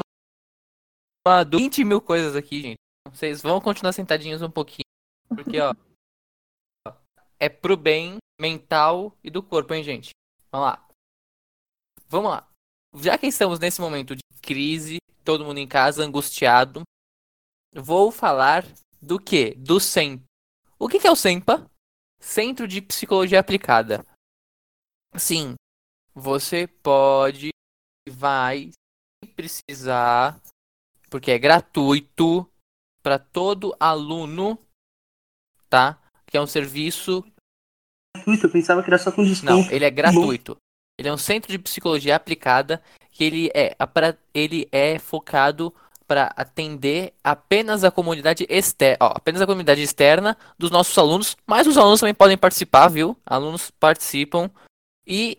uma 1.27 1.45
du- 1.45 1.59
20 1.59 1.85
mil 1.85 2.01
coisas 2.01 2.35
aqui, 2.37 2.61
gente. 2.63 2.77
Vocês 3.11 3.43
vão 3.43 3.61
continuar 3.61 3.93
sentadinhos 3.93 4.41
um 4.43 4.51
pouquinho. 4.51 4.85
Porque, 5.29 5.61
ó. 5.61 5.75
É 7.39 7.49
pro 7.49 7.77
bem 7.77 8.19
mental 8.41 9.17
e 9.23 9.31
do 9.31 9.43
corpo, 9.43 9.75
hein, 9.75 9.83
gente? 9.83 10.11
Vamos 10.51 10.69
lá. 10.69 10.89
Vamos 12.09 12.31
lá. 12.31 12.49
Já 12.97 13.19
que 13.19 13.27
estamos 13.27 13.59
nesse 13.59 13.81
momento 13.81 14.17
de 14.17 14.23
crise, 14.43 14.99
todo 15.25 15.45
mundo 15.45 15.59
em 15.59 15.69
casa, 15.69 16.05
angustiado, 16.05 16.83
vou 17.75 18.11
falar 18.11 18.65
do 19.01 19.19
que? 19.19 19.55
Do 19.55 19.79
SEMPA. 19.79 20.25
O 20.79 20.89
que 20.89 20.99
que 20.99 21.07
é 21.07 21.11
o 21.11 21.17
SEMPA? 21.17 21.71
Centro 22.21 22.67
de 22.67 22.81
Psicologia 22.81 23.39
Aplicada. 23.39 24.05
Sim, 25.17 25.55
você 26.15 26.67
pode, 26.67 27.51
vai, 28.09 28.71
se 29.23 29.31
precisar, 29.33 30.41
porque 31.11 31.31
é 31.31 31.39
gratuito 31.39 32.51
para 33.03 33.19
todo 33.19 33.77
aluno, 33.79 34.59
tá? 35.69 35.99
Que 36.27 36.37
é 36.37 36.41
um 36.41 36.47
serviço 36.47 37.25
Gratuito, 38.17 38.47
eu 38.47 38.51
pensava 38.51 38.83
que 38.83 38.91
era 38.91 38.99
só 38.99 39.13
com 39.13 39.23
não, 39.23 39.29
desconto. 39.29 39.73
ele 39.73 39.85
é 39.85 39.91
gratuito. 39.91 40.57
Ele 40.99 41.09
é 41.09 41.13
um 41.13 41.19
centro 41.19 41.51
de 41.53 41.59
psicologia 41.59 42.17
aplicada 42.17 42.83
que 43.13 43.23
ele 43.23 43.51
é, 43.55 43.75
pra- 43.87 44.17
ele 44.35 44.69
é 44.73 44.99
focado 44.99 45.73
para 46.07 46.33
atender 46.37 47.13
apenas 47.23 47.85
a 47.85 47.91
comunidade 47.91 48.47
externa, 48.49 48.97
apenas 49.01 49.41
a 49.43 49.47
comunidade 49.47 49.83
externa 49.83 50.37
dos 50.59 50.71
nossos 50.71 50.97
alunos, 50.97 51.37
mas 51.47 51.67
os 51.67 51.77
alunos 51.77 52.01
também 52.01 52.15
podem 52.15 52.37
participar, 52.39 52.89
viu? 52.89 53.17
Alunos 53.27 53.71
participam 53.73 54.51
e 55.07 55.39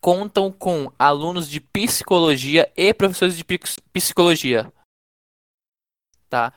contam 0.00 0.52
com 0.52 0.92
alunos 0.98 1.48
de 1.48 1.58
psicologia 1.60 2.70
e 2.76 2.92
professores 2.94 3.36
de 3.36 3.44
psicologia. 3.92 4.70
Tá? 6.28 6.52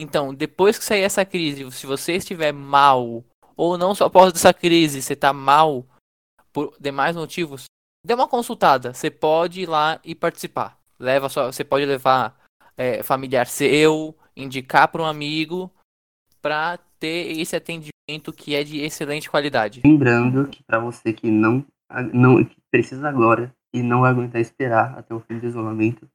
Então, 0.00 0.32
depois 0.32 0.78
que 0.78 0.84
sair 0.84 1.02
essa 1.02 1.24
crise, 1.24 1.70
se 1.72 1.86
você 1.86 2.14
estiver 2.14 2.52
mal 2.52 3.24
ou 3.56 3.76
não 3.76 3.94
só 3.94 4.06
após 4.06 4.32
essa 4.32 4.54
crise, 4.54 5.02
você 5.02 5.16
tá 5.16 5.32
mal 5.32 5.84
por 6.52 6.74
demais 6.78 7.16
motivos, 7.16 7.64
dê 8.04 8.14
uma 8.14 8.28
consultada. 8.28 8.94
Você 8.94 9.10
pode 9.10 9.62
ir 9.62 9.68
lá 9.68 10.00
e 10.04 10.14
participar. 10.14 10.78
Leva 10.98 11.28
só, 11.28 11.50
você 11.50 11.64
pode 11.64 11.84
levar 11.84 12.38
é, 12.76 13.02
familiar 13.02 13.46
seu, 13.48 14.16
indicar 14.36 14.88
para 14.88 15.02
um 15.02 15.06
amigo 15.06 15.70
para 16.40 16.78
ter 17.00 17.38
esse 17.38 17.56
atendimento 17.56 18.32
que 18.32 18.54
é 18.54 18.62
de 18.62 18.80
excelente 18.80 19.28
qualidade. 19.28 19.82
Lembrando 19.84 20.48
que 20.48 20.62
para 20.62 20.78
você 20.78 21.12
que 21.12 21.28
não, 21.28 21.64
não 22.12 22.44
que 22.44 22.56
precisa 22.70 23.08
agora 23.08 23.52
e 23.74 23.82
não 23.82 24.00
vai 24.02 24.10
aguentar 24.10 24.40
esperar 24.40 24.96
até 24.96 25.12
o 25.12 25.20
fim 25.20 25.38
do 25.38 25.46
isolamento, 25.46 26.08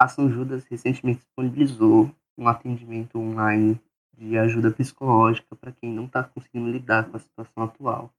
a 0.00 0.08
São 0.08 0.30
Judas 0.30 0.64
recentemente 0.64 1.20
disponibilizou 1.20 2.10
um 2.40 2.48
atendimento 2.48 3.18
online 3.18 3.78
de 4.16 4.38
ajuda 4.38 4.70
psicológica 4.70 5.54
para 5.54 5.72
quem 5.72 5.92
não 5.92 6.06
está 6.06 6.24
conseguindo 6.24 6.70
lidar 6.70 7.10
com 7.10 7.16
a 7.16 7.20
situação 7.20 7.64
atual. 7.64 8.10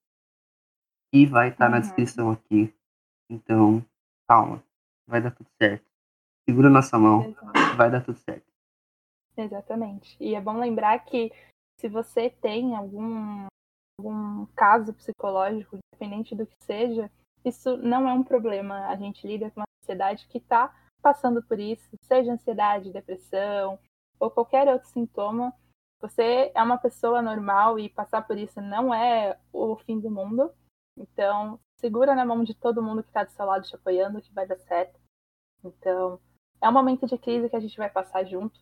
E 1.11 1.25
vai 1.25 1.49
estar 1.49 1.67
na 1.69 1.77
Uhum. 1.77 1.81
descrição 1.81 2.31
aqui. 2.31 2.73
Então, 3.29 3.83
calma, 4.27 4.63
vai 5.07 5.21
dar 5.21 5.31
tudo 5.31 5.49
certo. 5.57 5.85
Segura 6.47 6.69
nossa 6.69 6.97
mão, 6.99 7.35
vai 7.75 7.89
dar 7.89 8.01
tudo 8.01 8.17
certo. 8.19 8.45
Exatamente. 9.35 10.15
E 10.19 10.35
é 10.35 10.41
bom 10.41 10.59
lembrar 10.59 10.99
que 10.99 11.31
se 11.79 11.89
você 11.89 12.29
tem 12.29 12.75
algum, 12.75 13.47
algum 13.99 14.45
caso 14.55 14.93
psicológico, 14.93 15.77
independente 15.77 16.35
do 16.35 16.45
que 16.45 16.55
seja, 16.63 17.09
isso 17.43 17.75
não 17.77 18.07
é 18.07 18.13
um 18.13 18.23
problema. 18.23 18.87
A 18.87 18.95
gente 18.95 19.25
lida 19.25 19.49
com 19.49 19.61
uma 19.61 19.65
sociedade 19.83 20.27
que 20.27 20.37
está 20.37 20.75
passando 21.01 21.41
por 21.41 21.59
isso, 21.59 21.89
seja 22.03 22.33
ansiedade, 22.33 22.93
depressão 22.93 23.79
ou 24.21 24.29
qualquer 24.29 24.67
outro 24.67 24.87
sintoma. 24.87 25.51
Você 25.99 26.51
é 26.53 26.63
uma 26.63 26.77
pessoa 26.77 27.21
normal 27.21 27.79
e 27.79 27.89
passar 27.89 28.21
por 28.25 28.37
isso 28.37 28.61
não 28.61 28.93
é 28.93 29.37
o 29.51 29.75
fim 29.77 29.99
do 29.99 30.09
mundo. 30.11 30.51
Então, 30.97 31.59
segura 31.77 32.13
na 32.15 32.23
mão 32.25 32.43
de 32.43 32.53
todo 32.53 32.83
mundo 32.83 33.01
que 33.03 33.09
está 33.09 33.23
do 33.23 33.31
seu 33.31 33.45
lado 33.45 33.67
te 33.67 33.75
apoiando, 33.75 34.21
que 34.21 34.33
vai 34.33 34.45
dar 34.45 34.57
certo. 34.59 34.99
Então, 35.63 36.19
é 36.61 36.69
um 36.69 36.71
momento 36.71 37.07
de 37.07 37.17
crise 37.17 37.49
que 37.49 37.55
a 37.55 37.59
gente 37.59 37.77
vai 37.77 37.89
passar 37.89 38.23
junto. 38.25 38.59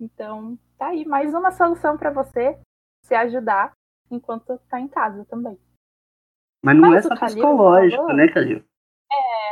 Então, 0.00 0.58
tá 0.78 0.88
aí 0.88 1.04
mais 1.04 1.34
uma 1.34 1.50
solução 1.50 1.96
para 1.96 2.10
você 2.10 2.58
se 3.02 3.14
ajudar 3.14 3.72
enquanto 4.10 4.58
tá 4.68 4.78
em 4.78 4.88
casa 4.88 5.24
também. 5.24 5.58
Mas 6.62 6.76
não 6.76 6.90
Mas 6.90 7.04
é 7.04 7.08
só 7.08 7.16
Calil 7.16 7.26
psicológico, 7.34 8.02
falou- 8.02 8.16
né, 8.16 8.28
Calil? 8.28 8.64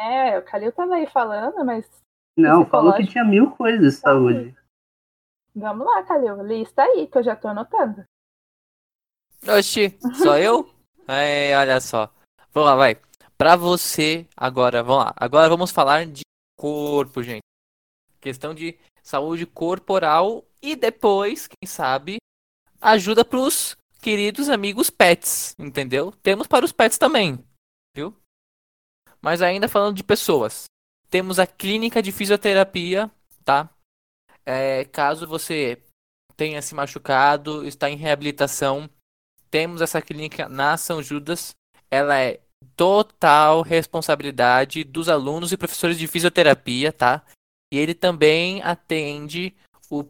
É, 0.01 0.39
o 0.39 0.45
Calil 0.45 0.73
tava 0.73 0.95
aí 0.95 1.07
falando, 1.07 1.65
mas 1.65 1.89
Não, 2.37 2.67
falou 2.67 2.93
que 2.95 3.07
tinha 3.07 3.25
mil 3.25 3.53
coisas 3.53 3.81
de 3.81 4.01
saúde. 4.01 4.64
Vamos 5.55 5.87
lá, 5.87 6.03
Calil, 6.03 6.43
lista 6.43 6.83
aí 6.83 7.07
que 7.07 7.19
eu 7.19 7.23
já 7.23 7.37
tô 7.37 7.49
anotando. 7.49 8.05
Oxi, 9.47 9.99
só 10.23 10.37
eu? 10.39 10.69
É, 11.07 11.57
olha 11.57 11.81
só. 11.81 12.13
Vamos 12.53 12.71
lá, 12.71 12.77
vai. 12.77 12.97
Pra 13.37 13.57
você, 13.57 14.27
agora, 14.37 14.83
vamos 14.83 15.05
lá. 15.05 15.15
Agora 15.17 15.49
vamos 15.49 15.71
falar 15.71 16.07
de 16.07 16.23
corpo, 16.57 17.23
gente. 17.23 17.43
Questão 18.21 18.55
de 18.55 18.79
saúde 19.03 19.45
corporal 19.45 20.45
e 20.63 20.75
depois, 20.75 21.47
quem 21.47 21.69
sabe, 21.69 22.17
ajuda 22.81 23.25
pros 23.25 23.77
queridos 24.01 24.49
amigos 24.49 24.89
pets, 24.89 25.55
entendeu? 25.59 26.13
Temos 26.23 26.47
para 26.47 26.65
os 26.65 26.73
pets 26.73 26.97
também, 26.97 27.45
viu? 27.95 28.17
Mas 29.21 29.43
ainda 29.43 29.69
falando 29.69 29.97
de 29.97 30.05
pessoas, 30.05 30.67
temos 31.11 31.39
a 31.39 31.47
clínica 31.47 32.03
de 32.03 32.13
fisioterapia, 32.13 33.11
tá? 33.45 33.69
É, 34.47 34.85
caso 34.85 35.27
você 35.27 35.79
tenha 36.37 36.61
se 36.61 36.75
machucado, 36.75 37.67
está 37.67 37.89
em 37.89 37.97
reabilitação, 37.97 38.89
temos 39.51 39.81
essa 39.81 40.03
clínica 40.03 40.49
na 40.49 40.77
São 40.77 41.03
Judas. 41.03 41.55
Ela 41.91 42.19
é 42.19 42.41
total 42.77 43.63
responsabilidade 43.63 44.85
dos 44.85 45.09
alunos 45.09 45.53
e 45.53 45.57
professores 45.57 45.99
de 45.99 46.07
fisioterapia, 46.07 46.93
tá? 46.93 47.23
E 47.73 47.79
ele 47.79 47.95
também 47.95 48.63
atende 48.63 49.55
o, 49.91 50.05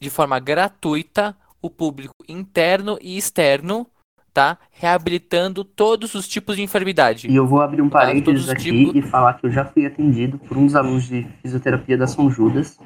de 0.00 0.10
forma 0.10 0.38
gratuita 0.38 1.36
o 1.60 1.68
público 1.68 2.14
interno 2.28 2.98
e 3.00 3.16
externo, 3.16 3.86
tá? 4.32 4.58
Reabilitando 4.70 5.64
todos 5.64 6.14
os 6.14 6.28
tipos 6.28 6.56
de 6.56 6.62
enfermidade. 6.62 7.28
E 7.28 7.34
eu 7.34 7.46
vou 7.46 7.60
abrir 7.60 7.82
um 7.82 7.88
tá? 7.88 7.98
parênteses 7.98 8.48
aqui 8.48 8.86
tipos... 8.86 8.94
e 8.94 9.02
falar 9.02 9.34
que 9.34 9.46
eu 9.46 9.50
já 9.50 9.64
fui 9.64 9.86
atendido 9.86 10.38
por 10.38 10.56
uns 10.56 10.74
alunos 10.74 11.04
de 11.04 11.26
fisioterapia 11.42 11.96
da 11.96 12.06
São 12.06 12.30
Judas. 12.30 12.78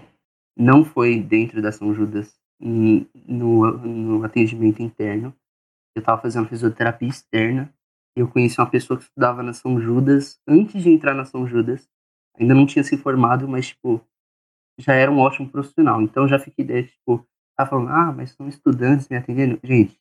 Não 0.56 0.84
foi 0.84 1.20
dentro 1.20 1.62
da 1.62 1.72
São 1.72 1.94
Judas 1.94 2.34
no, 2.60 3.78
no 3.78 4.24
atendimento 4.24 4.82
interno. 4.82 5.34
Eu 5.94 6.00
estava 6.00 6.20
fazendo 6.20 6.48
fisioterapia 6.48 7.08
externa. 7.08 7.72
E 8.16 8.20
eu 8.20 8.28
conheci 8.28 8.60
uma 8.60 8.70
pessoa 8.70 8.98
que 8.98 9.04
estudava 9.04 9.42
na 9.42 9.52
São 9.52 9.80
Judas 9.80 10.38
antes 10.46 10.82
de 10.82 10.90
entrar 10.90 11.14
na 11.14 11.24
São 11.24 11.46
Judas. 11.46 11.88
Ainda 12.38 12.54
não 12.54 12.66
tinha 12.66 12.84
se 12.84 12.96
formado, 12.96 13.48
mas, 13.48 13.68
tipo, 13.68 14.00
já 14.78 14.94
era 14.94 15.10
um 15.10 15.18
ótimo 15.18 15.48
profissional. 15.48 16.00
Então 16.02 16.28
já 16.28 16.38
fiquei, 16.38 16.64
tipo, 16.84 17.26
tá 17.56 17.66
falando, 17.66 17.88
ah, 17.90 18.12
mas 18.12 18.32
são 18.32 18.48
estudantes 18.48 19.08
me 19.08 19.16
atendendo. 19.16 19.58
Gente, 19.62 19.98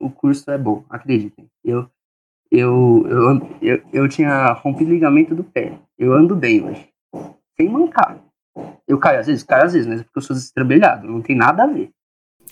o 0.00 0.10
curso 0.10 0.50
é 0.50 0.58
bom, 0.58 0.84
acreditem. 0.88 1.50
Eu, 1.64 1.90
eu, 2.50 3.04
eu, 3.06 3.58
eu, 3.60 3.82
eu 3.92 4.08
tinha 4.08 4.52
rompido 4.52 4.90
ligamento 4.90 5.34
do 5.34 5.44
pé. 5.44 5.78
Eu 5.96 6.12
ando 6.12 6.36
bem 6.36 6.64
hoje. 6.64 6.88
Sem 7.56 7.68
mancar. 7.68 8.27
Eu 8.86 8.98
caio 8.98 9.20
às 9.20 9.26
vezes, 9.26 9.42
caio 9.42 9.64
às 9.64 9.72
vezes, 9.72 9.86
mas 9.86 10.00
é 10.00 10.04
porque 10.04 10.18
eu 10.18 10.22
sou 10.22 10.36
destrambelhado. 10.36 11.06
Não 11.06 11.22
tem 11.22 11.36
nada 11.36 11.64
a 11.64 11.66
ver. 11.66 11.90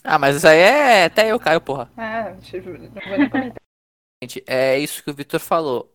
Ah, 0.03 0.19
mas 0.19 0.37
isso 0.37 0.49
aí 0.49 0.59
é. 0.59 1.05
Até 1.05 1.31
eu 1.31 1.41
caio, 1.41 1.61
porra. 1.61 1.91
É, 1.97 2.35
tipo, 2.37 2.71
não 2.71 2.91
vou 2.91 3.19
nem 3.19 3.31
comentar. 3.31 3.63
Gente, 4.23 4.43
é 4.47 4.79
isso 4.79 5.03
que 5.03 5.11
o 5.11 5.15
Victor 5.15 5.41
falou. 5.41 5.95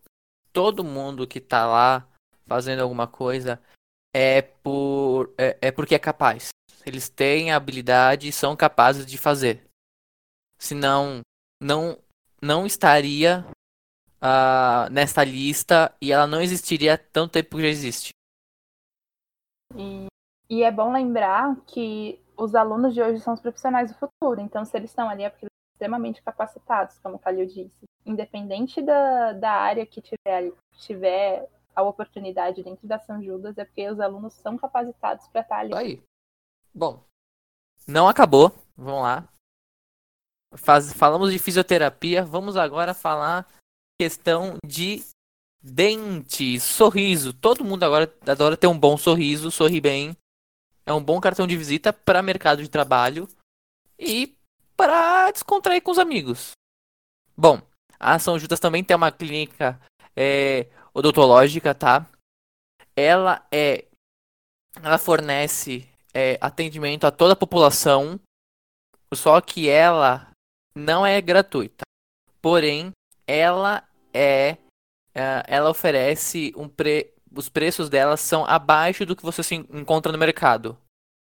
Todo 0.53 0.83
mundo 0.83 1.27
que 1.27 1.39
tá 1.39 1.65
lá 1.65 2.07
fazendo 2.45 2.81
alguma 2.81 3.07
coisa 3.07 3.59
é 4.13 4.41
por 4.41 5.33
é, 5.37 5.57
é 5.61 5.71
porque 5.71 5.95
é 5.95 5.99
capaz. 5.99 6.49
Eles 6.85 7.09
têm 7.09 7.51
a 7.51 7.55
habilidade 7.55 8.27
e 8.27 8.31
são 8.31 8.55
capazes 8.55 9.05
de 9.05 9.17
fazer. 9.17 9.63
Senão, 10.57 11.21
não 11.61 11.97
não 12.41 12.65
estaria 12.65 13.45
uh, 14.21 14.91
nesta 14.91 15.23
lista 15.23 15.93
e 16.01 16.11
ela 16.11 16.25
não 16.25 16.41
existiria 16.41 16.97
tanto 16.97 17.33
tempo 17.33 17.55
que 17.55 17.63
já 17.63 17.67
existe. 17.67 18.09
E, 19.77 20.07
e 20.49 20.63
é 20.63 20.71
bom 20.71 20.91
lembrar 20.91 21.55
que 21.67 22.19
os 22.37 22.55
alunos 22.55 22.93
de 22.93 23.01
hoje 23.01 23.19
são 23.19 23.33
os 23.33 23.39
profissionais 23.39 23.91
do 23.91 23.97
futuro. 23.97 24.41
Então, 24.41 24.65
se 24.65 24.75
eles 24.75 24.89
estão 24.89 25.09
ali 25.09 25.23
é 25.23 25.29
porque 25.29 25.45
eles 25.45 25.51
são 25.53 25.73
extremamente 25.75 26.21
capacitados, 26.21 26.97
como 26.99 27.15
o 27.15 27.19
Calil 27.19 27.45
disse. 27.45 27.85
Independente 28.05 28.81
da, 28.81 29.33
da 29.33 29.51
área 29.51 29.85
que 29.85 30.01
tiver, 30.01 30.51
tiver 30.77 31.49
a 31.75 31.83
oportunidade 31.83 32.63
dentro 32.63 32.87
da 32.87 32.99
São 32.99 33.21
Judas, 33.23 33.57
é 33.57 33.65
porque 33.65 33.89
os 33.89 33.99
alunos 33.99 34.33
são 34.33 34.57
capacitados 34.57 35.27
para 35.27 35.41
estar 35.41 35.59
ali. 35.59 35.73
Aí. 35.75 36.03
Bom, 36.73 37.03
não 37.87 38.07
acabou. 38.07 38.51
Vamos 38.75 39.01
lá. 39.01 39.27
Faz, 40.53 40.91
falamos 40.93 41.31
de 41.31 41.39
fisioterapia. 41.39 42.25
Vamos 42.25 42.57
agora 42.57 42.93
falar 42.93 43.47
questão 43.99 44.57
de 44.65 45.03
dente, 45.61 46.59
sorriso. 46.59 47.33
Todo 47.33 47.63
mundo 47.63 47.83
agora 47.83 48.13
adora 48.27 48.57
ter 48.57 48.67
um 48.67 48.77
bom 48.77 48.97
sorriso, 48.97 49.51
sorri 49.51 49.79
bem. 49.79 50.15
É 50.85 50.93
um 50.93 51.03
bom 51.03 51.19
cartão 51.21 51.45
de 51.45 51.55
visita 51.55 51.93
para 51.93 52.21
mercado 52.21 52.61
de 52.61 52.69
trabalho 52.69 53.27
e 53.99 54.35
para 54.75 55.29
descontrair 55.31 55.81
com 55.81 55.91
os 55.91 55.99
amigos. 55.99 56.51
Bom, 57.37 57.61
a 57.99 58.17
São 58.17 58.39
Judas 58.39 58.59
também 58.59 58.83
tem 58.83 58.97
uma 58.97 59.11
clínica 59.11 59.79
é, 60.15 60.67
odontológica, 60.93 61.73
tá? 61.75 62.07
Ela 62.95 63.45
é, 63.51 63.85
ela 64.81 64.97
fornece 64.97 65.87
é, 66.13 66.37
atendimento 66.41 67.05
a 67.05 67.11
toda 67.11 67.33
a 67.33 67.37
população, 67.37 68.19
só 69.13 69.39
que 69.39 69.69
ela 69.69 70.31
não 70.75 71.05
é 71.05 71.21
gratuita. 71.21 71.83
Porém, 72.41 72.91
ela 73.27 73.87
é, 74.13 74.57
é 75.13 75.43
ela 75.47 75.69
oferece 75.69 76.53
um 76.55 76.67
pre 76.67 77.13
os 77.33 77.47
preços 77.47 77.89
dela 77.89 78.17
são 78.17 78.45
abaixo 78.45 79.05
do 79.05 79.15
que 79.15 79.23
você 79.23 79.41
se 79.41 79.55
encontra 79.55 80.11
no 80.11 80.17
mercado. 80.17 80.77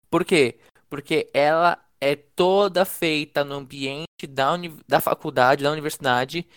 Por 0.09 0.25
quê? 0.25 0.59
Porque 0.89 1.29
ela 1.33 1.77
é 2.01 2.15
toda 2.15 2.83
feita 2.83 3.43
no 3.43 3.55
ambiente 3.55 4.25
da, 4.27 4.53
da 4.87 4.99
faculdade, 4.99 5.63
da 5.63 5.71
universidade. 5.71 6.47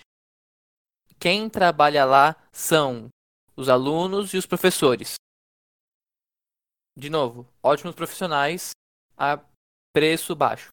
Quem 1.18 1.50
trabalha 1.50 2.04
lá 2.04 2.36
são 2.50 3.08
os 3.54 3.68
alunos 3.68 4.32
e 4.32 4.38
os 4.38 4.46
professores. 4.46 5.16
De 6.96 7.10
novo, 7.10 7.46
ótimos 7.62 7.94
profissionais 7.94 8.70
a 9.16 9.38
preço 9.92 10.34
baixo. 10.34 10.68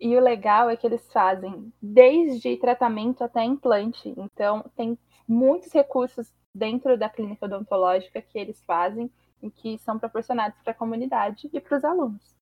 E 0.00 0.16
o 0.16 0.20
legal 0.20 0.68
é 0.68 0.76
que 0.76 0.86
eles 0.86 1.06
fazem 1.12 1.72
desde 1.80 2.56
tratamento 2.56 3.22
até 3.22 3.44
implante. 3.44 4.12
Então, 4.16 4.64
tem 4.76 4.98
muitos 5.26 5.72
recursos 5.72 6.32
dentro 6.54 6.96
da 6.96 7.08
clínica 7.08 7.46
odontológica 7.46 8.22
que 8.22 8.38
eles 8.38 8.62
fazem 8.64 9.10
e 9.42 9.50
que 9.50 9.78
são 9.78 9.98
proporcionados 9.98 10.58
para 10.60 10.72
a 10.72 10.76
comunidade 10.76 11.50
e 11.52 11.60
para 11.60 11.76
os 11.76 11.84
alunos. 11.84 12.34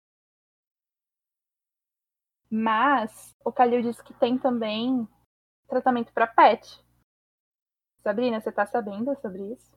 Mas 2.50 3.34
o 3.44 3.50
Calil 3.50 3.82
disse 3.82 4.04
que 4.04 4.12
tem 4.14 4.38
também 4.38 5.08
tratamento 5.66 6.12
para 6.12 6.26
pet. 6.26 6.84
Sabrina, 8.02 8.40
você 8.40 8.50
está 8.50 8.66
sabendo 8.66 9.18
sobre 9.20 9.52
isso? 9.52 9.72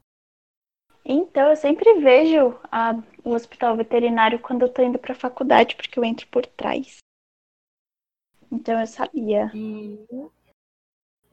Então, 1.05 1.49
eu 1.49 1.55
sempre 1.55 2.01
vejo 2.01 2.59
a, 2.71 2.93
o 3.23 3.29
hospital 3.29 3.77
veterinário 3.77 4.41
quando 4.41 4.63
eu 4.63 4.67
estou 4.67 4.83
indo 4.83 4.97
para 4.97 5.13
a 5.13 5.19
faculdade, 5.19 5.75
porque 5.75 5.97
eu 5.97 6.03
entro 6.03 6.27
por 6.27 6.45
trás. 6.45 6.97
Então, 8.51 8.79
eu 8.79 8.87
sabia. 8.87 9.51
E, 9.53 10.05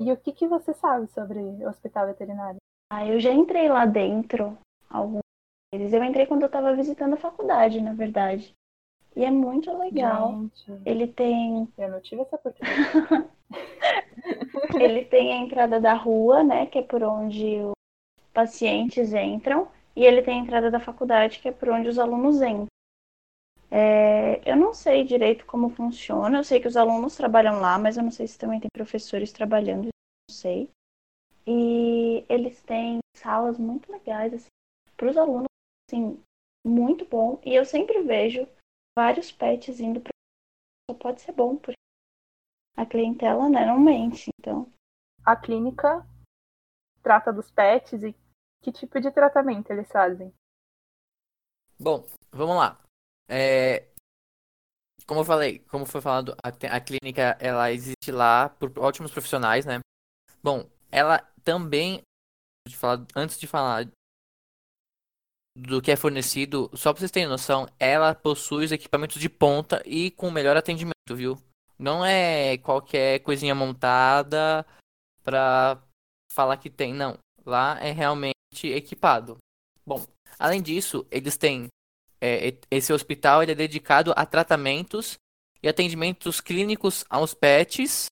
e 0.08 0.12
o 0.12 0.16
que, 0.16 0.32
que 0.32 0.46
você 0.46 0.72
sabe 0.74 1.06
sobre 1.08 1.38
o 1.38 1.68
hospital 1.68 2.06
veterinário? 2.06 2.58
Ah, 2.90 3.06
eu 3.06 3.18
já 3.18 3.32
entrei 3.32 3.68
lá 3.68 3.86
dentro, 3.86 4.56
alguns 4.88 5.22
deles. 5.72 5.92
Eu 5.92 6.04
entrei 6.04 6.26
quando 6.26 6.42
eu 6.42 6.46
estava 6.46 6.74
visitando 6.74 7.14
a 7.14 7.18
faculdade, 7.18 7.80
na 7.80 7.94
verdade. 7.94 8.54
E 9.14 9.24
é 9.24 9.30
muito 9.30 9.76
legal. 9.76 10.32
Gente, 10.32 10.82
Ele 10.84 11.06
tem. 11.06 11.68
Eu 11.76 11.90
não 11.90 12.00
tive 12.00 12.22
essa 12.22 12.36
oportunidade. 12.36 13.28
Ele 14.74 15.04
tem 15.04 15.32
a 15.32 15.36
entrada 15.36 15.80
da 15.80 15.94
rua, 15.94 16.42
né? 16.42 16.66
Que 16.66 16.78
é 16.78 16.82
por 16.82 17.02
onde 17.02 17.58
os 17.58 17.72
pacientes 18.32 19.12
entram. 19.12 19.68
E 19.94 20.04
ele 20.04 20.22
tem 20.22 20.40
a 20.40 20.42
entrada 20.42 20.70
da 20.70 20.80
faculdade, 20.80 21.38
que 21.38 21.48
é 21.48 21.52
por 21.52 21.68
onde 21.68 21.88
os 21.88 21.98
alunos 21.98 22.40
entram. 22.40 22.66
É, 23.70 24.40
eu 24.44 24.56
não 24.56 24.72
sei 24.74 25.04
direito 25.04 25.44
como 25.46 25.70
funciona. 25.70 26.38
Eu 26.38 26.44
sei 26.44 26.60
que 26.60 26.68
os 26.68 26.76
alunos 26.76 27.16
trabalham 27.16 27.60
lá, 27.60 27.78
mas 27.78 27.96
eu 27.96 28.02
não 28.02 28.10
sei 28.10 28.26
se 28.26 28.38
também 28.38 28.60
tem 28.60 28.70
professores 28.72 29.32
trabalhando. 29.32 29.88
Sei. 30.32 30.70
E 31.46 32.24
eles 32.28 32.62
têm 32.62 32.98
salas 33.16 33.58
muito 33.58 33.90
legais, 33.92 34.32
assim, 34.32 34.48
para 34.96 35.10
os 35.10 35.16
alunos, 35.16 35.48
assim, 35.88 36.22
muito 36.64 37.04
bom. 37.04 37.40
E 37.44 37.54
eu 37.54 37.64
sempre 37.64 38.02
vejo 38.02 38.48
vários 38.96 39.30
pets 39.30 39.80
indo 39.80 40.00
para. 40.00 40.12
Só 40.90 40.96
pode 40.96 41.20
ser 41.20 41.32
bom, 41.32 41.56
porque 41.56 41.78
a 42.76 42.86
clientela 42.86 43.48
né, 43.48 43.66
não 43.66 43.78
mente, 43.78 44.30
então. 44.38 44.72
A 45.24 45.36
clínica 45.36 46.06
trata 47.02 47.32
dos 47.32 47.50
pets 47.50 48.02
e 48.02 48.14
que 48.62 48.72
tipo 48.72 49.00
de 49.00 49.10
tratamento 49.10 49.70
eles 49.70 49.90
fazem? 49.90 50.32
Bom, 51.78 52.06
vamos 52.32 52.56
lá. 52.56 52.80
É, 53.28 53.92
como 55.06 55.20
eu 55.20 55.24
falei, 55.24 55.58
como 55.70 55.84
foi 55.84 56.00
falado, 56.00 56.34
a, 56.42 56.48
a, 56.76 56.80
clínica 56.80 57.36
ela 57.40 57.72
existe 57.72 58.10
lá 58.10 58.48
por 58.48 58.72
ótimos 58.78 59.10
profissionais, 59.10 59.64
né? 59.66 59.80
Bom, 60.42 60.68
ela 60.90 61.18
também, 61.44 62.02
de 62.66 62.76
falar, 62.76 63.06
antes 63.14 63.38
de 63.38 63.46
falar 63.46 63.88
do 65.56 65.82
que 65.82 65.90
é 65.90 65.96
fornecido, 65.96 66.70
só 66.74 66.92
pra 66.92 67.00
vocês 67.00 67.10
terem 67.10 67.28
noção, 67.28 67.68
ela 67.78 68.14
possui 68.14 68.64
os 68.64 68.72
equipamentos 68.72 69.20
de 69.20 69.28
ponta 69.28 69.82
e 69.86 70.10
com 70.10 70.30
melhor 70.30 70.56
atendimento, 70.56 71.14
viu? 71.14 71.36
Não 71.78 72.04
é 72.04 72.58
qualquer 72.58 73.20
coisinha 73.20 73.54
montada 73.54 74.66
pra 75.22 75.82
falar 76.32 76.56
que 76.56 76.70
tem, 76.70 76.94
não. 76.94 77.18
Lá 77.44 77.78
é 77.80 77.90
realmente 77.92 78.34
equipado. 78.62 79.36
Bom, 79.84 80.06
além 80.38 80.62
disso, 80.62 81.06
eles 81.10 81.36
têm 81.36 81.68
é, 82.20 82.56
esse 82.70 82.92
hospital 82.92 83.42
é 83.42 83.54
dedicado 83.54 84.12
a 84.16 84.24
tratamentos 84.24 85.18
e 85.62 85.68
atendimentos 85.68 86.40
clínicos 86.40 87.04
aos 87.10 87.34
pets 87.34 88.06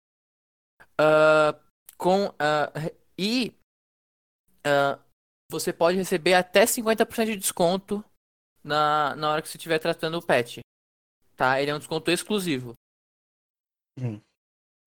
ah, 0.99 1.57
com 2.01 2.33
re- 2.75 2.95
e 3.19 3.55
ah, 4.65 4.99
você 5.51 5.73
pode 5.73 5.99
receber 5.99 6.33
até 6.35 6.65
50% 6.65 7.27
de 7.27 7.37
desconto 7.37 8.03
na, 8.65 9.15
na 9.17 9.31
hora 9.31 9.43
que 9.43 9.49
você 9.49 9.59
estiver 9.59 9.79
tratando 9.79 10.17
o 10.19 10.23
pet. 10.25 10.61
Tá? 11.37 11.61
Ele 11.61 11.71
é 11.71 11.75
um 11.75 11.79
desconto 11.79 12.11
exclusivo. 12.11 12.73
Gente, 13.99 14.23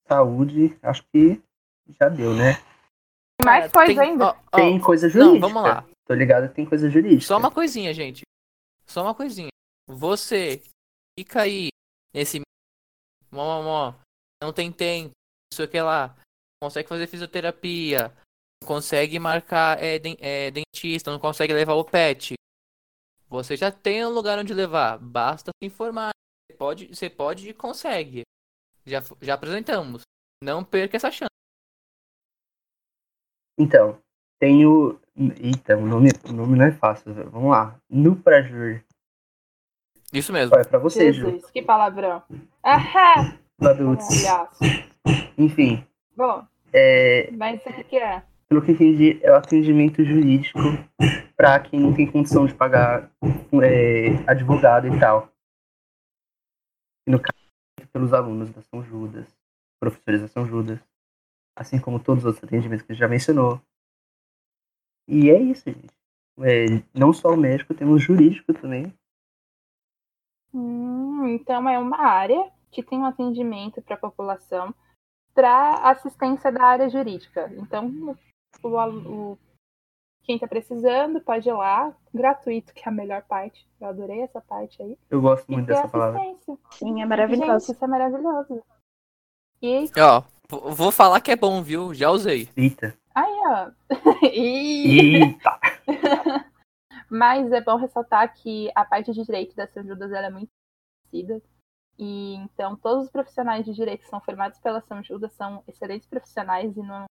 saúde, 0.07 0.77
acho 0.81 1.03
que 1.13 1.41
já 1.99 2.09
deu, 2.09 2.33
né? 2.33 2.53
Tem 3.39 3.45
mais 3.45 3.71
coisa 3.71 3.87
tem- 3.87 3.99
ainda. 3.99 4.25
ó, 4.27 4.35
ó, 4.51 4.57
Tem 4.57 4.79
coisa 4.81 5.07
não, 5.07 5.13
jurídica. 5.13 5.39
vamos 5.47 5.63
lá. 5.63 5.85
Tô 6.07 6.13
ligado 6.13 6.49
que 6.49 6.55
tem 6.55 6.65
coisa 6.65 6.89
jurídica. 6.89 7.21
Só 7.27 7.37
uma 7.37 7.51
coisinha, 7.51 7.93
gente. 7.93 8.21
Só 8.87 9.01
uma 9.03 9.15
coisinha. 9.15 9.49
Você 9.87 10.63
fica 11.17 11.41
aí 11.41 11.69
nesse. 12.13 12.41
Mó, 13.31 13.61
mó, 13.61 13.63
mó, 13.63 13.99
não 14.41 14.53
tem 14.53 14.71
tempo, 14.71 15.09
não 15.09 15.55
sei 15.55 15.65
o 15.65 15.69
que 15.69 15.81
lá. 15.81 16.15
Consegue 16.63 16.87
fazer 16.87 17.07
fisioterapia. 17.07 18.07
não 18.61 18.67
Consegue 18.67 19.19
marcar 19.19 19.83
é, 19.83 19.99
den- 19.99 20.15
é, 20.21 20.49
dentista, 20.49 21.11
não 21.11 21.19
consegue 21.19 21.51
levar 21.53 21.73
o 21.73 21.83
pet. 21.83 22.35
Você 23.27 23.57
já 23.57 23.69
tem 23.69 24.05
um 24.05 24.09
lugar 24.09 24.39
onde 24.39 24.53
levar. 24.53 24.97
Basta 24.97 25.51
se 25.61 25.67
informar. 25.67 26.11
Você 26.49 26.57
pode, 26.57 26.87
você 26.87 27.09
pode 27.09 27.49
e 27.49 27.53
consegue. 27.53 28.21
Já, 28.85 29.01
já 29.21 29.33
apresentamos. 29.33 30.03
Não 30.41 30.63
perca 30.63 30.95
essa 30.95 31.11
chance. 31.11 31.27
Então, 33.59 33.99
tenho. 34.39 34.97
Eita, 35.17 35.77
o 35.77 35.85
nome, 35.85 36.09
o 36.29 36.31
nome 36.31 36.57
não 36.57 36.65
é 36.65 36.71
fácil. 36.71 37.13
Vamos 37.29 37.51
lá. 37.51 37.77
No 37.89 38.15
Prajur. 38.15 38.81
Isso 40.13 40.31
mesmo. 40.31 40.55
É 40.55 40.63
pra 40.63 40.79
você, 40.79 41.11
Ju. 41.11 41.29
Jesus, 41.29 41.51
que 41.51 41.61
palavrão. 41.61 42.23
Adultos. 43.59 44.07
Palhaço. 44.23 44.59
Enfim, 45.37 45.85
Bom, 46.15 46.45
é, 46.73 47.31
mas 47.31 47.65
aqui 47.67 47.83
que 47.83 47.97
é? 47.97 48.23
pelo 48.53 48.61
que 48.61 48.71
entendi, 48.71 49.19
é 49.23 49.31
o 49.31 49.35
atendimento 49.35 50.03
jurídico 50.03 50.59
pra 51.35 51.59
quem 51.59 51.79
não 51.79 51.91
tem 51.91 52.09
condição 52.09 52.45
de 52.45 52.53
pagar 52.53 53.09
é, 53.63 54.29
advogado 54.29 54.87
e 54.87 54.99
tal. 54.99 55.31
E 57.07 57.11
no 57.11 57.19
caso, 57.19 57.89
pelos 57.91 58.13
alunos 58.13 58.51
da 58.51 58.61
São 58.61 58.83
Judas, 58.83 59.27
professores 59.79 60.21
da 60.21 60.27
São 60.27 60.45
Judas, 60.45 60.79
assim 61.55 61.79
como 61.79 61.99
todos 61.99 62.23
os 62.23 62.27
outros 62.27 62.43
atendimentos 62.43 62.85
que 62.85 62.91
a 62.91 62.95
gente 62.95 63.01
já 63.01 63.07
mencionou. 63.07 63.59
E 65.07 65.31
é 65.31 65.41
isso, 65.41 65.63
gente. 65.65 65.93
É, 66.39 66.65
não 66.93 67.11
só 67.11 67.29
o 67.29 67.37
médico, 67.37 67.73
temos 67.73 67.95
o 67.95 67.99
jurídico 67.99 68.53
também. 68.53 68.93
Hum, 70.53 71.27
então 71.27 71.67
é 71.67 71.79
uma 71.79 71.97
área 71.97 72.51
que 72.71 72.83
tem 72.83 72.99
um 72.99 73.05
atendimento 73.05 73.81
para 73.81 73.95
a 73.95 73.99
população 73.99 74.73
para 75.33 75.89
assistência 75.89 76.51
da 76.51 76.63
área 76.63 76.89
jurídica. 76.89 77.51
Então, 77.57 78.15
o, 78.61 78.67
o- 78.69 79.37
quem 80.23 80.35
está 80.35 80.47
precisando 80.47 81.19
pode 81.19 81.49
ir 81.49 81.53
lá, 81.53 81.93
gratuito, 82.13 82.73
que 82.73 82.81
é 82.85 82.89
a 82.89 82.91
melhor 82.91 83.23
parte. 83.23 83.67
Eu 83.81 83.87
adorei 83.89 84.21
essa 84.21 84.39
parte 84.39 84.81
aí. 84.81 84.97
Eu 85.09 85.21
gosto 85.21 85.51
muito 85.51 85.67
dessa 85.67 85.87
palavra. 85.87 86.19
Sim, 86.19 86.93
é 86.93 86.97
Gente, 86.97 87.05
maravilhoso. 87.05 87.71
isso 87.71 87.83
é 87.83 87.87
maravilhoso. 87.87 88.63
E 89.61 89.89
Ó, 89.99 90.21
v- 90.21 90.75
vou 90.75 90.91
falar 90.91 91.19
que 91.19 91.31
é 91.31 91.35
bom, 91.35 91.61
viu? 91.61 91.93
Já 91.93 92.09
usei. 92.09 92.47
Eita. 92.55 92.97
aí, 93.13 93.33
ó. 93.47 93.71
E- 94.31 95.17
Eita. 95.23 95.59
Mas 97.09 97.51
é 97.51 97.61
bom 97.61 97.75
ressaltar 97.75 98.33
que 98.33 98.71
a 98.75 98.85
parte 98.85 99.11
de 99.11 99.23
direito 99.23 99.55
da 99.55 99.67
São 99.67 99.83
Judas 99.83 100.11
ela 100.11 100.27
é 100.27 100.29
muito 100.29 100.49
conhecida. 101.11 101.41
E 101.97 102.35
então 102.35 102.75
todos 102.75 103.05
os 103.05 103.11
profissionais 103.11 103.65
de 103.65 103.73
direito 103.73 104.01
que 104.01 104.09
são 104.09 104.19
formados 104.19 104.59
pela 104.59 104.81
São 104.81 105.03
Judas 105.03 105.31
são 105.33 105.63
excelentes 105.67 106.07
profissionais 106.07 106.75
e 106.75 106.81
não, 106.81 107.05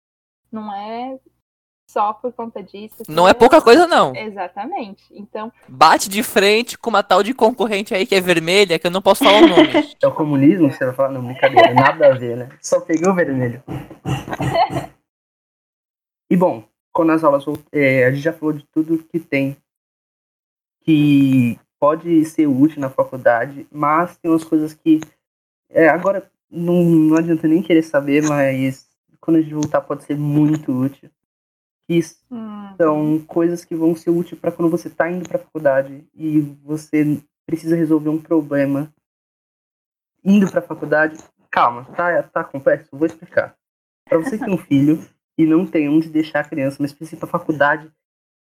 não 0.51 0.73
é 0.73 1.19
só 1.91 2.13
por 2.13 2.31
conta 2.31 2.63
disso. 2.63 3.03
Não 3.07 3.27
é 3.27 3.33
pouca 3.33 3.61
coisa, 3.61 3.85
não. 3.85 4.15
Exatamente. 4.15 5.03
Então, 5.11 5.51
Bate 5.67 6.07
de 6.07 6.23
frente 6.23 6.77
com 6.77 6.89
uma 6.89 7.03
tal 7.03 7.21
de 7.21 7.33
concorrente 7.33 7.93
aí 7.93 8.05
que 8.05 8.15
é 8.15 8.21
vermelha, 8.21 8.79
que 8.79 8.87
eu 8.87 8.91
não 8.91 9.01
posso 9.01 9.23
falar 9.23 9.43
o 9.43 9.47
nome. 9.47 9.69
É 10.01 10.07
o 10.07 10.15
comunismo 10.15 10.69
que 10.69 10.75
você 10.75 10.85
vai 10.85 10.95
falar? 10.95 11.09
Não, 11.09 11.23
brincadeira. 11.23 11.73
Nada 11.73 12.07
a 12.07 12.17
ver, 12.17 12.37
né? 12.37 12.49
Só 12.61 12.79
peguei 12.79 13.07
o 13.07 13.13
vermelho. 13.13 13.61
E 16.29 16.37
bom, 16.37 16.63
quando 16.93 17.11
as 17.11 17.23
aulas 17.23 17.43
é, 17.73 18.05
a 18.05 18.11
gente 18.11 18.23
já 18.23 18.31
falou 18.31 18.53
de 18.53 18.65
tudo 18.71 19.03
que 19.03 19.19
tem 19.19 19.57
que 20.83 21.59
pode 21.81 22.23
ser 22.25 22.45
útil 22.45 22.79
na 22.79 22.91
faculdade, 22.91 23.65
mas 23.71 24.15
tem 24.17 24.29
umas 24.29 24.43
coisas 24.43 24.71
que 24.71 25.01
é, 25.67 25.89
agora 25.89 26.29
não, 26.47 26.83
não 26.83 27.17
adianta 27.17 27.47
nem 27.47 27.63
querer 27.63 27.81
saber, 27.81 28.21
mas 28.21 28.87
quando 29.19 29.37
a 29.37 29.41
gente 29.41 29.55
voltar 29.55 29.81
pode 29.81 30.03
ser 30.03 30.15
muito 30.15 30.71
útil. 30.71 31.09
Que 31.87 31.99
hum, 32.29 32.75
são 32.77 33.19
coisas 33.25 33.65
que 33.65 33.75
vão 33.75 33.95
ser 33.95 34.11
úteis 34.11 34.39
para 34.39 34.51
quando 34.51 34.69
você 34.69 34.89
está 34.89 35.09
indo 35.09 35.27
para 35.27 35.37
a 35.37 35.43
faculdade 35.43 36.05
e 36.13 36.39
você 36.63 37.19
precisa 37.47 37.75
resolver 37.75 38.09
um 38.09 38.21
problema 38.21 38.93
indo 40.23 40.49
para 40.51 40.59
a 40.59 40.63
faculdade. 40.63 41.17
Calma, 41.49 41.85
tá, 41.95 42.21
tá 42.21 42.43
complexo? 42.43 42.95
Vou 42.95 43.07
explicar. 43.07 43.57
Para 44.07 44.19
você 44.19 44.37
que 44.37 44.45
tem 44.45 44.53
um 44.53 44.57
filho 44.59 45.03
e 45.35 45.47
não 45.47 45.65
tem 45.65 45.89
onde 45.89 46.09
deixar 46.09 46.41
a 46.41 46.47
criança, 46.47 46.77
mas 46.79 46.93
precisa 46.93 47.15
ir 47.15 47.19
para 47.19 47.27
a 47.27 47.39
faculdade, 47.39 47.91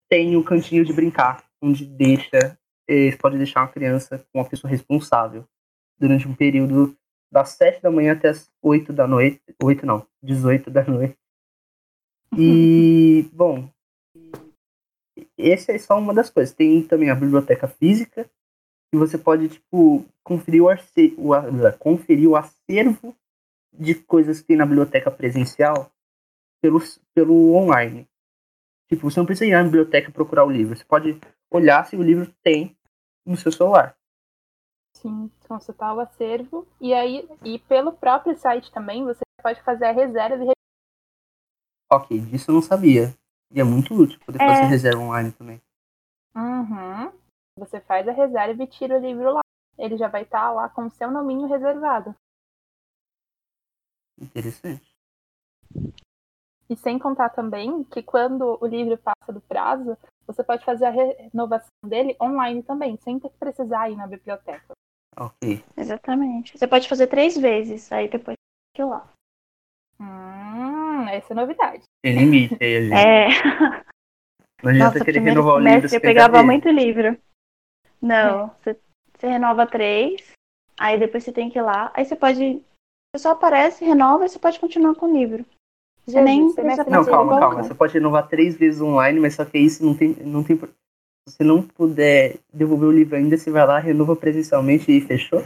tem 0.10 0.38
um 0.38 0.44
cantinho 0.44 0.86
de 0.86 0.94
brincar, 0.94 1.44
onde 1.62 1.86
deixa, 1.86 2.58
você 2.88 3.18
pode 3.18 3.38
deixar 3.38 3.62
uma 3.62 3.68
criança 3.68 4.20
com 4.32 4.40
uma 4.40 4.50
pessoa 4.50 4.70
responsável 4.70 5.46
durante 5.98 6.28
um 6.28 6.36
período 6.36 6.96
das 7.32 7.50
7 7.50 7.82
da 7.82 7.92
manhã 7.92 8.14
até 8.14 8.30
as 8.30 8.50
8 8.62 8.94
da 8.94 9.08
noite. 9.08 9.42
8 9.62 9.86
não, 9.86 10.06
18 10.24 10.70
da 10.70 10.84
noite. 10.86 11.18
E, 12.38 13.30
bom, 13.34 13.70
essa 15.38 15.72
é 15.72 15.78
só 15.78 15.98
uma 15.98 16.14
das 16.14 16.30
coisas. 16.30 16.54
Tem 16.54 16.84
também 16.84 17.10
a 17.10 17.16
biblioteca 17.16 17.68
física, 17.68 18.30
que 18.92 18.98
você 18.98 19.18
pode, 19.18 19.50
tipo, 19.50 20.06
conferir 20.24 20.64
o, 20.64 20.70
arce... 20.70 21.14
o 21.18 21.32
conferir 21.78 22.30
o 22.30 22.36
acervo 22.36 23.16
de 23.74 23.96
coisas 23.96 24.40
que 24.40 24.48
tem 24.48 24.58
na 24.58 24.66
biblioteca 24.66 25.12
presencial 25.12 25.92
pelo, 26.62 26.80
pelo 27.14 27.54
online. 27.54 28.08
Tipo, 28.88 29.10
você 29.10 29.20
não 29.20 29.26
precisa 29.26 29.46
ir 29.46 29.52
na 29.52 29.64
biblioteca 29.64 30.12
procurar 30.12 30.46
o 30.46 30.52
livro. 30.52 30.76
Você 30.76 30.86
pode 30.86 31.20
olhar 31.52 31.86
se 31.86 31.96
o 31.96 32.04
livro 32.04 32.34
tem 32.44 32.78
no 33.26 33.38
seu 33.38 33.52
celular. 33.52 33.98
sim, 34.94 35.30
consultar 35.48 35.94
o 35.94 36.00
acervo. 36.00 36.68
E 36.82 36.94
aí, 36.94 37.28
e 37.44 37.60
pelo 37.60 37.94
próprio 37.94 38.36
site 38.38 38.72
também, 38.72 39.04
você 39.04 39.22
pode 39.42 39.62
fazer 39.62 39.86
a 39.86 39.92
reserva 39.92 40.44
e 40.44 40.56
Ok, 41.92 42.20
disso 42.20 42.52
eu 42.52 42.56
não 42.56 42.62
sabia. 42.62 43.16
E 43.52 43.60
é 43.60 43.64
muito 43.64 43.94
útil 43.94 44.20
poder 44.26 44.42
É. 44.42 44.48
fazer 44.48 44.66
reserva 44.66 45.02
online 45.02 45.32
também. 45.32 45.62
Uhum. 46.36 47.12
Você 47.58 47.80
faz 47.82 48.08
a 48.08 48.12
reserva 48.12 48.64
e 48.64 48.68
tira 48.68 48.98
o 48.98 49.02
livro 49.02 49.34
lá. 49.34 49.42
Ele 49.78 49.98
já 49.98 50.08
vai 50.08 50.24
estar 50.24 50.52
lá 50.52 50.70
com 50.70 50.86
o 50.86 50.92
seu 50.92 51.12
nominho 51.12 51.48
reservado. 51.48 52.16
Interessante. 54.18 54.96
E 56.70 56.76
sem 56.76 56.98
contar 56.98 57.30
também 57.30 57.84
que 57.84 58.02
quando 58.02 58.58
o 58.62 58.66
livro 58.66 58.98
passa 58.98 59.32
do 59.32 59.42
prazo, 59.42 59.98
você 60.28 60.44
pode 60.44 60.66
fazer 60.66 60.86
a 60.86 60.90
renovação 60.90 61.70
dele 61.86 62.16
online 62.22 62.64
também, 62.64 62.98
sem 62.98 63.20
ter 63.20 63.30
que 63.30 63.38
precisar 63.38 63.90
ir 63.90 63.96
na 63.96 64.08
biblioteca. 64.08 64.74
Ok. 65.18 65.64
Exatamente. 65.78 66.58
Você 66.58 66.68
pode 66.68 66.90
fazer 66.90 67.08
três 67.08 67.38
vezes, 67.38 67.92
aí 67.92 68.10
depois 68.10 68.36
aquilo 68.74 68.90
lá. 68.90 69.10
Hum, 70.00 71.08
essa 71.10 71.34
é 71.34 71.36
novidade. 71.36 71.84
Tem 72.04 72.16
limite 72.16 72.58
aí, 72.62 72.90
gente. 72.90 72.96
É. 74.62 74.64
Não 74.64 74.72
adianta 74.72 74.94
Nossa, 74.94 75.06
querer 75.06 75.20
renovar 75.20 75.56
o 75.56 75.60
livro. 75.60 75.86
eu 75.86 75.90
50 75.90 76.02
pegava 76.02 76.32
vezes. 76.34 76.46
muito 76.46 76.70
livro. 76.70 77.18
Não, 78.02 78.48
você, 78.50 78.80
você 79.14 79.28
renova 79.28 79.68
três, 79.68 80.32
aí 80.80 80.98
depois 80.98 81.24
você 81.24 81.32
tem 81.32 81.50
que 81.50 81.60
ir 81.60 81.62
lá, 81.62 81.92
aí 81.94 82.04
você 82.06 82.16
pode. 82.16 82.64
Você 83.16 83.22
só 83.22 83.32
aparece, 83.32 83.86
renova 83.86 84.26
e 84.26 84.30
você 84.30 84.40
pode 84.40 84.60
continuar 84.60 84.96
com 84.96 85.06
o 85.06 85.14
livro. 85.14 85.46
Nem 86.08 86.40
Jesus, 86.40 86.56
semestre 86.56 86.90
Não, 86.90 87.04
calma, 87.04 87.40
calma. 87.40 87.64
Você 87.64 87.74
pode 87.74 87.94
renovar 87.94 88.28
três 88.28 88.56
vezes 88.56 88.82
online, 88.82 89.20
mas 89.20 89.36
só 89.36 89.46
que 89.46 89.58
isso 89.58 89.84
não 89.86 89.94
tem, 89.96 90.16
não 90.22 90.44
tem. 90.44 90.58
Se 90.58 91.38
você 91.38 91.44
não 91.44 91.62
puder 91.64 92.38
devolver 92.54 92.88
o 92.88 92.92
livro 92.92 93.16
ainda, 93.16 93.36
você 93.38 93.50
vai 93.50 93.66
lá, 93.66 93.80
renova 93.80 94.16
presencialmente 94.16 94.92
e 94.92 95.02
fechou? 95.02 95.44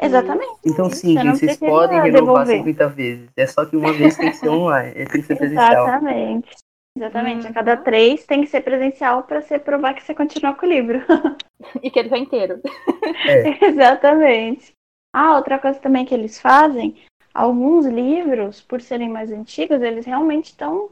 Exatamente. 0.00 0.58
Então 0.64 0.88
sim, 0.90 1.14
Você 1.14 1.22
gente, 1.22 1.38
vocês 1.38 1.56
podem 1.56 2.00
renovar 2.00 2.44
devolver. 2.44 2.58
50 2.58 2.88
vezes. 2.88 3.28
É 3.36 3.46
só 3.46 3.64
que 3.64 3.76
uma 3.76 3.92
vez 3.92 4.16
tem 4.16 4.30
que 4.30 4.36
ser 4.36 4.48
online, 4.48 4.92
é, 4.94 5.04
tem 5.06 5.20
que 5.20 5.26
ser 5.26 5.36
presencial. 5.38 5.72
Exatamente. 5.72 6.56
Exatamente. 6.96 7.46
Hum. 7.46 7.50
A 7.50 7.52
cada 7.52 7.76
três 7.76 8.26
tem 8.26 8.42
que 8.42 8.48
ser 8.48 8.60
presencial 8.60 9.22
para 9.22 9.40
você 9.40 9.58
provar 9.58 9.94
que 9.94 10.02
você 10.02 10.14
continua 10.14 10.54
com 10.54 10.66
o 10.66 10.68
livro. 10.68 11.00
E 11.82 11.90
que 11.90 11.98
ele 11.98 12.08
tá 12.08 12.16
inteiro. 12.16 12.60
Exatamente. 13.60 14.72
Ah, 15.12 15.34
outra 15.34 15.58
coisa 15.58 15.76
também 15.80 16.04
que 16.04 16.14
eles 16.14 16.40
fazem, 16.40 16.96
alguns 17.32 17.86
livros, 17.86 18.60
por 18.60 18.80
serem 18.80 19.08
mais 19.08 19.30
antigos, 19.30 19.80
eles 19.80 20.06
realmente 20.06 20.46
estão 20.46 20.90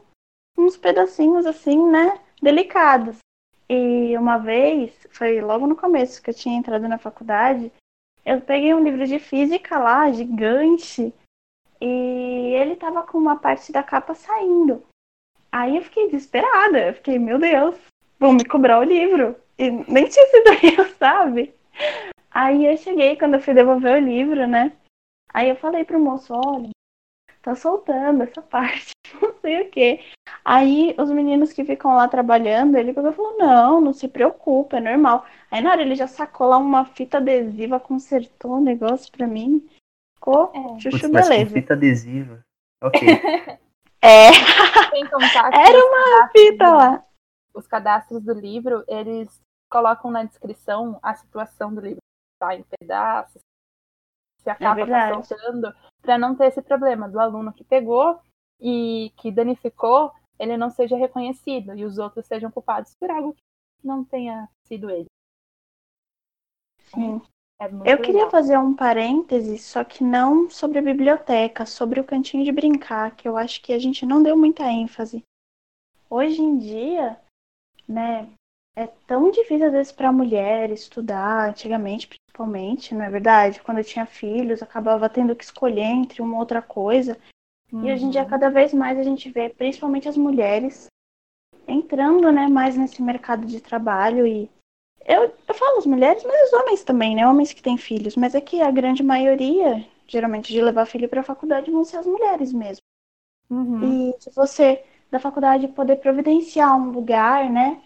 uns 0.57 0.77
pedacinhos 0.77 1.45
assim, 1.45 1.89
né, 1.89 2.19
delicados. 2.41 3.17
E 3.69 4.17
uma 4.17 4.37
vez, 4.37 4.93
foi 5.11 5.41
logo 5.41 5.67
no 5.67 5.75
começo 5.75 6.21
que 6.21 6.29
eu 6.29 6.33
tinha 6.33 6.57
entrado 6.57 6.87
na 6.87 6.97
faculdade, 6.97 7.71
eu 8.27 8.41
peguei 8.41 8.73
um 8.73 8.83
livro 8.83 9.07
de 9.07 9.19
física 9.19 9.79
lá, 9.79 10.11
gigante, 10.11 11.13
E 11.79 12.53
ele 12.59 12.75
tava 12.75 13.03
com 13.03 13.17
uma 13.17 13.37
parte 13.37 13.71
da 13.71 13.81
capa 13.81 14.13
saindo. 14.13 14.83
Aí 15.49 15.77
eu 15.77 15.81
fiquei 15.81 16.07
desesperada. 16.07 16.87
Eu 16.87 16.93
fiquei, 16.95 17.17
meu 17.17 17.39
Deus, 17.39 17.75
vão 18.19 18.33
me 18.33 18.43
cobrar 18.43 18.79
o 18.79 18.83
livro. 18.83 19.33
E 19.57 19.71
nem 19.71 20.09
tinha 20.09 20.27
sido 20.27 20.49
eu, 20.77 20.89
sabe? 20.95 21.53
Aí 22.29 22.65
eu 22.65 22.75
cheguei, 22.75 23.15
quando 23.15 23.35
eu 23.35 23.41
fui 23.41 23.53
devolver 23.53 23.95
o 23.95 24.05
livro, 24.05 24.45
né? 24.45 24.73
Aí 25.33 25.49
eu 25.49 25.55
falei 25.55 25.83
pro 25.83 25.99
moço, 25.99 26.33
olha, 26.33 26.69
tá 27.41 27.55
soltando 27.55 28.23
essa 28.23 28.41
parte, 28.43 28.91
não 29.21 29.33
sei 29.41 29.61
o 29.61 29.71
quê. 29.71 29.99
Aí 30.43 30.95
os 30.97 31.09
meninos 31.09 31.53
que 31.53 31.63
ficam 31.63 31.95
lá 31.95 32.07
trabalhando, 32.07 32.75
ele 32.75 32.93
pegou 32.93 33.11
e 33.11 33.13
falou, 33.13 33.37
não, 33.37 33.81
não 33.81 33.93
se 33.93 34.07
preocupa, 34.07 34.77
é 34.77 34.81
normal. 34.81 35.25
Aí 35.49 35.61
na 35.61 35.71
hora 35.71 35.81
ele 35.81 35.95
já 35.95 36.07
sacou 36.07 36.47
lá 36.47 36.57
uma 36.57 36.85
fita 36.85 37.17
adesiva, 37.17 37.79
consertou 37.79 38.51
o 38.51 38.57
um 38.57 38.63
negócio 38.63 39.11
pra 39.11 39.27
mim. 39.27 39.67
Ficou 40.15 40.51
é. 40.53 40.79
chuchu 40.79 41.09
Putz, 41.09 41.29
beleza. 41.29 41.53
fita 41.53 41.73
adesiva. 41.73 42.43
Ok. 42.83 43.07
é. 44.01 44.27
Era 45.53 45.85
uma 45.85 46.29
fita 46.29 46.69
lá. 46.69 47.05
Os 47.53 47.65
cadastros 47.65 48.21
do 48.21 48.33
livro, 48.33 48.83
eles 48.87 49.41
colocam 49.69 50.11
na 50.11 50.23
descrição 50.23 50.99
a 51.01 51.15
situação 51.15 51.73
do 51.73 51.81
livro. 51.81 52.01
Tá 52.39 52.55
em 52.55 52.63
pedaços, 52.79 53.41
se 54.55 54.63
é 54.63 54.85
tá 54.85 55.23
soltando, 55.23 55.73
para 56.01 56.17
não 56.17 56.35
ter 56.35 56.47
esse 56.47 56.61
problema 56.61 57.09
do 57.09 57.19
aluno 57.19 57.53
que 57.53 57.63
pegou 57.63 58.19
e 58.59 59.11
que 59.17 59.31
danificou, 59.31 60.11
ele 60.39 60.57
não 60.57 60.69
seja 60.69 60.95
reconhecido 60.95 61.75
e 61.75 61.85
os 61.85 61.97
outros 61.97 62.25
sejam 62.25 62.51
culpados 62.51 62.95
por 62.95 63.09
algo 63.09 63.33
que 63.33 63.43
não 63.83 64.03
tenha 64.03 64.47
sido 64.63 64.89
ele. 64.89 65.07
Sim. 66.93 67.21
É 67.59 67.65
eu 67.65 67.79
legal. 67.79 67.97
queria 68.01 68.29
fazer 68.29 68.57
um 68.57 68.75
parêntese, 68.75 69.57
só 69.57 69.83
que 69.83 70.03
não 70.03 70.47
sobre 70.47 70.77
a 70.77 70.81
biblioteca, 70.81 71.65
sobre 71.65 71.99
o 71.99 72.03
cantinho 72.03 72.45
de 72.45 72.51
brincar, 72.51 73.15
que 73.15 73.27
eu 73.27 73.35
acho 73.35 73.63
que 73.63 73.73
a 73.73 73.79
gente 73.79 74.05
não 74.05 74.21
deu 74.21 74.37
muita 74.37 74.71
ênfase. 74.71 75.23
Hoje 76.07 76.39
em 76.39 76.57
dia, 76.59 77.19
né, 77.87 78.29
é 78.75 78.85
tão 79.07 79.31
difícil 79.31 79.65
às 79.65 79.71
vezes 79.71 79.91
para 79.91 80.09
a 80.09 80.13
mulher 80.13 80.69
estudar, 80.69 81.49
antigamente 81.49 82.07
principalmente, 82.37 82.93
não 82.93 83.03
é 83.03 83.09
verdade? 83.09 83.61
Quando 83.61 83.79
eu 83.79 83.83
tinha 83.83 84.05
filhos, 84.05 84.61
acabava 84.61 85.09
tendo 85.09 85.35
que 85.35 85.43
escolher 85.43 85.85
entre 85.85 86.21
uma 86.21 86.37
outra 86.37 86.61
coisa. 86.61 87.17
Uhum. 87.71 87.85
E 87.85 87.91
hoje 87.91 88.05
em 88.05 88.09
dia, 88.11 88.21
uhum. 88.21 88.29
cada 88.29 88.49
vez 88.49 88.73
mais 88.73 88.97
a 88.99 89.03
gente 89.03 89.29
vê, 89.31 89.49
principalmente 89.49 90.07
as 90.07 90.15
mulheres, 90.15 90.87
entrando 91.67 92.31
né, 92.31 92.47
mais 92.47 92.77
nesse 92.77 93.01
mercado 93.01 93.45
de 93.47 93.59
trabalho. 93.59 94.27
E 94.27 94.49
eu, 95.05 95.33
eu 95.47 95.53
falo 95.53 95.79
as 95.79 95.85
mulheres, 95.85 96.23
mas 96.23 96.47
os 96.47 96.53
homens 96.53 96.83
também, 96.83 97.15
né? 97.15 97.27
Homens 97.27 97.51
que 97.51 97.61
têm 97.61 97.77
filhos. 97.77 98.15
Mas 98.15 98.35
é 98.35 98.41
que 98.41 98.61
a 98.61 98.69
grande 98.69 99.01
maioria, 99.01 99.83
geralmente, 100.07 100.53
de 100.53 100.61
levar 100.61 100.85
filho 100.85 101.09
para 101.09 101.21
a 101.21 101.25
faculdade 101.25 101.71
vão 101.71 101.83
ser 101.83 101.97
as 101.97 102.05
mulheres 102.05 102.53
mesmo. 102.53 102.83
Uhum. 103.49 104.11
E 104.11 104.21
se 104.21 104.29
você, 104.31 104.83
da 105.09 105.19
faculdade, 105.19 105.67
poder 105.69 105.95
providenciar 105.97 106.77
um 106.77 106.91
lugar, 106.91 107.49
né? 107.49 107.81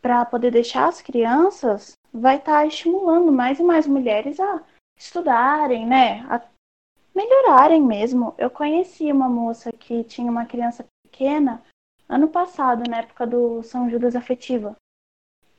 para 0.00 0.24
poder 0.24 0.50
deixar 0.50 0.88
as 0.88 1.02
crianças, 1.02 1.92
vai 2.12 2.36
estar 2.36 2.60
tá 2.60 2.66
estimulando 2.66 3.32
mais 3.32 3.58
e 3.58 3.62
mais 3.62 3.86
mulheres 3.86 4.38
a 4.40 4.62
estudarem, 4.96 5.86
né? 5.86 6.20
A 6.28 6.40
melhorarem 7.14 7.82
mesmo. 7.82 8.34
Eu 8.38 8.50
conheci 8.50 9.10
uma 9.10 9.28
moça 9.28 9.72
que 9.72 10.04
tinha 10.04 10.30
uma 10.30 10.46
criança 10.46 10.86
pequena 11.04 11.62
ano 12.08 12.28
passado, 12.28 12.88
na 12.88 12.98
época 12.98 13.26
do 13.26 13.62
São 13.62 13.88
Judas 13.88 14.16
Afetiva. 14.16 14.76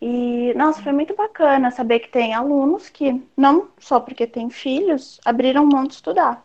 E, 0.02 0.54
nossa, 0.56 0.82
foi 0.82 0.92
muito 0.92 1.16
bacana 1.16 1.70
saber 1.70 2.00
que 2.00 2.10
tem 2.10 2.34
alunos 2.34 2.90
que, 2.90 3.26
não 3.38 3.72
só 3.78 4.00
porque 4.00 4.26
têm 4.26 4.50
filhos, 4.50 5.20
abriram 5.24 5.66
mão 5.66 5.84
de 5.84 5.94
estudar. 5.94 6.44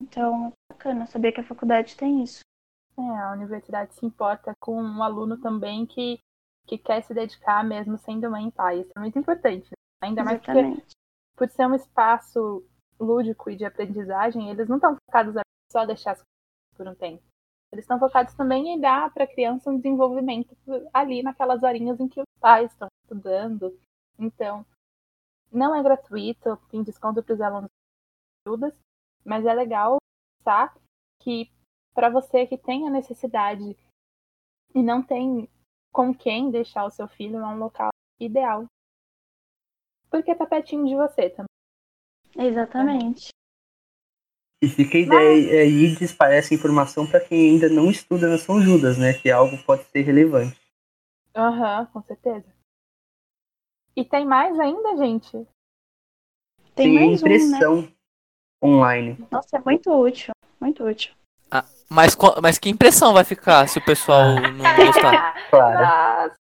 Então, 0.00 0.52
é 0.70 0.74
bacana 0.74 1.06
saber 1.06 1.32
que 1.32 1.40
a 1.40 1.44
faculdade 1.44 1.96
tem 1.96 2.22
isso. 2.22 2.40
É, 2.98 3.02
a 3.02 3.32
universidade 3.32 3.94
se 3.94 4.04
importa 4.04 4.52
com 4.60 4.80
um 4.80 5.02
aluno 5.02 5.38
também 5.38 5.86
que 5.86 6.20
que 6.66 6.78
quer 6.78 7.02
se 7.02 7.12
dedicar 7.12 7.64
mesmo 7.64 7.98
sendo 7.98 8.30
mãe 8.30 8.48
e 8.48 8.52
pai. 8.52 8.80
Isso 8.80 8.92
é 8.96 9.00
muito 9.00 9.18
importante. 9.18 9.70
Né? 9.70 10.08
Ainda 10.08 10.24
mais 10.24 10.40
porque, 10.40 10.82
por 11.36 11.48
ser 11.48 11.66
um 11.66 11.74
espaço 11.74 12.64
lúdico 12.98 13.50
e 13.50 13.56
de 13.56 13.64
aprendizagem, 13.64 14.50
eles 14.50 14.68
não 14.68 14.76
estão 14.76 14.96
focados 15.06 15.36
a 15.36 15.42
só 15.72 15.84
deixar 15.84 16.12
as 16.12 16.18
coisas 16.18 16.76
por 16.76 16.88
um 16.88 16.94
tempo. 16.94 17.22
Eles 17.72 17.84
estão 17.84 17.98
focados 17.98 18.34
também 18.34 18.68
em 18.68 18.80
dar 18.80 19.12
para 19.12 19.24
a 19.24 19.28
criança 19.32 19.70
um 19.70 19.76
desenvolvimento 19.76 20.56
ali 20.92 21.22
naquelas 21.22 21.62
horinhas 21.62 22.00
em 22.00 22.08
que 22.08 22.20
os 22.20 22.26
pais 22.40 22.70
estão 22.72 22.88
estudando. 23.04 23.78
Então, 24.18 24.66
não 25.52 25.74
é 25.74 25.82
gratuito, 25.82 26.56
tem 26.68 26.82
desconto 26.82 27.22
para 27.22 27.34
os 27.34 27.40
alunos 27.40 27.70
ajudas, 28.46 28.74
mas 29.24 29.46
é 29.46 29.54
legal 29.54 29.98
pensar 30.38 30.76
que 31.20 31.50
para 31.94 32.08
você 32.08 32.46
que 32.46 32.58
tem 32.58 32.86
a 32.86 32.90
necessidade 32.90 33.76
e 34.74 34.82
não 34.82 35.02
tem 35.02 35.48
com 35.92 36.14
quem 36.14 36.50
deixar 36.50 36.84
o 36.84 36.90
seu 36.90 37.08
filho 37.08 37.38
é 37.38 37.46
um 37.46 37.58
local 37.58 37.90
ideal. 38.18 38.66
Porque 40.10 40.34
tá 40.34 40.46
pertinho 40.46 40.86
de 40.86 40.94
você 40.94 41.30
também. 41.30 41.46
Exatamente. 42.36 43.28
E 44.62 44.68
fica 44.68 44.98
a 44.98 45.00
ideia 45.00 45.62
aí 45.62 45.96
de 45.96 46.04
espalhar 46.04 46.38
essa 46.38 46.52
informação 46.52 47.06
para 47.06 47.20
quem 47.20 47.50
ainda 47.50 47.68
não 47.68 47.90
estuda 47.90 48.28
na 48.28 48.36
São 48.36 48.60
Judas, 48.60 48.98
né? 48.98 49.14
Que 49.14 49.30
algo 49.30 49.56
pode 49.64 49.84
ser 49.84 50.02
relevante. 50.02 50.60
Aham, 51.34 51.80
uhum, 51.80 51.86
com 51.86 52.02
certeza. 52.02 52.46
E 53.96 54.04
tem 54.04 54.26
mais 54.26 54.58
ainda, 54.58 54.96
gente? 54.96 55.32
Tem, 56.74 56.86
tem 56.86 56.94
mais 56.94 57.20
impressão 57.20 57.78
um, 57.78 57.82
né? 57.82 57.92
online. 58.62 59.26
Nossa, 59.30 59.56
é 59.56 59.60
muito 59.60 59.90
útil. 59.90 60.32
Muito 60.60 60.84
útil. 60.84 61.14
Mas, 61.92 62.16
mas 62.40 62.58
que 62.58 62.70
impressão 62.70 63.12
vai 63.12 63.24
ficar 63.24 63.68
se 63.68 63.78
o 63.78 63.84
pessoal 63.84 64.34
não 64.52 64.86
gostar? 64.86 65.50
Claro. 65.50 65.80
Nossa, 65.80 66.36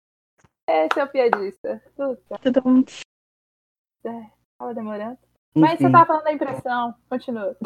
esse 0.69 1.01
é 1.01 1.05
o 1.05 1.09
piadista. 1.09 1.83
Puta. 1.97 2.39
Tudo 2.43 2.63
bom. 2.63 2.85
É, 4.05 4.27
tava 4.59 4.75
demorando. 4.75 5.19
Enfim. 5.57 5.61
Mas 5.61 5.79
você 5.79 5.91
tava 5.91 6.07
falando 6.07 6.25
da 6.25 6.33
impressão. 6.33 6.95
Continua. 7.09 7.57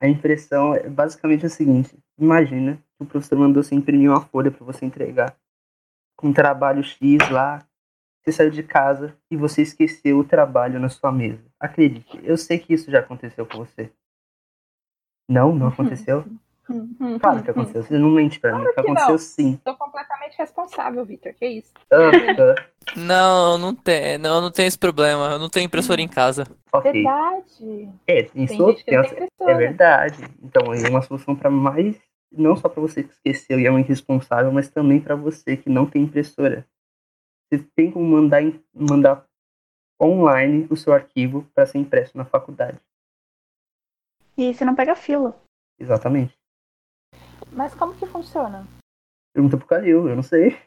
A 0.00 0.08
impressão 0.08 0.74
é 0.74 0.88
basicamente 0.88 1.46
o 1.46 1.50
seguinte: 1.50 1.96
imagina 2.18 2.76
que 2.76 3.04
o 3.04 3.06
professor 3.06 3.38
mandou 3.38 3.62
você 3.62 3.74
imprimir 3.74 4.10
uma 4.10 4.20
folha 4.20 4.50
para 4.50 4.64
você 4.64 4.84
entregar 4.84 5.36
com 6.16 6.28
um 6.28 6.32
trabalho 6.32 6.82
X 6.82 7.30
lá. 7.30 7.64
Você 8.24 8.32
saiu 8.32 8.50
de 8.50 8.62
casa 8.62 9.16
e 9.30 9.36
você 9.36 9.62
esqueceu 9.62 10.18
o 10.18 10.24
trabalho 10.24 10.78
na 10.78 10.88
sua 10.88 11.10
mesa. 11.10 11.42
Acredite, 11.58 12.20
eu 12.22 12.36
sei 12.36 12.58
que 12.58 12.74
isso 12.74 12.90
já 12.90 12.98
aconteceu 12.98 13.46
com 13.46 13.58
você. 13.58 13.90
Não, 15.28 15.54
não 15.54 15.68
aconteceu? 15.72 16.24
Claro 17.20 17.42
que 17.42 17.50
aconteceu. 17.50 17.82
Você 17.82 17.98
não 17.98 18.10
mente 18.10 18.38
pra 18.38 18.50
claro 18.50 18.64
mim. 18.64 18.72
Que 18.72 18.80
aconteceu 18.80 19.10
não. 19.10 19.18
sim. 19.18 19.60
Sou 19.64 19.74
completamente 19.76 20.36
responsável, 20.36 21.04
Victor. 21.04 21.32
Que 21.34 21.46
isso? 21.46 21.72
não, 22.96 23.56
não 23.56 23.74
tem, 23.74 24.18
não, 24.18 24.40
não 24.40 24.50
tem 24.50 24.66
esse 24.66 24.78
problema. 24.78 25.32
Eu 25.32 25.38
não 25.38 25.48
tenho 25.48 25.66
impressora 25.66 26.00
em 26.00 26.08
casa. 26.08 26.44
Okay. 26.72 26.92
Verdade. 26.92 27.88
É, 28.06 28.22
tem, 28.24 28.46
tem 28.46 28.56
sua, 28.56 28.74
tem 28.74 28.96
é 28.96 29.54
verdade. 29.54 30.22
Então, 30.42 30.74
é 30.74 30.88
uma 30.88 31.02
solução 31.02 31.34
para 31.34 31.50
mais. 31.50 31.96
Não 32.30 32.54
só 32.54 32.68
para 32.68 32.82
você 32.82 33.02
que 33.02 33.12
esqueceu 33.12 33.58
e 33.58 33.66
é 33.66 33.72
um 33.72 33.78
irresponsável, 33.78 34.52
mas 34.52 34.68
também 34.68 35.00
para 35.00 35.16
você 35.16 35.56
que 35.56 35.70
não 35.70 35.86
tem 35.86 36.02
impressora. 36.02 36.66
Você 37.50 37.64
tem 37.74 37.90
como 37.90 38.04
mandar, 38.04 38.42
mandar 38.74 39.24
online 40.00 40.66
o 40.70 40.76
seu 40.76 40.92
arquivo 40.92 41.48
para 41.54 41.64
ser 41.64 41.78
impresso 41.78 42.16
na 42.16 42.26
faculdade. 42.26 42.78
E 44.36 44.52
você 44.52 44.64
não 44.64 44.74
pega 44.74 44.94
fila. 44.94 45.34
Exatamente. 45.80 46.37
Mas 47.52 47.74
como 47.74 47.94
que 47.94 48.06
funciona? 48.06 48.66
Pergunta 49.34 49.56
pro 49.56 49.66
Calil, 49.66 50.08
eu 50.08 50.16
não 50.16 50.22
sei. 50.22 50.60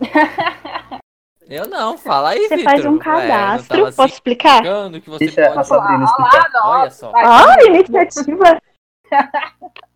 eu 1.48 1.66
não, 1.68 1.96
fala 1.98 2.30
aí, 2.30 2.48
Você 2.48 2.56
Victor. 2.56 2.72
faz 2.72 2.84
um 2.86 2.98
cadastro, 2.98 3.84
Ué, 3.84 3.92
posso 3.92 4.14
explicar? 4.14 4.62
Que 4.62 5.10
você 5.10 5.26
Deixa 5.26 5.46
pode... 5.48 5.58
a 5.58 5.64
Sabrina 5.64 6.04
explicar. 6.04 6.50
Olá, 6.62 6.80
Olha 6.80 6.90
só. 6.90 7.12
Ah, 7.14 7.64
iniciativa! 7.64 8.60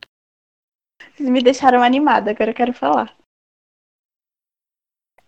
Vocês 1.14 1.28
me 1.28 1.42
deixaram 1.42 1.82
animada, 1.82 2.30
agora 2.30 2.50
eu 2.50 2.54
quero 2.54 2.72
falar. 2.72 3.14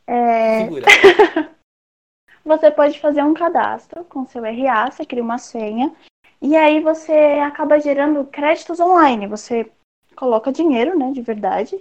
É... 0.06 0.64
Segura. 0.64 0.86
você 2.44 2.70
pode 2.70 3.00
fazer 3.00 3.22
um 3.22 3.34
cadastro 3.34 4.04
com 4.04 4.26
seu 4.26 4.42
RA, 4.42 4.90
você 4.90 5.04
cria 5.04 5.22
uma 5.22 5.38
senha, 5.38 5.94
e 6.40 6.56
aí 6.56 6.80
você 6.80 7.12
acaba 7.42 7.78
gerando 7.80 8.24
créditos 8.26 8.80
online. 8.80 9.26
Você 9.26 9.70
coloca 10.14 10.52
dinheiro, 10.52 10.98
né, 10.98 11.12
de 11.12 11.20
verdade, 11.20 11.76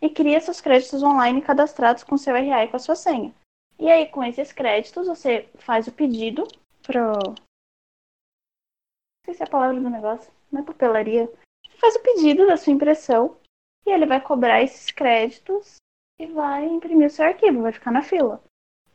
e 0.00 0.08
cria 0.08 0.40
seus 0.40 0.60
créditos 0.60 1.02
online 1.02 1.42
cadastrados 1.42 2.04
com 2.04 2.16
seu 2.16 2.34
RA 2.34 2.64
e 2.64 2.68
com 2.68 2.76
a 2.76 2.80
sua 2.80 2.94
senha. 2.94 3.34
E 3.78 3.90
aí, 3.90 4.06
com 4.06 4.22
esses 4.24 4.52
créditos, 4.52 5.06
você 5.06 5.48
faz 5.56 5.86
o 5.86 5.92
pedido 5.92 6.46
pro. 6.82 7.12
Não 7.12 7.34
sei 9.24 9.34
se 9.34 9.42
é 9.42 9.46
a 9.46 9.50
palavra 9.50 9.80
do 9.80 9.90
negócio, 9.90 10.32
não 10.50 10.62
é 10.62 10.64
papelaria. 10.64 11.26
Você 11.64 11.78
faz 11.78 11.96
o 11.96 12.02
pedido 12.02 12.46
da 12.46 12.56
sua 12.56 12.72
impressão 12.72 13.36
e 13.86 13.90
ele 13.90 14.06
vai 14.06 14.20
cobrar 14.20 14.62
esses 14.62 14.90
créditos 14.90 15.76
e 16.18 16.26
vai 16.26 16.66
imprimir 16.66 17.06
o 17.06 17.10
seu 17.10 17.26
arquivo, 17.26 17.62
vai 17.62 17.72
ficar 17.72 17.92
na 17.92 18.02
fila. 18.02 18.42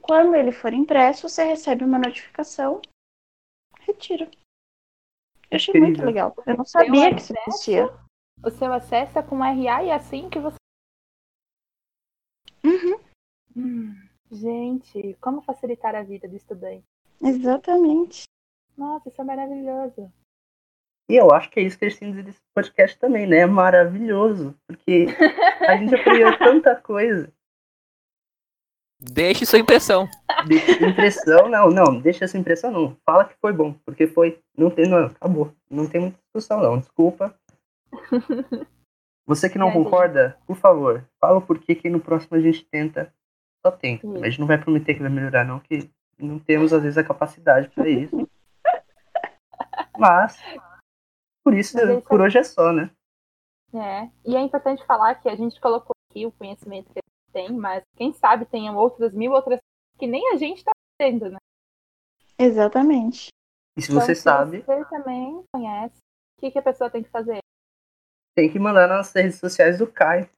Quando 0.01 0.35
ele 0.35 0.51
for 0.51 0.73
impresso, 0.73 1.29
você 1.29 1.45
recebe 1.45 1.85
uma 1.85 1.97
notificação, 1.97 2.81
retira. 3.79 4.29
Eu 5.49 5.55
achei 5.55 5.79
muito 5.79 6.03
legal. 6.03 6.35
Eu 6.45 6.57
não 6.57 6.65
sabia 6.65 7.13
que 7.13 7.21
isso 7.21 7.33
existia. 7.47 8.02
O 8.41 8.49
seu 8.49 8.71
acesso 8.73 9.19
é 9.19 9.23
com 9.23 9.37
RA 9.37 9.83
e 9.83 9.89
é 9.89 9.93
assim 9.93 10.29
que 10.29 10.39
você. 10.39 10.57
Uhum, 12.63 12.99
Hum, 13.55 13.93
gente, 14.31 15.15
como 15.21 15.41
facilitar 15.41 15.93
a 15.95 16.03
vida 16.03 16.27
do 16.27 16.35
estudante? 16.35 16.83
exatamente. 17.21 18.23
Nossa, 18.75 19.07
isso 19.09 19.21
é 19.21 19.23
maravilhoso. 19.23 20.11
E 21.09 21.15
eu 21.15 21.31
acho 21.31 21.49
que 21.51 21.59
é 21.59 21.63
isso 21.63 21.77
que 21.77 21.85
eles 21.85 21.99
têm 21.99 22.09
dizer 22.09 22.23
desse 22.23 22.39
podcast 22.55 22.97
também, 22.97 23.27
né? 23.27 23.39
É 23.39 23.45
maravilhoso. 23.45 24.55
Porque 24.65 25.05
a 25.67 25.77
gente 25.77 25.93
aprendeu 25.93 26.35
tanta 26.39 26.75
coisa. 26.75 27.31
Deixe 28.99 29.45
sua 29.45 29.59
impressão. 29.59 30.09
Deixa 30.47 30.85
impressão, 30.87 31.49
não, 31.49 31.69
não, 31.69 31.99
deixa 31.99 32.23
essa 32.23 32.37
impressão 32.37 32.71
não. 32.71 32.97
Fala 33.05 33.25
que 33.25 33.35
foi 33.35 33.51
bom, 33.51 33.73
porque 33.85 34.07
foi. 34.07 34.41
Não 34.57 34.71
tem, 34.71 34.89
não, 34.89 35.05
acabou. 35.05 35.53
Não 35.69 35.87
tem 35.87 36.01
muita 36.01 36.17
discussão, 36.23 36.61
não. 36.61 36.79
Desculpa. 36.79 37.37
Você 39.25 39.49
que 39.49 39.57
não 39.57 39.69
É, 39.69 39.71
gente. 39.71 39.83
concorda, 39.83 40.37
por 40.45 40.57
favor, 40.57 41.07
fala 41.19 41.37
o 41.37 41.41
porquê 41.41 41.75
que 41.75 41.89
no 41.89 41.99
próximo 41.99 42.37
a 42.37 42.41
gente 42.41 42.65
tenta. 42.65 43.13
Só 43.65 43.71
tenta. 43.71 44.05
Isso. 44.05 44.13
Mas 44.13 44.23
a 44.23 44.29
gente 44.29 44.39
não 44.39 44.47
vai 44.47 44.57
prometer 44.57 44.93
que 44.93 45.01
vai 45.01 45.09
melhorar, 45.09 45.45
não, 45.45 45.59
que 45.59 45.89
não 46.19 46.37
temos, 46.39 46.73
às 46.73 46.83
vezes, 46.83 46.97
a 46.97 47.03
capacidade 47.03 47.69
para 47.69 47.87
isso. 47.87 48.27
Mas, 49.97 50.37
por 51.43 51.53
isso, 51.53 51.77
Mas 51.77 51.89
é 51.89 52.01
por 52.01 52.19
hoje 52.21 52.37
é 52.37 52.43
só, 52.43 52.73
né? 52.73 52.89
É. 53.73 54.09
E 54.25 54.35
é 54.35 54.41
importante 54.41 54.85
falar 54.85 55.15
que 55.15 55.29
a 55.29 55.35
gente 55.35 55.59
colocou 55.59 55.95
aqui 56.09 56.25
o 56.25 56.31
conhecimento 56.31 56.91
que 56.93 56.99
a 56.99 57.01
gente 57.01 57.31
tem, 57.47 57.57
mas 57.57 57.81
quem 57.95 58.13
sabe 58.13 58.45
tenham 58.45 58.75
outras 58.75 59.13
mil 59.13 59.31
outras 59.31 59.59
que 59.97 60.05
nem 60.05 60.31
a 60.31 60.37
gente 60.37 60.59
está 60.59 60.71
tendo, 60.99 61.29
né? 61.29 61.37
Exatamente. 62.37 63.29
E 63.75 63.81
se 63.81 63.91
Então, 63.91 64.01
você 64.01 64.13
sabe, 64.13 64.61
Você 64.61 64.85
também 64.85 65.43
conhece. 65.51 65.97
O 66.37 66.41
que, 66.41 66.51
que 66.51 66.59
a 66.59 66.63
pessoa 66.63 66.89
tem 66.89 67.01
que 67.03 67.09
fazer? 67.09 67.39
Tem 68.35 68.51
que 68.51 68.59
mandar 68.59 68.87
nas 68.87 69.11
redes 69.13 69.39
sociais 69.39 69.77
do 69.77 69.91
Kai, 69.91 70.29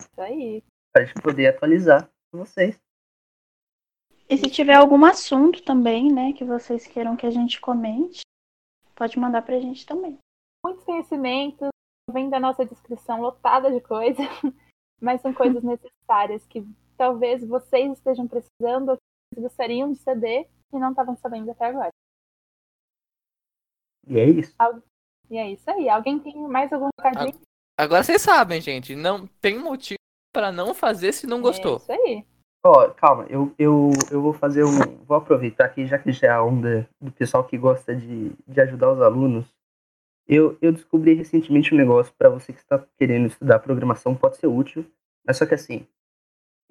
Isso 0.00 0.20
aí. 0.20 0.62
pra 0.92 1.04
gente 1.04 1.20
poder 1.22 1.48
atualizar 1.48 2.10
com 2.30 2.38
vocês. 2.38 2.78
E 4.28 4.38
se 4.38 4.50
tiver 4.50 4.74
algum 4.74 5.04
assunto 5.04 5.62
também, 5.62 6.12
né, 6.12 6.32
que 6.32 6.44
vocês 6.44 6.86
queiram 6.86 7.16
que 7.16 7.26
a 7.26 7.30
gente 7.30 7.60
comente, 7.60 8.22
pode 8.94 9.18
mandar 9.18 9.42
pra 9.42 9.60
gente 9.60 9.84
também. 9.84 10.18
Muitos 10.64 10.84
conhecimentos, 10.84 11.68
vem 12.10 12.30
da 12.30 12.40
nossa 12.40 12.64
descrição 12.64 13.20
lotada 13.20 13.70
de 13.70 13.80
coisas, 13.80 14.16
mas 15.00 15.20
são 15.20 15.32
coisas 15.34 15.62
necessárias 15.64 16.46
que 16.46 16.66
talvez 16.96 17.46
vocês 17.46 17.92
estejam 17.92 18.26
precisando 18.26 18.90
ou 18.90 18.98
gostariam 19.36 19.92
de 19.92 19.98
saber 19.98 20.48
e 20.72 20.78
não 20.78 20.90
estavam 20.90 21.16
sabendo 21.16 21.50
até 21.50 21.66
agora. 21.66 21.90
E 24.06 24.18
é 24.18 24.24
isso. 24.24 24.54
E 25.30 25.36
é 25.38 25.50
isso 25.50 25.68
aí. 25.70 25.88
Alguém 25.88 26.18
tem 26.18 26.36
mais 26.48 26.72
algum 26.72 26.88
recadinho? 26.98 27.38
Agora 27.78 28.02
vocês 28.02 28.22
sabem, 28.22 28.60
gente. 28.60 28.94
Não 28.94 29.26
tem 29.40 29.58
motivo 29.58 29.98
pra 30.32 30.52
não 30.52 30.74
fazer 30.74 31.12
se 31.12 31.26
não 31.26 31.38
É 31.38 31.42
gostou. 31.42 31.76
isso 31.76 31.92
aí. 31.92 32.24
Ó, 32.66 32.88
calma, 32.90 33.26
eu, 33.28 33.52
eu, 33.58 33.90
eu 34.10 34.22
vou 34.22 34.32
fazer 34.32 34.64
um. 34.64 34.78
Vou 35.04 35.16
aproveitar 35.16 35.66
aqui, 35.66 35.86
já 35.86 35.98
que 35.98 36.12
já 36.12 36.28
é 36.28 36.30
a 36.30 36.42
onda 36.42 36.88
do 37.00 37.12
pessoal 37.12 37.44
que 37.44 37.58
gosta 37.58 37.94
de, 37.94 38.32
de 38.46 38.60
ajudar 38.60 38.92
os 38.92 39.02
alunos. 39.02 39.46
Eu, 40.26 40.56
eu 40.62 40.72
descobri 40.72 41.12
recentemente 41.12 41.74
um 41.74 41.76
negócio 41.76 42.12
para 42.16 42.30
você 42.30 42.52
que 42.52 42.60
está 42.60 42.82
querendo 42.96 43.26
estudar 43.26 43.58
programação, 43.58 44.14
pode 44.14 44.38
ser 44.38 44.46
útil, 44.46 44.86
mas 45.26 45.36
só 45.36 45.44
que 45.44 45.52
assim, 45.52 45.86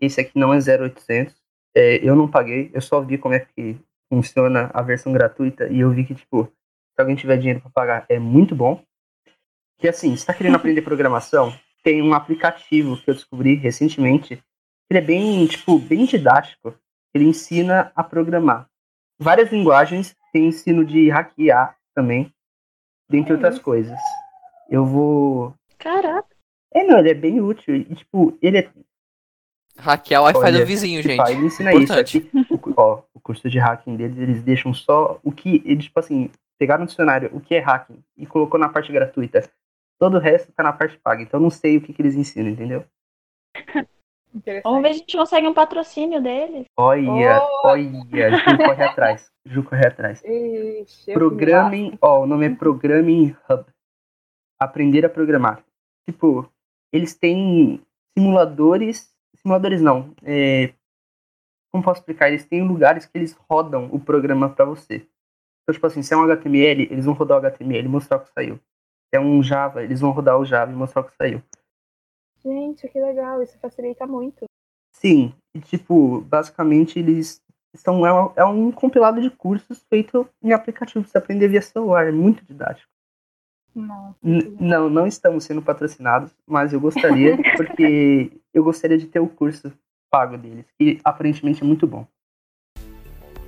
esse 0.01 0.19
aqui 0.19 0.31
não 0.39 0.51
é 0.51 0.57
0800, 0.57 1.35
é, 1.75 1.97
eu 1.97 2.15
não 2.15 2.27
paguei, 2.27 2.71
eu 2.73 2.81
só 2.81 2.99
vi 2.99 3.19
como 3.19 3.35
é 3.35 3.41
que 3.41 3.77
funciona 4.11 4.71
a 4.73 4.81
versão 4.81 5.13
gratuita 5.13 5.67
e 5.67 5.81
eu 5.81 5.91
vi 5.91 6.03
que, 6.03 6.15
tipo, 6.15 6.51
se 6.95 7.01
alguém 7.01 7.15
tiver 7.15 7.37
dinheiro 7.37 7.61
para 7.61 7.69
pagar, 7.71 8.05
é 8.09 8.19
muito 8.19 8.55
bom. 8.55 8.83
Que 9.79 9.87
assim, 9.87 10.09
se 10.09 10.15
está 10.21 10.33
querendo 10.33 10.55
aprender 10.55 10.81
programação, 10.81 11.53
tem 11.83 12.01
um 12.01 12.13
aplicativo 12.13 12.95
que 12.97 13.09
eu 13.09 13.13
descobri 13.15 13.55
recentemente 13.55 14.41
ele 14.89 14.99
é 14.99 15.01
bem, 15.01 15.47
tipo, 15.47 15.79
bem 15.79 16.05
didático. 16.05 16.75
Ele 17.15 17.25
ensina 17.25 17.91
a 17.95 18.03
programar. 18.03 18.67
Várias 19.19 19.51
linguagens, 19.51 20.15
tem 20.31 20.47
ensino 20.47 20.85
de 20.85 21.09
hackear 21.09 21.75
também, 21.95 22.31
dentre 23.09 23.31
É 23.31 23.35
outras 23.35 23.55
isso. 23.55 23.63
coisas. 23.63 23.97
Eu 24.69 24.85
vou. 24.85 25.55
Caraca. 25.79 26.27
É, 26.73 26.83
não, 26.83 26.99
ele 26.99 27.09
é 27.09 27.13
bem 27.13 27.39
útil. 27.41 27.75
E, 27.75 27.95
tipo, 27.95 28.37
ele 28.41 28.59
é. 28.59 28.69
Hackear 29.77 30.21
o 30.21 30.25
Wi-Fi 30.25 30.51
do 30.51 30.65
vizinho, 30.65 31.01
gente. 31.01 31.17
Tipo, 31.17 31.29
ele 31.31 31.45
ensina 31.47 31.73
Importante. 31.73 32.17
isso. 32.19 32.27
Aqui, 32.37 32.53
o, 32.53 32.57
cu- 32.59 32.73
ó, 32.77 33.01
o 33.13 33.19
curso 33.19 33.49
de 33.49 33.57
hacking 33.57 33.95
deles, 33.95 34.17
eles 34.17 34.43
deixam 34.43 34.73
só 34.73 35.19
o 35.23 35.31
que. 35.31 35.61
Eles, 35.65 35.85
tipo 35.85 35.99
assim, 35.99 36.29
pegaram 36.59 36.81
no 36.81 36.87
dicionário 36.87 37.29
o 37.33 37.39
que 37.41 37.55
é 37.55 37.59
hacking 37.59 38.03
e 38.17 38.25
colocou 38.25 38.59
na 38.59 38.69
parte 38.69 38.91
gratuita. 38.91 39.49
Todo 39.99 40.17
o 40.17 40.19
resto 40.19 40.51
tá 40.51 40.63
na 40.63 40.73
parte 40.73 40.97
paga. 40.97 41.21
Então 41.21 41.39
eu 41.39 41.43
não 41.43 41.49
sei 41.49 41.77
o 41.77 41.81
que, 41.81 41.93
que 41.93 42.01
eles 42.01 42.15
ensinam, 42.15 42.49
entendeu? 42.49 42.85
Vamos 44.63 44.81
ver 44.81 44.89
se 44.89 44.95
a 44.95 44.97
gente 44.97 45.17
consegue 45.17 45.47
um 45.47 45.53
patrocínio 45.53 46.21
deles. 46.21 46.65
Olha, 46.75 47.39
Oh! 47.41 47.67
olha, 47.67 48.31
Ju 48.31 48.57
corre 48.57 48.83
atrás. 48.83 49.31
Ju 49.45 49.63
corre 49.63 49.85
atrás. 49.87 50.23
Ixi, 50.23 51.13
Programming, 51.13 51.97
ó, 52.01 52.23
o 52.23 52.25
nome 52.25 52.47
é 52.47 52.55
Programming 52.55 53.35
Hub. 53.49 53.65
Aprender 54.59 55.05
a 55.05 55.09
programar. 55.09 55.63
Tipo, 56.09 56.49
eles 56.91 57.13
têm 57.15 57.81
simuladores, 58.17 59.13
simuladores 59.35 59.81
não, 59.81 60.13
é, 60.23 60.73
como 61.71 61.83
posso 61.83 62.01
explicar? 62.01 62.29
Eles 62.29 62.45
têm 62.45 62.65
lugares 62.67 63.05
que 63.05 63.17
eles 63.17 63.33
rodam 63.49 63.89
o 63.91 63.99
programa 63.99 64.49
pra 64.49 64.65
você. 64.65 65.07
Então, 65.63 65.73
tipo 65.73 65.87
assim, 65.87 66.03
se 66.03 66.13
é 66.13 66.17
um 66.17 66.23
HTML, 66.23 66.83
eles 66.91 67.05
vão 67.05 67.13
rodar 67.13 67.37
o 67.37 67.45
HTML 67.45 67.85
e 67.85 67.89
mostrar 67.89 68.17
o 68.17 68.19
que 68.21 68.31
saiu. 68.31 68.55
Se 68.55 69.17
é 69.17 69.19
um 69.19 69.41
Java, 69.41 69.83
eles 69.83 70.01
vão 70.01 70.11
rodar 70.11 70.37
o 70.37 70.45
Java 70.45 70.71
e 70.71 70.75
mostrar 70.75 71.01
o 71.01 71.05
que 71.05 71.15
saiu. 71.15 71.41
Gente, 72.43 72.87
que 72.89 72.99
legal. 72.99 73.41
Isso 73.41 73.57
facilita 73.59 74.05
muito. 74.05 74.45
Sim, 74.91 75.33
e, 75.55 75.59
tipo, 75.59 76.21
basicamente 76.21 76.99
eles 76.99 77.41
são 77.75 78.05
é 78.05 78.13
um, 78.13 78.33
é 78.35 78.45
um 78.45 78.71
compilado 78.71 79.21
de 79.21 79.29
cursos 79.29 79.83
feito 79.89 80.27
em 80.41 80.53
aplicativo 80.53 81.05
você 81.05 81.17
aprender 81.17 81.47
via 81.47 81.61
celular, 81.61 82.07
é 82.07 82.11
muito 82.11 82.45
didático. 82.45 82.89
Não. 83.73 84.15
Não, 84.21 84.89
não 84.89 85.07
estamos 85.07 85.45
sendo 85.45 85.61
patrocinados, 85.61 86.31
mas 86.45 86.73
eu 86.73 86.79
gostaria, 86.79 87.35
porque 87.57 88.31
eu 88.53 88.63
gostaria 88.63 88.97
de 88.97 89.07
ter 89.07 89.19
o 89.19 89.27
curso 89.27 89.73
pago 90.11 90.37
deles, 90.37 90.65
que 90.77 90.99
aparentemente 91.03 91.63
é 91.63 91.65
muito 91.65 91.87
bom. 91.87 92.05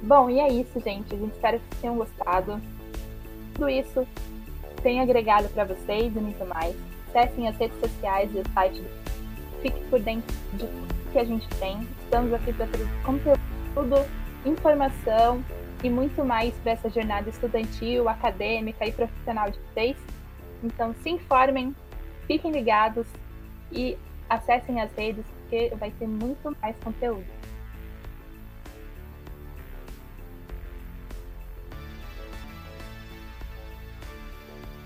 Bom, 0.06 0.30
e 0.30 0.40
é 0.40 0.48
isso, 0.48 0.80
gente. 0.82 1.14
A 1.14 1.18
gente 1.18 1.34
espera 1.34 1.58
que 1.58 1.66
vocês 1.66 1.82
tenham 1.82 1.96
gostado. 1.96 2.62
Tudo 3.56 3.70
isso 3.70 4.08
tem 4.84 5.00
agregado 5.00 5.50
para 5.50 5.66
vocês 5.66 6.16
e 6.16 6.20
muito 6.20 6.46
mais. 6.46 6.76
Acessem 7.10 7.48
as 7.48 7.58
redes 7.58 7.80
sociais 7.80 8.30
e 8.34 8.40
o 8.40 8.44
site. 8.54 8.82
do- 8.82 9.06
Fique 9.62 9.80
por 9.90 10.00
dentro 10.00 10.32
de 10.54 10.60
tudo 10.60 11.12
que 11.12 11.18
a 11.18 11.24
gente 11.24 11.48
tem. 11.58 11.88
Estamos 12.04 12.32
aqui 12.34 12.54
para 12.54 12.68
trazer 12.68 12.88
conteúdo, 13.04 14.06
informação 14.46 15.44
e 15.84 15.90
muito 15.90 16.24
mais 16.24 16.54
para 16.56 16.74
essa 16.74 16.88
jornada 16.88 17.28
estudantil, 17.28 18.08
acadêmica 18.08 18.86
e 18.86 18.92
profissional 18.92 19.50
de 19.50 19.58
vocês. 19.60 19.98
Então, 20.64 20.94
se 21.02 21.10
informem, 21.10 21.76
fiquem 22.28 22.52
ligados 22.52 23.08
e 23.72 23.98
acessem 24.30 24.80
as 24.82 24.92
redes, 24.94 25.26
porque 25.42 25.74
vai 25.80 25.90
ter 25.90 26.08
muito 26.08 26.56
mais 26.62 26.76
conteúdo. 26.84 27.26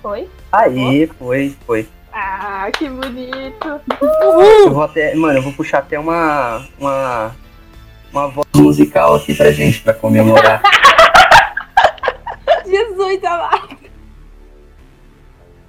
Foi? 0.02 0.30
Aí, 0.52 1.08
foi, 1.18 1.56
foi. 1.66 1.88
Ah, 2.12 2.70
que 2.72 2.90
bonito! 2.90 3.82
Eu 4.02 4.74
vou 4.74 4.84
até, 4.84 5.14
mano, 5.16 5.40
eu 5.40 5.44
vou 5.44 5.54
puxar 5.54 5.80
até 5.80 6.00
uma, 6.00 6.66
uma, 6.80 7.36
uma 8.12 8.28
voz 8.30 8.48
musical 8.56 9.16
aqui 9.16 9.36
pra 9.36 9.52
gente, 9.52 9.82
pra 9.82 9.94
comemorar. 9.94 10.62
Jesus 12.66 13.24
amado! 13.24 13.79